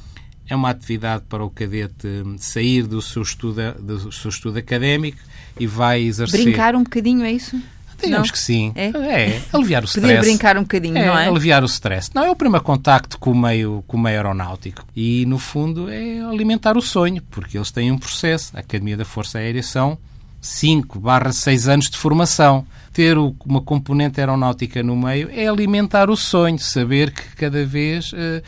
é 0.49 0.55
uma 0.55 0.69
atividade 0.69 1.23
para 1.27 1.43
o 1.43 1.49
cadete 1.49 2.07
sair 2.37 2.83
do 2.83 3.01
seu 3.01 3.21
estudo, 3.21 3.73
do 3.79 4.11
seu 4.11 4.29
estudo 4.29 4.59
académico 4.59 5.19
e 5.59 5.67
vai 5.67 6.01
exercer. 6.01 6.43
Brincar 6.43 6.75
um 6.75 6.83
bocadinho, 6.83 7.23
é 7.23 7.31
isso? 7.31 7.59
Digamos 8.01 8.27
não? 8.27 8.33
que 8.33 8.39
sim. 8.39 8.71
É? 8.75 8.87
é 8.87 9.41
aliviar 9.53 9.83
o 9.83 9.85
stress. 9.85 10.19
brincar 10.19 10.57
um 10.57 10.61
bocadinho, 10.61 10.97
é, 10.97 11.05
não 11.05 11.17
é? 11.17 11.27
aliviar 11.27 11.63
o 11.63 11.65
stress. 11.65 12.09
Não, 12.13 12.25
é 12.25 12.31
o 12.31 12.35
primeiro 12.35 12.63
contacto 12.63 13.17
com 13.17 13.31
o 13.31 13.35
meio, 13.35 13.83
com 13.87 13.97
o 13.97 13.99
meio 13.99 14.17
aeronáutico. 14.17 14.85
E, 14.95 15.25
no 15.25 15.37
fundo, 15.37 15.89
é 15.89 16.19
alimentar 16.19 16.77
o 16.77 16.81
sonho, 16.81 17.21
porque 17.31 17.57
eles 17.57 17.71
têm 17.71 17.91
um 17.91 17.97
processo. 17.97 18.55
A 18.55 18.59
Academia 18.59 18.97
da 18.97 19.05
Força 19.05 19.37
Aérea 19.37 19.63
são 19.63 19.97
5 20.43 20.99
barra 20.99 21.31
6 21.31 21.69
anos 21.69 21.89
de 21.89 21.97
formação. 21.97 22.65
Ter 22.91 23.17
uma 23.17 23.61
componente 23.61 24.19
aeronáutica 24.19 24.83
no 24.83 24.95
meio 24.95 25.29
é 25.31 25.47
alimentar 25.47 26.09
o 26.09 26.17
sonho, 26.17 26.59
saber 26.59 27.11
que 27.11 27.35
cada 27.35 27.65
vez 27.65 28.11
eh, 28.13 28.43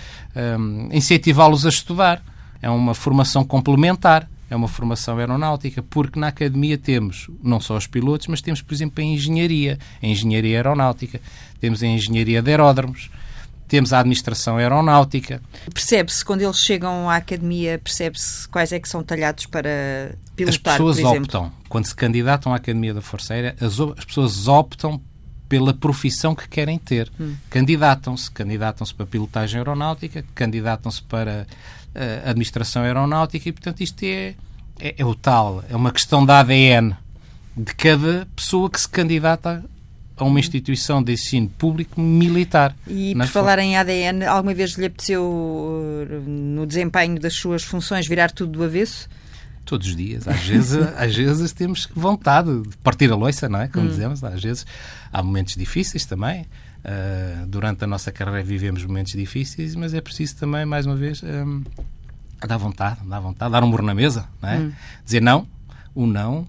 hum, 0.59 0.89
incentivá-los 0.91 1.65
a 1.65 1.69
estudar. 1.69 2.21
É 2.61 2.69
uma 2.69 2.93
formação 2.93 3.43
complementar. 3.43 4.29
É 4.47 4.55
uma 4.55 4.67
formação 4.67 5.17
aeronáutica, 5.17 5.81
porque 5.81 6.19
na 6.19 6.27
academia 6.27 6.77
temos 6.77 7.27
não 7.41 7.59
só 7.59 7.75
os 7.75 7.87
pilotos, 7.87 8.27
mas 8.27 8.41
temos, 8.41 8.61
por 8.61 8.75
exemplo, 8.75 9.01
a 9.01 9.07
engenharia, 9.07 9.79
a 10.03 10.05
engenharia 10.05 10.57
aeronáutica, 10.57 11.19
temos 11.59 11.81
a 11.81 11.87
engenharia 11.87 12.43
de 12.43 12.51
aeródromos, 12.51 13.09
temos 13.67 13.93
a 13.93 13.99
administração 13.99 14.57
aeronáutica. 14.57 15.41
Percebe-se, 15.73 16.23
quando 16.23 16.41
eles 16.41 16.57
chegam 16.57 17.09
à 17.09 17.15
academia, 17.15 17.79
percebe-se 17.83 18.47
quais 18.47 18.71
é 18.71 18.79
que 18.79 18.87
são 18.87 19.03
talhados 19.03 19.45
para 19.45 20.15
pilotar, 20.35 20.55
As 20.55 20.57
pessoas 20.57 20.99
optam, 20.99 21.51
quando 21.67 21.85
se 21.85 21.95
candidatam 21.95 22.53
à 22.53 22.57
Academia 22.57 22.93
da 22.93 23.01
Força 23.01 23.33
Aérea, 23.33 23.55
as, 23.59 23.79
as 23.79 24.05
pessoas 24.05 24.47
optam 24.47 25.01
pela 25.47 25.73
profissão 25.73 26.33
que 26.35 26.47
querem 26.47 26.77
ter. 26.77 27.11
Hum. 27.19 27.35
Candidatam-se, 27.49 28.29
candidatam-se 28.31 28.93
para 28.93 29.05
pilotagem 29.05 29.57
aeronáutica, 29.59 30.25
candidatam-se 30.33 31.03
para 31.03 31.47
eh, 31.93 32.21
administração 32.25 32.83
aeronáutica 32.83 33.49
e, 33.49 33.51
portanto, 33.51 33.81
isto 33.81 34.03
é, 34.03 34.35
é, 34.79 34.95
é 34.97 35.05
o 35.05 35.13
tal, 35.13 35.63
é 35.69 35.75
uma 35.75 35.91
questão 35.91 36.25
da 36.25 36.39
ADN 36.39 36.95
de 37.55 37.73
cada 37.75 38.27
pessoa 38.35 38.69
que 38.69 38.81
se 38.81 38.89
candidata 38.89 39.63
a 40.17 40.23
uma 40.23 40.39
instituição 40.39 41.03
de 41.03 41.13
ensino 41.13 41.49
público 41.49 41.99
militar. 41.99 42.75
E 42.87 43.13
por 43.15 43.27
falar 43.27 43.59
em 43.59 43.77
ADN, 43.77 44.25
alguma 44.25 44.53
vez 44.53 44.71
lhe 44.71 44.85
apeteceu, 44.85 45.23
uh, 45.23 46.29
no 46.29 46.65
desempenho 46.65 47.19
das 47.19 47.33
suas 47.33 47.63
funções, 47.63 48.07
virar 48.07 48.31
tudo 48.31 48.53
do 48.53 48.63
avesso? 48.63 49.09
Todos 49.65 49.87
os 49.87 49.95
dias. 49.95 50.27
Às 50.27 50.41
vezes, 50.41 50.77
às 50.97 51.15
vezes 51.15 51.51
temos 51.51 51.89
vontade 51.93 52.61
de 52.61 52.77
partir 52.77 53.11
a 53.11 53.15
loiça, 53.15 53.49
não 53.49 53.59
é? 53.59 53.65
Hum. 53.65 53.69
Como 53.73 53.87
dizemos. 53.89 54.23
Às 54.23 54.41
vezes 54.41 54.65
há 55.11 55.21
momentos 55.21 55.55
difíceis 55.55 56.05
também. 56.05 56.45
Ah, 56.85 57.45
durante 57.47 57.83
a 57.83 57.87
nossa 57.87 58.11
carreira 58.11 58.43
vivemos 58.43 58.85
momentos 58.85 59.13
difíceis, 59.13 59.73
mas 59.73 59.95
é 59.95 60.01
preciso 60.01 60.35
também, 60.35 60.65
mais 60.65 60.85
uma 60.85 60.95
vez, 60.95 61.23
hum, 61.23 61.63
dar 62.47 62.57
vontade, 62.57 62.99
dar 63.03 63.19
vontade, 63.19 63.51
dar 63.51 63.63
um 63.63 63.67
murro 63.67 63.81
na 63.81 63.95
mesa, 63.95 64.27
não 64.39 64.49
é? 64.49 64.71
Dizer 65.03 65.19
não, 65.19 65.47
o 65.95 66.05
não. 66.05 66.47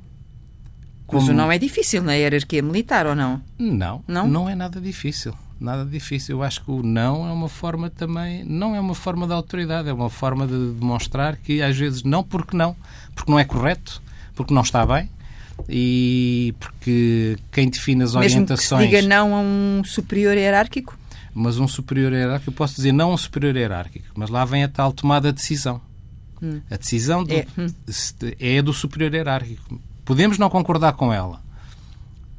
Mas 1.12 1.22
como- 1.22 1.32
o 1.32 1.34
não 1.34 1.50
é 1.52 1.58
difícil 1.58 2.02
na 2.02 2.14
hierarquia 2.14 2.62
militar, 2.62 3.06
ou 3.06 3.14
não? 3.14 3.40
não, 3.58 4.02
Não? 4.08 4.26
não, 4.28 4.48
é 4.48 4.54
nada 4.54 4.80
difícil. 4.80 5.32
Nada 5.58 5.84
difícil. 5.86 6.36
Eu 6.36 6.42
acho 6.42 6.62
que 6.62 6.70
o 6.70 6.82
não 6.82 7.26
é 7.26 7.32
uma 7.32 7.48
forma 7.48 7.88
também, 7.88 8.44
não 8.44 8.74
é 8.74 8.80
uma 8.80 8.94
forma 8.94 9.26
de 9.26 9.32
autoridade, 9.32 9.88
é 9.88 9.92
uma 9.92 10.10
forma 10.10 10.46
de 10.46 10.52
demonstrar 10.72 11.36
que 11.36 11.62
às 11.62 11.76
vezes 11.76 12.02
não 12.02 12.22
porque 12.22 12.54
não, 12.56 12.76
porque 13.14 13.30
não 13.30 13.38
é 13.38 13.44
correto, 13.44 14.02
porque 14.34 14.52
não 14.52 14.60
está 14.62 14.84
bem 14.84 15.08
e 15.68 16.54
porque 16.60 17.38
quem 17.50 17.70
define 17.70 18.02
as 18.02 18.14
Mesmo 18.14 18.46
que 18.46 18.56
se 18.56 18.74
orientações. 18.74 18.90
diga 18.90 19.02
não 19.02 19.34
a 19.34 19.40
um 19.40 19.82
superior 19.84 20.36
hierárquico? 20.36 20.98
Mas 21.34 21.58
um 21.58 21.66
superior 21.68 22.12
hierárquico, 22.12 22.50
eu 22.50 22.54
posso 22.54 22.76
dizer 22.76 22.92
não 22.92 23.12
um 23.12 23.16
superior 23.16 23.56
hierárquico, 23.56 24.06
mas 24.14 24.28
lá 24.28 24.44
vem 24.44 24.62
a 24.64 24.68
tal 24.68 24.92
tomada 24.92 25.32
de 25.32 25.38
decisão. 25.40 25.80
A 26.70 26.76
decisão 26.76 27.24
do- 27.24 27.32
É, 27.32 27.46
hum. 27.58 27.66
é 28.38 28.60
do 28.60 28.72
superior 28.74 29.12
hierárquico. 29.14 29.80
Podemos 30.06 30.38
não 30.38 30.48
concordar 30.48 30.92
com 30.92 31.12
ela. 31.12 31.42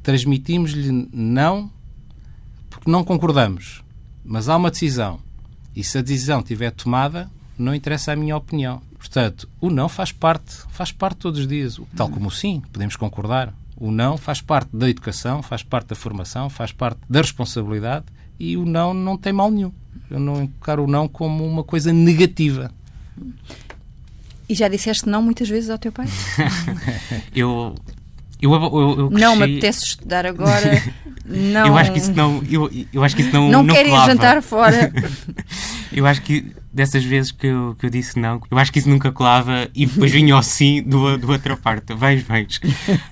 Transmitimos-lhe 0.02 1.06
não 1.12 1.70
porque 2.70 2.90
não 2.90 3.04
concordamos. 3.04 3.84
Mas 4.24 4.48
há 4.48 4.56
uma 4.56 4.70
decisão. 4.70 5.20
E 5.76 5.84
se 5.84 5.98
a 5.98 6.02
decisão 6.02 6.40
estiver 6.40 6.70
tomada, 6.70 7.30
não 7.58 7.74
interessa 7.74 8.12
a 8.12 8.16
minha 8.16 8.34
opinião. 8.34 8.80
Portanto, 8.96 9.46
o 9.60 9.68
não 9.68 9.86
faz 9.86 10.10
parte, 10.10 10.56
faz 10.70 10.90
parte 10.90 11.18
todos 11.18 11.40
os 11.40 11.46
dias. 11.46 11.78
Tal 11.94 12.08
como 12.08 12.28
o 12.28 12.30
sim, 12.30 12.62
podemos 12.72 12.96
concordar. 12.96 13.52
O 13.76 13.90
não 13.90 14.16
faz 14.16 14.40
parte 14.40 14.74
da 14.74 14.88
educação, 14.88 15.42
faz 15.42 15.62
parte 15.62 15.88
da 15.88 15.94
formação, 15.94 16.48
faz 16.48 16.72
parte 16.72 17.00
da 17.08 17.20
responsabilidade 17.20 18.06
e 18.40 18.56
o 18.56 18.64
não 18.64 18.94
não 18.94 19.18
tem 19.18 19.32
mal 19.32 19.50
nenhum. 19.50 19.72
Eu 20.10 20.18
não 20.18 20.42
encaro 20.42 20.84
o 20.84 20.86
não 20.86 21.06
como 21.06 21.46
uma 21.46 21.62
coisa 21.62 21.92
negativa. 21.92 22.72
E 24.48 24.54
já 24.54 24.66
disseste 24.68 25.08
não 25.08 25.20
muitas 25.22 25.48
vezes 25.48 25.68
ao 25.70 25.78
teu 25.78 25.92
pai? 25.92 26.06
Eu, 27.34 27.74
eu, 28.40 28.52
eu, 28.52 28.98
eu 28.98 29.10
Não 29.10 29.34
me 29.36 29.38
cresci- 29.38 29.42
apetece 29.42 29.84
estudar 29.84 30.26
agora. 30.26 30.82
Não, 31.30 31.66
Eu 31.66 31.76
acho 31.76 31.92
que 31.92 31.98
isso 31.98 32.12
não. 32.12 32.42
Eu, 32.50 32.70
eu 32.90 33.04
acho 33.04 33.14
que 33.14 33.20
isso 33.20 33.30
não. 33.34 33.50
não, 33.50 33.62
não 33.62 33.74
colava. 33.74 34.06
jantar 34.10 34.42
fora. 34.42 34.90
Eu 35.92 36.06
acho 36.06 36.22
que 36.22 36.52
dessas 36.72 37.04
vezes 37.04 37.30
que 37.32 37.46
eu, 37.48 37.76
que 37.78 37.84
eu 37.84 37.90
disse 37.90 38.18
não, 38.18 38.40
eu 38.50 38.56
acho 38.58 38.72
que 38.72 38.78
isso 38.78 38.88
nunca 38.88 39.10
colava 39.12 39.68
e 39.74 39.84
depois 39.84 40.10
vinha 40.10 40.34
o 40.36 40.42
sim 40.42 40.82
do, 40.82 41.18
do 41.18 41.30
outra 41.30 41.54
parte. 41.54 41.94
Vens, 41.94 42.22
vens. 42.22 42.60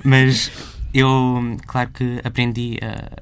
Mas 0.02 0.50
eu, 0.94 1.58
claro 1.66 1.90
que 1.92 2.18
aprendi 2.24 2.78
a, 2.80 3.20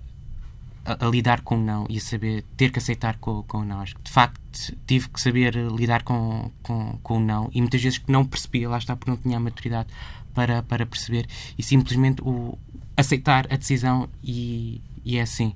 a- 0.84 1.06
lidar 1.06 1.40
com 1.42 1.56
o 1.56 1.60
não 1.60 1.86
e 1.88 1.98
a 1.98 2.00
saber 2.00 2.44
ter 2.56 2.70
que 2.70 2.78
aceitar 2.78 3.16
com, 3.18 3.42
com 3.44 3.58
o 3.58 3.64
não. 3.64 3.80
Acho 3.80 3.94
que, 3.96 4.02
de 4.02 4.10
facto 4.10 4.76
tive 4.86 5.08
que 5.08 5.20
saber 5.20 5.54
lidar 5.54 6.02
com, 6.02 6.50
com, 6.62 6.98
com 7.02 7.16
o 7.16 7.20
não 7.20 7.50
e 7.52 7.60
muitas 7.60 7.82
vezes 7.82 7.98
que 7.98 8.10
não 8.12 8.24
percebia, 8.24 8.68
lá 8.68 8.78
está, 8.78 8.94
porque 8.96 9.10
não 9.10 9.16
tinha 9.18 9.36
a 9.36 9.40
maturidade 9.40 9.88
para, 10.32 10.62
para 10.62 10.84
perceber 10.86 11.26
e 11.58 11.62
simplesmente 11.62 12.22
o 12.22 12.58
aceitar 12.96 13.46
a 13.52 13.56
decisão 13.56 14.08
e, 14.22 14.80
e 15.04 15.16
é 15.16 15.22
assim. 15.22 15.54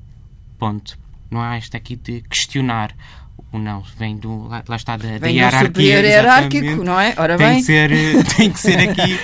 Ponto. 0.58 0.98
Não 1.30 1.40
há 1.40 1.56
esta 1.56 1.76
aqui 1.76 1.94
de 1.94 2.22
questionar 2.22 2.94
o 3.52 3.58
não. 3.58 3.82
Vem 3.98 4.16
do. 4.16 4.46
Lá, 4.48 4.62
lá 4.68 4.76
está 4.76 4.96
da, 4.96 5.04
da 5.08 5.18
Vem 5.18 5.32
do 5.34 5.38
hierarquia. 5.38 5.66
superior 5.68 6.04
hierárquico, 6.04 6.56
exatamente. 6.64 6.84
não 6.86 7.00
é? 7.00 7.14
Ora 7.16 7.36
tem 7.36 7.46
bem. 7.48 7.56
que, 7.58 7.62
ser, 7.64 7.90
tem 8.36 8.50
que 8.50 8.60
ser 8.60 8.78
aqui. 8.90 9.18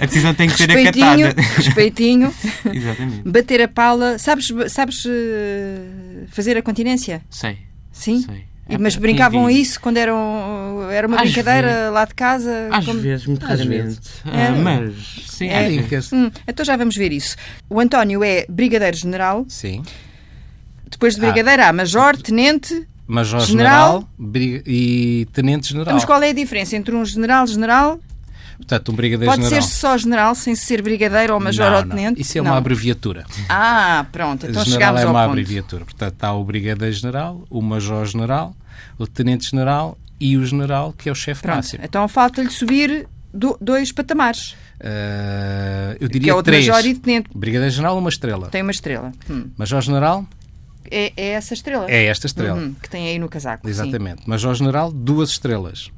A 0.00 0.06
decisão 0.06 0.34
tem 0.34 0.48
que 0.48 0.56
ser 0.56 0.68
Respeitinho, 0.70 1.26
acatada. 1.28 1.42
respeitinho. 1.56 2.34
Exatamente. 2.72 3.22
Bater 3.28 3.62
a 3.62 3.68
pala. 3.68 4.18
Sabes, 4.18 4.48
sabes 4.68 5.04
eh, 5.06 5.80
fazer 6.28 6.56
a 6.56 6.62
continência? 6.62 7.22
Sei. 7.30 7.58
Sim? 7.90 8.20
sei. 8.22 8.44
Mas 8.78 8.96
Ah, 8.96 9.00
brincavam 9.00 9.50
isso 9.50 9.80
quando 9.80 9.96
eram, 9.96 10.88
era 10.92 11.04
uma 11.08 11.16
Às 11.16 11.22
brincadeira 11.22 11.66
vezes. 11.74 11.92
lá 11.92 12.04
de 12.04 12.14
casa? 12.14 12.68
Às 12.70 12.84
como- 12.86 13.00
vezes, 13.00 13.26
muito 13.26 13.42
Às 13.44 13.50
raramente. 13.58 13.82
vezes. 13.82 14.00
Ah, 14.24 14.40
É. 14.40 14.50
mas, 14.50 14.94
sim. 15.26 15.48
É. 15.48 15.58
às 15.58 15.64
vezes. 15.66 15.82
Dicas. 15.82 16.12
Hum, 16.12 16.30
então 16.46 16.64
já 16.64 16.76
vamos 16.76 16.94
ver 16.96 17.10
isso. 17.12 17.34
O 17.68 17.80
António 17.80 18.22
é 18.22 18.46
brigadeiro-general, 18.48 19.44
Sim. 19.48 19.82
depois 20.88 21.16
de 21.16 21.20
Ah. 21.24 21.32
brigadeiro 21.32 21.64
há 21.64 21.72
major, 21.72 22.16
tenente. 22.16 22.86
Major 23.10 23.40
General. 23.40 23.92
General, 23.92 24.08
briga- 24.18 24.62
e 24.66 25.26
Tenente 25.32 25.68
General. 25.68 25.94
Mas 25.94 26.04
qual 26.04 26.22
é 26.22 26.30
a 26.30 26.32
diferença 26.32 26.76
entre 26.76 26.94
um 26.94 27.04
general, 27.04 27.46
general? 27.46 27.98
Portanto, 28.56 28.92
um 28.92 28.94
Brigadeiro 28.94 29.32
Pode 29.32 29.42
General. 29.44 29.62
ser 29.62 29.68
só 29.74 29.96
general, 29.96 30.34
sem 30.34 30.54
ser 30.54 30.82
brigadeiro 30.82 31.32
ou 31.32 31.40
major 31.40 31.70
Não, 31.70 31.78
ou 31.78 31.84
não. 31.86 31.96
tenente? 31.96 32.20
Isso 32.20 32.36
é 32.36 32.42
Não. 32.42 32.50
uma 32.50 32.58
abreviatura. 32.58 33.24
Ah, 33.48 34.04
pronto. 34.12 34.46
Então 34.46 34.62
general 34.64 34.98
é 34.98 35.06
uma 35.06 35.20
ponto. 35.22 35.30
abreviatura. 35.30 35.84
Portanto, 35.86 36.22
há 36.22 36.32
o 36.34 36.44
Brigadeiro 36.44 36.94
General, 36.94 37.42
o 37.48 37.62
Major 37.62 38.04
General, 38.04 38.54
o 38.98 39.06
Tenente 39.06 39.50
General 39.50 39.96
e 40.20 40.36
o 40.36 40.44
General, 40.44 40.92
que 40.92 41.08
é 41.08 41.12
o 41.12 41.14
chefe 41.14 41.46
máximo. 41.46 41.82
Então 41.84 42.06
falta-lhe 42.06 42.50
subir 42.50 43.08
do- 43.32 43.56
dois 43.60 43.90
patamares. 43.92 44.54
Eh, 44.78 45.96
eu 46.00 46.08
Que 46.08 46.18
diria 46.18 46.32
é 46.32 46.34
o 46.34 46.42
três. 46.42 46.66
major 46.68 46.84
e 46.86 46.94
tenente. 46.94 47.30
Brigadeiro 47.34 47.74
General, 47.74 47.96
uma 47.96 48.08
estrela. 48.10 48.48
Tem 48.48 48.60
uma 48.62 48.70
estrela. 48.70 49.10
Hum. 49.28 49.46
Major 49.56 49.80
General 49.80 50.26
É, 50.90 51.12
é 51.16 51.28
essa 51.30 51.54
estrela? 51.54 51.90
é 51.90 52.04
esta 52.06 52.26
estrela. 52.26 52.58
Uhum, 52.58 52.74
que 52.74 52.88
tem 52.88 53.08
aí 53.08 53.18
no 53.18 53.28
casaco. 53.28 53.64
sim. 53.64 53.70
Exatamente. 53.70 54.28
Major 54.28 54.54
General, 54.54 54.92
duas 54.92 55.30
estrelas. 55.30 55.90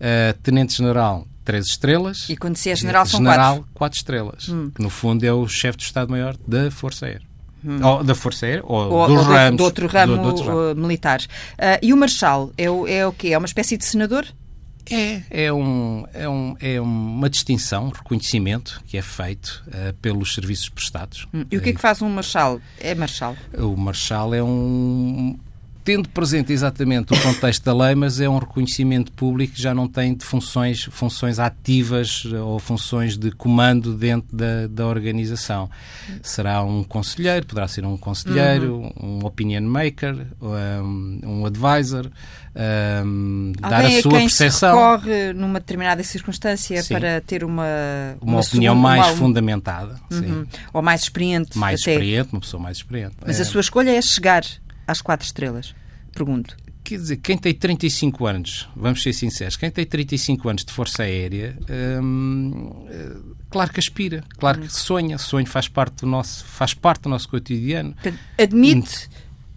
Eh, 0.00 0.34
Tenente 0.42 0.74
General, 0.76 1.26
três 1.44 1.66
estrelas. 1.66 2.28
E 2.28 2.36
quando 2.36 2.56
se 2.56 2.70
é 2.70 2.76
general 2.76 3.06
são 3.06 3.18
General, 3.18 3.54
quatro. 3.56 3.62
Hum. 3.70 3.74
quatro 3.74 3.96
estrelas. 3.98 4.44
Que 4.74 4.82
no 4.82 4.90
fundo 4.90 5.24
é 5.24 5.32
o 5.32 5.46
chefe 5.46 5.78
do 5.78 5.82
Estado-Maior 5.82 6.36
da 6.46 6.70
Força 6.70 7.06
Aérea. 7.06 7.26
Ou 7.84 8.02
da 8.02 8.12
Força 8.14 8.44
Aérea, 8.46 8.62
ou, 8.66 8.80
Hum. 8.88 8.92
Ou, 8.92 9.06
dos 9.06 9.18
ou 9.18 9.22
ramos. 9.32 9.56
do 9.58 9.62
outro 9.64 9.86
ramo, 9.86 10.16
do- 10.16 10.22
do 10.22 10.28
outro 10.28 10.44
ramo. 10.46 10.72
uh, 10.72 10.74
militar. 10.76 11.20
Ah, 11.56 11.78
e 11.80 11.92
o 11.92 11.96
marshal 11.96 12.50
é 12.58 12.68
o, 12.68 12.88
é 12.88 13.06
o 13.06 13.12
quê? 13.12 13.28
É 13.28 13.38
uma 13.38 13.46
espécie 13.46 13.76
de 13.76 13.84
senador? 13.84 14.26
É, 14.90 15.22
é, 15.30 15.52
um, 15.52 16.04
é, 16.12 16.28
um, 16.28 16.56
é 16.60 16.80
uma 16.80 17.28
distinção, 17.30 17.86
um 17.86 17.90
reconhecimento 17.90 18.82
que 18.86 18.96
é 18.96 19.02
feito 19.02 19.62
eh, 19.72 19.94
pelos 20.00 20.34
serviços 20.34 20.68
prestados. 20.68 21.26
Hum. 21.32 21.44
E 21.50 21.56
o 21.56 21.60
que 21.60 21.70
é 21.70 21.72
que 21.72 21.80
faz 21.80 22.02
um 22.02 22.08
marshal? 22.08 22.60
É 22.80 22.94
marshal. 22.94 23.36
O 23.56 23.76
Marshal 23.76 24.34
é 24.34 24.42
um, 24.42 25.38
tendo 25.84 26.08
presente 26.08 26.52
exatamente 26.52 27.12
o 27.12 27.20
contexto 27.20 27.64
da 27.64 27.74
lei, 27.74 27.94
mas 27.94 28.20
é 28.20 28.28
um 28.28 28.38
reconhecimento 28.38 29.10
público 29.12 29.54
que 29.54 29.62
já 29.62 29.74
não 29.74 29.88
tem 29.88 30.14
de 30.14 30.24
funções, 30.24 30.84
funções 30.84 31.38
ativas 31.38 32.24
ou 32.24 32.58
funções 32.58 33.16
de 33.16 33.30
comando 33.30 33.94
dentro 33.94 34.34
da, 34.34 34.66
da 34.68 34.86
organização. 34.86 35.68
Será 36.22 36.62
um 36.62 36.84
conselheiro, 36.84 37.46
poderá 37.46 37.66
ser 37.66 37.84
um 37.84 37.96
conselheiro, 37.96 38.76
uhum. 38.96 39.20
um 39.20 39.26
opinion 39.26 39.62
maker, 39.62 40.26
um, 40.40 41.20
um 41.24 41.46
advisor, 41.46 42.10
um, 42.54 43.52
dar 43.58 43.84
a, 43.84 43.86
a 43.86 44.02
sua 44.02 44.12
percepção. 44.12 44.74
recorre 44.74 45.32
numa 45.32 45.58
determinada 45.58 46.02
circunstância 46.02 46.82
sim. 46.82 46.94
para 46.94 47.20
ter 47.20 47.44
uma, 47.44 47.64
uma, 48.20 48.32
uma 48.34 48.40
opinião 48.40 48.74
segunda, 48.74 48.88
mais 48.88 49.06
uma... 49.06 49.16
fundamentada. 49.16 50.00
Uhum. 50.10 50.46
Ou 50.72 50.82
mais 50.82 51.02
experiente. 51.02 51.58
Mais 51.58 51.80
até. 51.80 51.92
experiente, 51.92 52.28
uma 52.32 52.40
pessoa 52.40 52.62
mais 52.62 52.76
experiente. 52.76 53.16
Mas 53.26 53.38
é. 53.38 53.42
a 53.42 53.44
sua 53.44 53.60
escolha 53.60 53.90
é 53.90 54.00
chegar 54.00 54.44
às 54.86 55.00
quatro 55.00 55.26
estrelas? 55.26 55.74
Pergunto. 56.12 56.56
Quer 56.84 56.96
dizer, 56.96 57.16
quem 57.18 57.38
tem 57.38 57.54
35 57.54 58.26
anos, 58.26 58.68
vamos 58.74 59.02
ser 59.02 59.12
sinceros, 59.12 59.56
quem 59.56 59.70
tem 59.70 59.86
35 59.86 60.48
anos 60.48 60.64
de 60.64 60.72
Força 60.72 61.04
Aérea, 61.04 61.56
hum, 62.02 62.86
eh, 62.90 63.16
claro 63.48 63.72
que 63.72 63.78
aspira, 63.78 64.24
claro 64.36 64.60
que 64.60 64.72
sonha, 64.72 65.16
sonho 65.16 65.46
faz 65.46 65.68
parte 65.68 66.00
do 66.00 66.06
nosso, 66.06 66.44
faz 66.44 66.74
parte 66.74 67.02
do 67.02 67.08
nosso 67.08 67.28
cotidiano. 67.28 67.94
Admite 68.36 69.08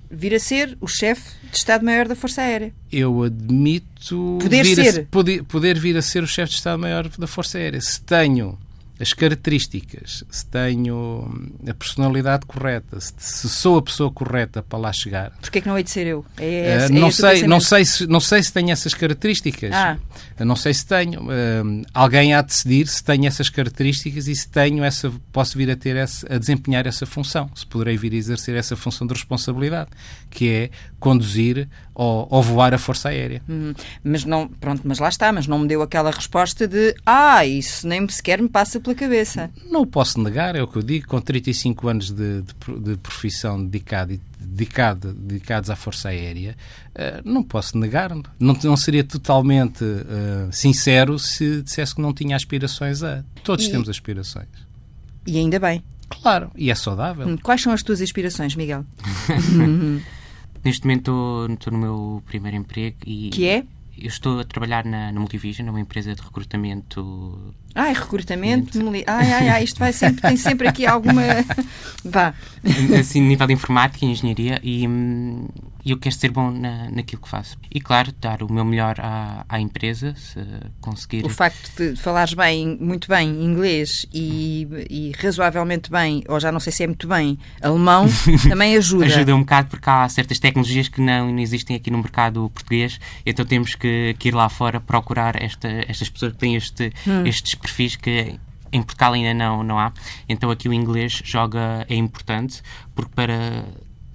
vir 0.10 0.36
a 0.36 0.40
ser 0.40 0.78
o 0.80 0.88
chefe 0.88 1.32
de 1.50 1.58
Estado-Maior 1.58 2.08
da 2.08 2.16
Força 2.16 2.42
Aérea. 2.42 2.74
Eu 2.92 3.24
admito 3.24 4.38
poder, 4.40 4.66
ser. 4.66 5.02
A, 5.02 5.06
poder, 5.06 5.44
poder 5.44 5.80
vir 5.80 5.98
a 5.98 6.02
ser 6.02 6.24
o 6.24 6.28
chefe 6.28 6.52
de 6.52 6.58
Estado-Maior 6.58 7.10
da 7.10 7.28
Força 7.28 7.58
Aérea. 7.58 7.82
Se 7.82 8.02
tenho 8.02 8.58
as 9.00 9.14
características, 9.14 10.24
se 10.30 10.46
tenho 10.46 11.30
a 11.68 11.74
personalidade 11.74 12.46
correta, 12.46 12.98
se, 13.00 13.50
sou 13.50 13.78
a 13.78 13.82
pessoa 13.82 14.10
correta 14.12 14.64
para 14.64 14.80
lá 14.80 14.94
chegar. 14.94 15.32
Porquê 15.42 15.60
é 15.60 15.62
que 15.62 15.68
não 15.68 15.78
hei 15.78 15.84
de 15.84 15.90
ser 15.90 16.08
eu? 16.08 16.26
É, 16.38 16.84
é, 16.84 16.88
uh, 16.88 16.94
não, 16.94 17.12
sei, 17.12 17.48
não, 17.48 17.60
sei 17.60 17.86
se, 17.86 18.08
não 18.08 18.20
sei 18.20 18.42
se 18.44 18.54
tenho 18.54 18.72
essas 18.72 18.94
características. 18.94 19.72
Ah. 19.74 19.98
Não 20.40 20.56
sei 20.56 20.74
se 20.74 20.86
tenho. 20.86 21.24
Uh, 21.24 21.86
alguém 21.94 22.34
há 22.34 22.42
de 22.42 22.48
decidir 22.48 22.88
se 22.88 23.04
tenho 23.04 23.26
essas 23.26 23.50
características 23.50 24.28
e 24.28 24.36
se 24.36 24.48
tenho 24.48 24.84
essa, 24.84 25.12
posso 25.32 25.58
vir 25.58 25.70
a 25.70 25.76
ter 25.76 25.96
essa, 25.96 26.34
a 26.34 26.38
desempenhar 26.38 26.88
essa 26.88 27.06
função, 27.06 27.50
se 27.54 27.66
poderei 27.66 27.98
vir 27.98 28.14
a 28.14 28.16
exercer 28.16 28.56
essa 28.56 28.76
função 28.76 29.06
de 29.06 29.14
responsabilidade, 29.14 29.90
que 30.30 30.50
é 30.50 30.70
conduzir 31.00 31.68
ou, 31.96 32.28
ou 32.30 32.44
voar 32.44 32.74
a 32.74 32.78
Força 32.78 33.10
Aérea. 33.10 33.42
Hum, 33.50 33.74
mas 34.04 34.26
não, 34.26 34.48
pronto, 34.48 34.82
mas 34.84 35.00
lá 35.00 35.08
está, 35.08 35.32
mas 35.32 35.48
não 35.48 35.60
me 35.60 35.68
deu 35.68 35.82
aquela 35.82 36.12
resposta 36.12 36.68
de 36.68 36.94
ah, 37.06 37.46
isso 37.46 37.88
nem 37.88 38.08
sequer 38.10 38.42
me 38.42 38.50
passa 38.50 38.80
pela 38.80 38.94
cabeça. 38.94 39.50
Não 39.72 39.86
posso 39.86 40.20
negar, 40.22 40.56
é 40.56 40.62
o 40.62 40.68
que 40.68 40.78
eu 40.78 40.84
digo, 40.84 41.08
com 41.08 41.22
35 41.22 41.88
anos 41.88 42.12
de, 42.12 42.42
de, 42.42 42.80
de 42.80 42.98
profissão 42.98 43.64
dedicada 43.64 44.20
dedicado, 44.38 45.12
dedicados 45.12 45.70
à 45.70 45.76
Força 45.76 46.10
Aérea, 46.10 46.56
uh, 46.92 47.30
não 47.30 47.44
posso 47.44 47.78
negar. 47.78 48.16
Não, 48.40 48.58
não 48.64 48.78
seria 48.78 49.04
totalmente 49.04 49.84
uh, 49.84 50.52
sincero 50.52 51.18
se 51.18 51.64
dissesse 51.64 51.96
que 51.96 52.02
não 52.02 52.14
tinha 52.14 52.36
aspirações 52.36 53.02
a. 53.02 53.24
Todos 53.44 53.66
e, 53.66 53.72
temos 53.72 53.90
aspirações. 53.90 54.48
E 55.26 55.38
ainda 55.38 55.60
bem. 55.60 55.84
Claro, 56.08 56.52
e 56.56 56.70
é 56.70 56.76
saudável. 56.76 57.28
Hum, 57.28 57.38
quais 57.42 57.62
são 57.62 57.74
as 57.74 57.82
tuas 57.82 58.02
aspirações, 58.02 58.56
Miguel? 58.56 58.86
Neste 60.66 60.84
momento 60.84 61.48
estou 61.52 61.72
no 61.72 61.78
meu 61.78 62.24
primeiro 62.26 62.58
emprego 62.58 62.98
e. 63.06 63.30
Que 63.30 63.48
é? 63.48 63.64
Eu 63.98 64.08
estou 64.08 64.40
a 64.40 64.44
trabalhar 64.44 64.84
na, 64.84 65.12
na 65.12 65.20
Multivision, 65.20 65.68
numa 65.68 65.80
empresa 65.80 66.14
de 66.14 66.22
recrutamento. 66.22 67.54
Ai, 67.74 67.94
recrutamento. 67.94 68.78
Ai, 69.08 69.32
ai, 69.32 69.50
ai, 69.50 69.64
isto 69.64 69.80
vai 69.80 69.94
sempre, 69.94 70.22
tem 70.22 70.36
sempre 70.36 70.68
aqui 70.68 70.86
alguma. 70.86 71.22
Vá. 72.04 72.34
Assim, 73.00 73.22
nível 73.22 73.48
de 73.48 73.54
informática 73.54 74.04
e 74.04 74.10
engenharia, 74.10 74.60
e, 74.62 74.86
hum, 74.86 75.48
e 75.86 75.92
eu 75.92 75.98
quero 75.98 76.16
ser 76.16 76.32
bom 76.32 76.50
na, 76.50 76.90
naquilo 76.90 77.22
que 77.22 77.30
faço. 77.30 77.58
E 77.72 77.80
claro, 77.80 78.12
dar 78.20 78.42
o 78.42 78.52
meu 78.52 78.66
melhor 78.66 79.00
à, 79.00 79.46
à 79.48 79.60
empresa, 79.60 80.16
se 80.18 80.40
conseguir. 80.82 81.24
O 81.24 81.30
facto 81.30 81.78
de 81.78 81.96
falares 81.96 82.34
bem, 82.34 82.76
muito 82.82 83.08
bem 83.08 83.30
inglês 83.44 84.06
e, 84.12 84.68
e 84.90 85.12
razoavelmente 85.22 85.92
bem, 85.92 86.24
ou 86.28 86.40
já 86.40 86.52
não 86.52 86.60
sei 86.60 86.74
se 86.74 86.84
é 86.84 86.88
muito 86.88 87.08
bem, 87.08 87.38
alemão, 87.62 88.08
também 88.50 88.76
ajuda. 88.76 89.06
ajuda 89.06 89.36
um 89.36 89.42
bocado 89.42 89.70
porque 89.70 89.88
há 89.88 90.10
certas 90.10 90.40
tecnologias 90.40 90.88
que 90.88 91.00
não, 91.00 91.38
existem 91.38 91.76
aqui 91.76 91.92
no 91.92 92.00
mercado 92.00 92.50
português, 92.50 93.00
então 93.24 93.46
temos 93.46 93.76
que, 93.76 94.16
que 94.18 94.30
ir 94.30 94.34
lá 94.34 94.50
fora 94.50 94.80
procurar 94.80 95.42
esta, 95.42 95.68
estas 95.88 96.10
pessoas 96.10 96.32
que 96.32 96.40
têm 96.40 96.56
este, 96.56 96.92
hum. 97.08 97.26
estes 97.28 97.54
perfis 97.54 97.96
que 97.96 98.40
em 98.72 98.82
Portugal 98.82 99.14
ainda 99.14 99.34
não, 99.34 99.64
não 99.64 99.80
há. 99.80 99.94
Então 100.28 100.50
aqui 100.52 100.68
o 100.68 100.74
inglês 100.74 101.22
joga, 101.24 101.86
é 101.88 101.96
importante, 101.96 102.62
porque 102.94 103.12
para 103.16 103.66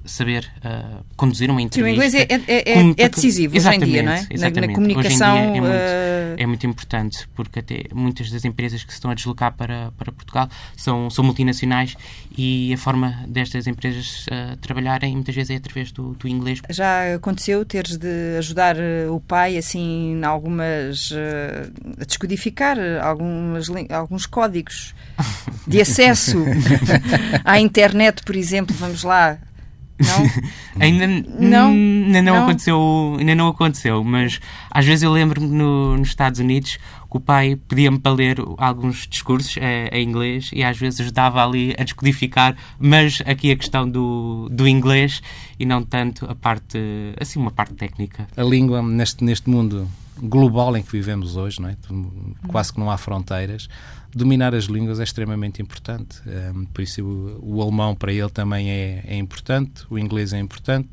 saber 0.05 0.51
uh, 0.65 1.05
conduzir 1.17 1.51
uma 1.51 1.61
entrevista. 1.61 1.79
Sim, 1.79 1.83
o 1.83 1.95
inglês 1.95 2.15
é, 2.15 2.53
é, 2.53 2.79
é, 2.79 3.05
é 3.05 3.09
decisivo 3.09 3.57
hoje 3.57 3.69
em 3.69 3.79
dia, 3.81 4.03
não 4.03 4.13
é? 4.13 4.27
Exatamente. 4.31 4.61
Na, 4.61 4.67
na 4.67 4.75
comunicação. 4.75 5.35
Hoje 5.35 5.43
em 5.43 5.53
dia 5.53 5.57
é 5.57 5.61
muito, 5.61 5.75
uh... 5.75 6.43
é 6.43 6.47
muito, 6.47 6.67
importante, 6.67 7.29
porque 7.35 7.59
até 7.59 7.85
muitas 7.95 8.31
das 8.31 8.45
empresas 8.45 8.83
que 8.83 8.91
se 8.91 8.97
estão 8.97 9.11
a 9.11 9.15
deslocar 9.15 9.53
para, 9.53 9.93
para 9.97 10.13
Portugal 10.13 10.49
são, 10.77 11.11
são 11.11 11.25
multinacionais 11.25 11.97
e 12.37 12.73
a 12.73 12.79
forma 12.79 13.25
destas 13.29 13.67
empresas 13.67 14.27
uh, 14.27 14.57
trabalharem 14.57 15.15
muitas 15.15 15.35
vezes 15.35 15.51
é 15.51 15.57
através 15.57 15.93
do, 15.93 16.15
do 16.15 16.29
inglês. 16.29 16.61
Já 16.71 17.15
aconteceu 17.15 17.65
teres 17.65 17.97
de 17.97 18.37
ajudar 18.39 18.77
o 19.11 19.21
pai, 19.21 19.57
assim, 19.57 20.15
em 20.15 20.25
algumas. 20.25 21.13
a 22.01 22.05
descodificar 22.05 22.79
algumas, 23.03 23.69
alguns 23.91 24.27
códigos 24.27 24.95
de 25.67 25.81
acesso 25.81 26.45
à 27.45 27.61
internet, 27.61 28.23
por 28.25 28.37
exemplo, 28.37 28.75
vamos 28.79 29.03
lá, 29.03 29.39
não? 30.01 30.31
ainda 30.81 31.07
não, 31.07 31.71
ainda 31.71 32.23
não, 32.23 32.35
não, 32.35 32.43
aconteceu, 32.45 33.17
ainda 33.19 33.35
não 33.35 33.49
aconteceu, 33.49 34.03
mas 34.03 34.41
às 34.71 34.85
vezes 34.85 35.03
eu 35.03 35.13
lembro-me 35.13 35.47
no, 35.47 35.97
nos 35.97 36.09
Estados 36.09 36.41
Unidos 36.41 36.79
que 37.11 37.17
o 37.17 37.21
pai 37.21 37.57
pedia-me 37.69 37.99
para 37.99 38.13
ler 38.13 38.37
alguns 38.57 39.07
discursos 39.07 39.57
é, 39.57 39.89
em 39.93 40.09
inglês 40.09 40.51
e 40.53 40.63
às 40.63 40.79
vezes 40.79 41.01
ajudava 41.01 41.45
ali 41.45 41.75
a 41.79 41.83
descodificar, 41.83 42.57
mas 42.79 43.21
aqui 43.27 43.51
a 43.51 43.57
questão 43.57 43.89
do, 43.89 44.49
do 44.51 44.67
inglês 44.67 45.21
e 45.59 45.67
não 45.67 45.83
tanto 45.83 46.25
a 46.31 46.35
parte, 46.35 46.79
assim, 47.21 47.41
uma 47.41 47.51
parte 47.51 47.75
técnica. 47.75 48.29
A 48.37 48.43
língua 48.43 48.81
neste, 48.83 49.25
neste 49.25 49.51
mundo 49.51 49.89
global 50.23 50.77
em 50.77 50.83
que 50.83 50.93
vivemos 50.93 51.37
hoje, 51.37 51.61
não 51.61 51.69
é? 51.69 51.77
quase 52.49 52.73
que 52.73 52.79
não 52.79 52.91
há 52.91 52.97
fronteiras, 52.97 53.69
dominar 54.15 54.55
as 54.55 54.65
línguas 54.65 55.01
é 55.01 55.05
extremamente 55.05 55.63
importante. 55.63 56.21
Um, 56.55 56.65
por 56.67 56.83
isso, 56.83 57.03
o, 57.03 57.57
o, 57.57 57.63
alemão 57.63 57.95
para 57.95 58.13
ele 58.13 58.31
também 58.31 58.71
é, 58.71 59.05
é, 59.07 59.17
importante, 59.17 59.85
o 59.89 59.99
inglês 59.99 60.33
é 60.33 60.39
importante, 60.39 60.89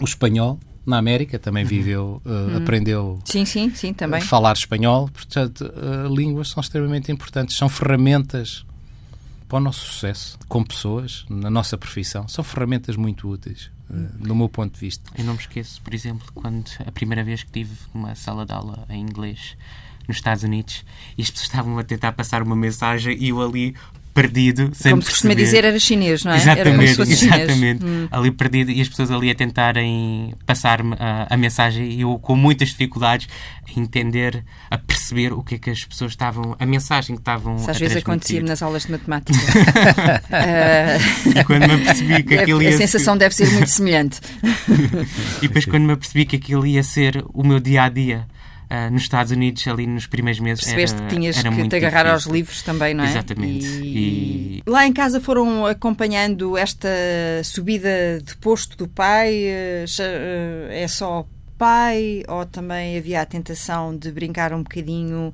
o 0.00 0.04
espanhol. 0.04 0.58
Na 0.84 0.98
América 0.98 1.36
também 1.36 1.64
uhum. 1.64 1.68
viveu, 1.68 2.22
uh, 2.24 2.30
uhum. 2.30 2.56
aprendeu 2.58 3.18
sim, 3.24 3.44
sim, 3.44 3.74
sim, 3.74 3.92
também. 3.92 4.20
falar 4.20 4.52
espanhol. 4.52 5.08
Portanto, 5.08 5.64
uh, 5.64 6.14
línguas 6.14 6.50
são 6.50 6.60
extremamente 6.60 7.10
importantes. 7.10 7.56
São 7.56 7.68
ferramentas 7.68 8.64
para 9.48 9.58
o 9.58 9.60
nosso 9.60 9.80
sucesso 9.80 10.38
com 10.46 10.62
pessoas, 10.62 11.24
na 11.28 11.50
nossa 11.50 11.76
profissão. 11.76 12.28
São 12.28 12.44
ferramentas 12.44 12.94
muito 12.94 13.28
úteis, 13.28 13.68
uh, 13.90 13.94
do 14.24 14.32
meu 14.36 14.48
ponto 14.48 14.74
de 14.74 14.80
vista. 14.80 15.10
Eu 15.18 15.24
não 15.24 15.34
me 15.34 15.40
esqueço, 15.40 15.82
por 15.82 15.92
exemplo, 15.92 16.24
quando 16.32 16.70
a 16.86 16.92
primeira 16.92 17.24
vez 17.24 17.42
que 17.42 17.50
tive 17.50 17.74
uma 17.92 18.14
sala 18.14 18.46
de 18.46 18.52
aula 18.52 18.86
em 18.88 19.00
inglês 19.00 19.56
nos 20.08 20.16
Estados 20.16 20.42
Unidos 20.42 20.84
e 21.16 21.22
as 21.22 21.30
pessoas 21.30 21.48
estavam 21.48 21.78
a 21.78 21.82
tentar 21.82 22.12
passar 22.12 22.42
uma 22.42 22.56
mensagem 22.56 23.16
e 23.18 23.30
eu 23.30 23.42
ali 23.42 23.74
perdido, 24.16 24.70
sem 24.72 24.92
Como 24.92 25.02
se 25.02 25.10
costuma 25.10 25.34
dizer, 25.34 25.62
era 25.62 25.78
chinês, 25.78 26.24
não 26.24 26.32
é? 26.32 26.36
Exatamente, 26.36 27.02
exatamente. 27.02 27.84
Hum. 27.84 28.08
Ali 28.10 28.30
perdido 28.30 28.70
e 28.70 28.80
as 28.80 28.88
pessoas 28.88 29.10
ali 29.10 29.30
a 29.30 29.34
tentarem 29.34 30.32
passar-me 30.46 30.96
a, 30.98 31.26
a, 31.28 31.36
mensagem 31.36 31.92
e 31.92 32.00
eu 32.00 32.18
com 32.18 32.34
muitas 32.34 32.70
dificuldades 32.70 33.28
a 33.68 33.78
entender, 33.78 34.42
a 34.70 34.78
perceber 34.78 35.34
o 35.34 35.42
que 35.42 35.56
é 35.56 35.58
que 35.58 35.68
as 35.68 35.84
pessoas 35.84 36.12
estavam, 36.12 36.56
a 36.58 36.64
mensagem 36.64 37.14
que 37.14 37.20
estavam 37.20 37.56
Às 37.56 37.78
vezes 37.78 37.98
acontecia-me 37.98 38.48
nas 38.48 38.62
aulas 38.62 38.86
de 38.86 38.92
matemática. 38.92 39.38
e 41.38 41.44
quando 41.44 41.68
me 41.68 41.74
apercebi 41.74 42.22
que 42.22 42.38
aquilo 42.38 42.62
ia 42.62 42.70
A 42.70 42.72
sensação 42.72 43.14
ser... 43.14 43.18
deve 43.18 43.34
ser 43.34 43.50
muito 43.50 43.68
semelhante. 43.68 44.18
e 45.42 45.46
depois 45.46 45.66
quando 45.66 45.82
me 45.82 45.92
apercebi 45.92 46.24
que 46.24 46.36
aquilo 46.36 46.66
ia 46.66 46.82
ser 46.82 47.22
o 47.34 47.46
meu 47.46 47.60
dia-a-dia, 47.60 48.26
Uh, 48.68 48.90
nos 48.90 49.02
Estados 49.02 49.30
Unidos, 49.30 49.66
ali 49.68 49.86
nos 49.86 50.06
primeiros 50.06 50.40
meses. 50.40 50.64
Percebeste 50.64 50.96
era, 50.96 51.06
que 51.06 51.14
tinhas 51.14 51.38
era 51.38 51.50
que 51.50 51.68
te 51.68 51.76
agarrar 51.76 52.02
difícil. 52.02 52.12
aos 52.12 52.26
livros 52.26 52.62
também, 52.62 52.94
não 52.94 53.04
é? 53.04 53.10
Exatamente. 53.10 53.64
E... 53.64 54.58
E... 54.58 54.62
Lá 54.66 54.84
em 54.84 54.92
casa 54.92 55.20
foram 55.20 55.64
acompanhando 55.64 56.56
esta 56.56 56.88
subida 57.44 58.20
de 58.20 58.36
posto 58.38 58.76
do 58.76 58.88
pai? 58.88 59.34
Eh, 59.34 59.84
eh, 60.00 60.82
é 60.82 60.88
só 60.88 61.24
pai 61.56 62.22
ou 62.28 62.44
também 62.44 62.98
havia 62.98 63.22
a 63.22 63.26
tentação 63.26 63.96
de 63.96 64.10
brincar 64.12 64.52
um 64.52 64.62
bocadinho 64.62 65.32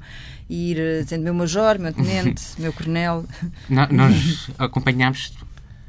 e 0.48 0.70
ir 0.70 0.78
eh, 0.78 1.02
dizendo 1.02 1.24
meu 1.24 1.34
major, 1.34 1.78
meu 1.78 1.92
tenente, 1.92 2.42
meu 2.60 2.72
coronel? 2.72 3.24
Nós 3.68 4.50
acompanhámos 4.58 5.32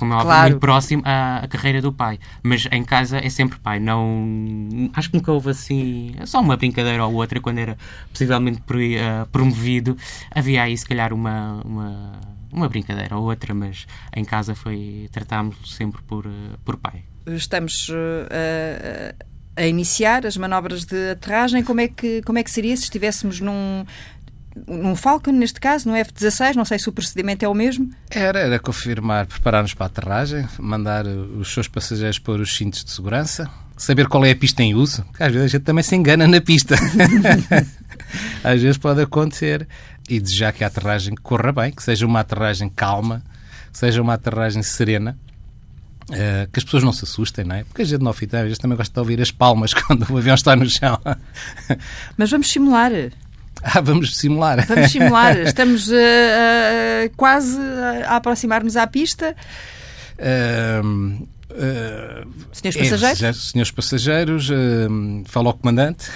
como 0.03 0.13
é 0.13 0.15
óbvio, 0.17 0.27
claro. 0.27 0.49
muito 0.49 0.59
próximo 0.59 1.01
à, 1.05 1.37
à, 1.37 1.47
carreira 1.47 1.81
do 1.81 1.91
pai. 1.91 2.19
Mas 2.43 2.67
em 2.71 2.83
casa 2.83 3.17
é 3.17 3.29
sempre 3.29 3.57
pai. 3.59 3.79
Não, 3.79 4.89
acho 4.93 5.09
que 5.09 5.17
nunca 5.17 5.31
houve 5.31 5.49
assim, 5.49 6.13
só 6.25 6.41
uma 6.41 6.57
brincadeira 6.57 7.05
ou 7.05 7.13
outra 7.13 7.39
quando 7.39 7.59
era 7.59 7.77
possivelmente 8.09 8.59
uh, 8.59 9.27
promovido. 9.31 9.97
Havia 10.29 10.63
aí, 10.63 10.77
se 10.77 10.85
calhar, 10.85 11.13
uma, 11.13 11.61
uma 11.65 12.21
uma 12.51 12.69
brincadeira 12.69 13.17
ou 13.17 13.23
outra, 13.23 13.53
mas 13.53 13.87
em 14.15 14.23
casa 14.23 14.53
foi 14.53 15.09
tratámos 15.11 15.75
sempre 15.75 16.03
por, 16.03 16.25
por 16.63 16.77
pai. 16.77 17.03
Estamos 17.25 17.89
uh, 17.89 19.15
a 19.55 19.65
iniciar 19.65 20.25
as 20.25 20.37
manobras 20.37 20.85
de 20.85 21.11
aterragem. 21.11 21.63
Como 21.63 21.81
é 21.81 21.87
que, 21.87 22.21
como 22.23 22.37
é 22.37 22.43
que 22.43 22.51
seria 22.51 22.75
se 22.75 22.83
estivéssemos 22.83 23.39
num, 23.39 23.85
num 24.67 24.95
Falcon, 24.95 25.31
neste 25.31 25.59
caso, 25.59 25.89
no 25.89 25.95
F-16, 25.95 26.55
não 26.55 26.65
sei 26.65 26.77
se 26.77 26.87
o 26.87 26.91
procedimento 26.91 27.43
é 27.43 27.47
o 27.47 27.53
mesmo? 27.53 27.89
Era, 28.09 28.39
era 28.39 28.59
confirmar, 28.59 29.25
preparar-nos 29.25 29.73
para 29.73 29.85
a 29.85 29.87
aterragem, 29.87 30.47
mandar 30.59 31.05
os 31.05 31.53
seus 31.53 31.67
passageiros 31.67 32.19
pôr 32.19 32.39
os 32.39 32.55
cintos 32.55 32.83
de 32.83 32.91
segurança, 32.91 33.49
saber 33.75 34.07
qual 34.07 34.23
é 34.25 34.31
a 34.31 34.35
pista 34.35 34.61
em 34.61 34.75
uso, 34.75 35.03
porque 35.05 35.23
às 35.23 35.31
vezes 35.31 35.45
a 35.45 35.57
gente 35.57 35.63
também 35.63 35.83
se 35.83 35.95
engana 35.95 36.27
na 36.27 36.39
pista. 36.39 36.75
às 38.43 38.61
vezes 38.61 38.77
pode 38.77 39.01
acontecer. 39.01 39.67
E 40.09 40.19
desejar 40.19 40.51
que 40.51 40.65
a 40.65 40.67
aterragem 40.67 41.15
corra 41.15 41.53
bem, 41.53 41.71
que 41.71 41.81
seja 41.81 42.05
uma 42.05 42.19
aterragem 42.19 42.67
calma, 42.67 43.23
que 43.71 43.77
seja 43.77 44.01
uma 44.01 44.15
aterragem 44.15 44.61
serena. 44.61 45.17
Uh, 46.09 46.51
que 46.51 46.59
as 46.59 46.65
pessoas 46.65 46.83
não 46.83 46.91
se 46.91 47.05
assustem, 47.05 47.45
não 47.45 47.55
é? 47.55 47.63
Porque 47.63 47.81
a 47.81 47.85
gente 47.85 48.01
no 48.01 48.09
ofital, 48.09 48.41
às 48.41 48.47
vezes 48.47 48.59
também 48.59 48.75
gosta 48.75 48.93
de 48.93 48.99
ouvir 48.99 49.21
as 49.21 49.31
palmas 49.31 49.71
quando 49.87 50.05
o 50.09 50.17
avião 50.17 50.35
está 50.35 50.53
no 50.53 50.69
chão. 50.69 50.99
Mas 52.17 52.29
vamos 52.29 52.51
simular. 52.51 52.91
Ah, 53.64 53.80
vamos 53.80 54.18
simular. 54.18 54.66
Vamos 54.68 54.91
simular. 54.91 55.38
Estamos 55.47 55.88
uh, 55.88 55.93
uh, 55.93 57.09
quase 57.16 57.57
a 58.05 58.18
aproximar-nos 58.18 58.76
à 58.76 58.86
pista. 58.86 59.36
Uh, 60.20 61.26
senhores 62.51 62.78
passageiros? 62.78 63.24
É, 63.24 63.34
senhores 63.34 63.72
passageiros, 63.72 64.49
uh, 64.49 65.24
fala 65.26 65.49
ao 65.49 65.53
comandante. 65.53 66.09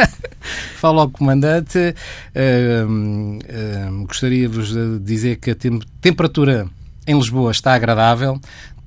fala 0.80 1.02
ao 1.02 1.10
comandante. 1.10 1.94
Uh, 2.34 4.06
Gostaria-vos 4.06 4.72
de 4.72 4.98
dizer 5.00 5.36
que 5.36 5.50
a 5.50 5.54
tem 5.54 5.78
temperatura 6.00 6.66
em 7.06 7.16
Lisboa 7.16 7.50
está 7.50 7.74
agradável 7.74 8.40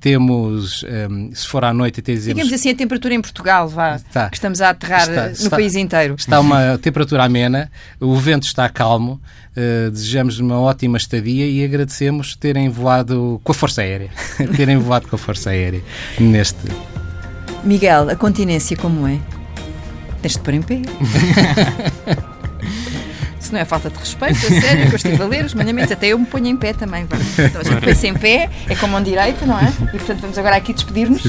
temos, 0.04 0.84
um, 1.10 1.34
se 1.34 1.48
for 1.48 1.64
à 1.64 1.72
noite, 1.72 2.00
até 2.00 2.12
dizemos... 2.12 2.34
Digamos 2.36 2.52
assim, 2.52 2.68
a 2.68 2.74
temperatura 2.74 3.14
em 3.14 3.22
Portugal, 3.22 3.66
vá, 3.66 3.96
está, 3.96 4.28
que 4.28 4.36
estamos 4.36 4.60
a 4.60 4.68
aterrar 4.68 5.08
está, 5.08 5.26
no 5.28 5.32
está, 5.32 5.56
país 5.56 5.74
inteiro. 5.74 6.14
Está 6.18 6.40
uma 6.40 6.76
temperatura 6.76 7.24
amena, 7.24 7.72
o 7.98 8.14
vento 8.14 8.42
está 8.42 8.68
calmo, 8.68 9.18
uh, 9.56 9.90
desejamos 9.90 10.38
uma 10.38 10.60
ótima 10.60 10.98
estadia 10.98 11.46
e 11.46 11.64
agradecemos 11.64 12.36
terem 12.36 12.68
voado 12.68 13.40
com 13.42 13.52
a 13.52 13.54
Força 13.54 13.80
Aérea, 13.80 14.10
terem 14.54 14.76
voado 14.76 15.08
com 15.08 15.16
a 15.16 15.18
Força 15.18 15.48
Aérea 15.48 15.80
neste... 16.20 16.58
Miguel, 17.64 18.10
a 18.10 18.14
continência 18.14 18.76
como 18.76 19.08
é? 19.08 19.18
Tens 20.20 20.34
de 20.34 20.40
pôr 20.40 20.52
em 20.52 20.60
pé. 20.60 20.82
Não 23.54 23.60
é 23.60 23.64
falta 23.64 23.88
de 23.88 23.96
respeito, 23.96 24.34
a 24.34 24.60
sério, 24.60 24.88
que 24.88 24.94
eu 24.94 24.96
estive 24.96 25.22
a 25.22 25.26
ler 25.26 25.44
os 25.44 25.54
mandamentos, 25.54 25.92
até 25.92 26.08
eu 26.08 26.18
me 26.18 26.26
ponho 26.26 26.48
em 26.48 26.56
pé 26.56 26.72
também. 26.72 27.04
Vá. 27.04 27.16
Então 27.38 27.60
a 27.60 27.64
gente 27.64 27.84
põe-se 27.84 28.08
em 28.08 28.14
pé, 28.14 28.50
é 28.68 28.74
com 28.74 28.88
mão 28.88 29.00
direita, 29.00 29.46
não 29.46 29.56
é? 29.56 29.72
E 29.94 29.96
portanto 29.96 30.20
vamos 30.22 30.36
agora 30.36 30.56
aqui 30.56 30.72
despedir-nos. 30.72 31.22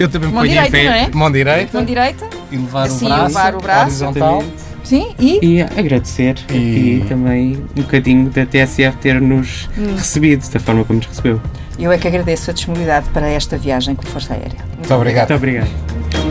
Eu 0.00 0.08
também 0.08 0.30
me 0.30 0.34
ponho 0.34 0.48
direita, 0.48 0.68
em 0.68 0.70
pé. 0.70 0.84
Não 0.84 0.94
é? 0.94 1.10
Mão 1.12 1.30
direita. 1.30 1.76
Mão 1.76 1.84
direita. 1.84 2.26
E 2.50 2.56
levar 2.56 2.84
assim, 2.84 3.04
o 3.04 3.08
braço. 3.10 3.26
levar 3.26 3.54
o 3.54 3.58
braço. 3.58 4.04
Horizontal. 4.06 4.44
Sim, 4.82 5.14
e? 5.18 5.38
E 5.42 5.60
agradecer 5.60 6.38
e... 6.50 7.04
também 7.06 7.62
um 7.76 7.82
bocadinho 7.82 8.30
da 8.30 8.46
TSF 8.46 8.96
ter-nos 8.96 9.68
hum. 9.76 9.94
recebido 9.94 10.50
da 10.50 10.58
forma 10.58 10.86
como 10.86 11.00
nos 11.00 11.06
recebeu. 11.06 11.38
Eu 11.78 11.92
é 11.92 11.98
que 11.98 12.08
agradeço 12.08 12.50
a 12.50 12.54
disponibilidade 12.54 13.10
para 13.10 13.28
esta 13.28 13.58
viagem 13.58 13.94
com 13.94 14.08
a 14.08 14.10
Força 14.10 14.32
Aérea. 14.32 14.48
Muito, 14.48 14.78
Muito 14.78 14.94
obrigado. 14.94 15.28
Muito 15.28 15.36
obrigado. 15.36 16.27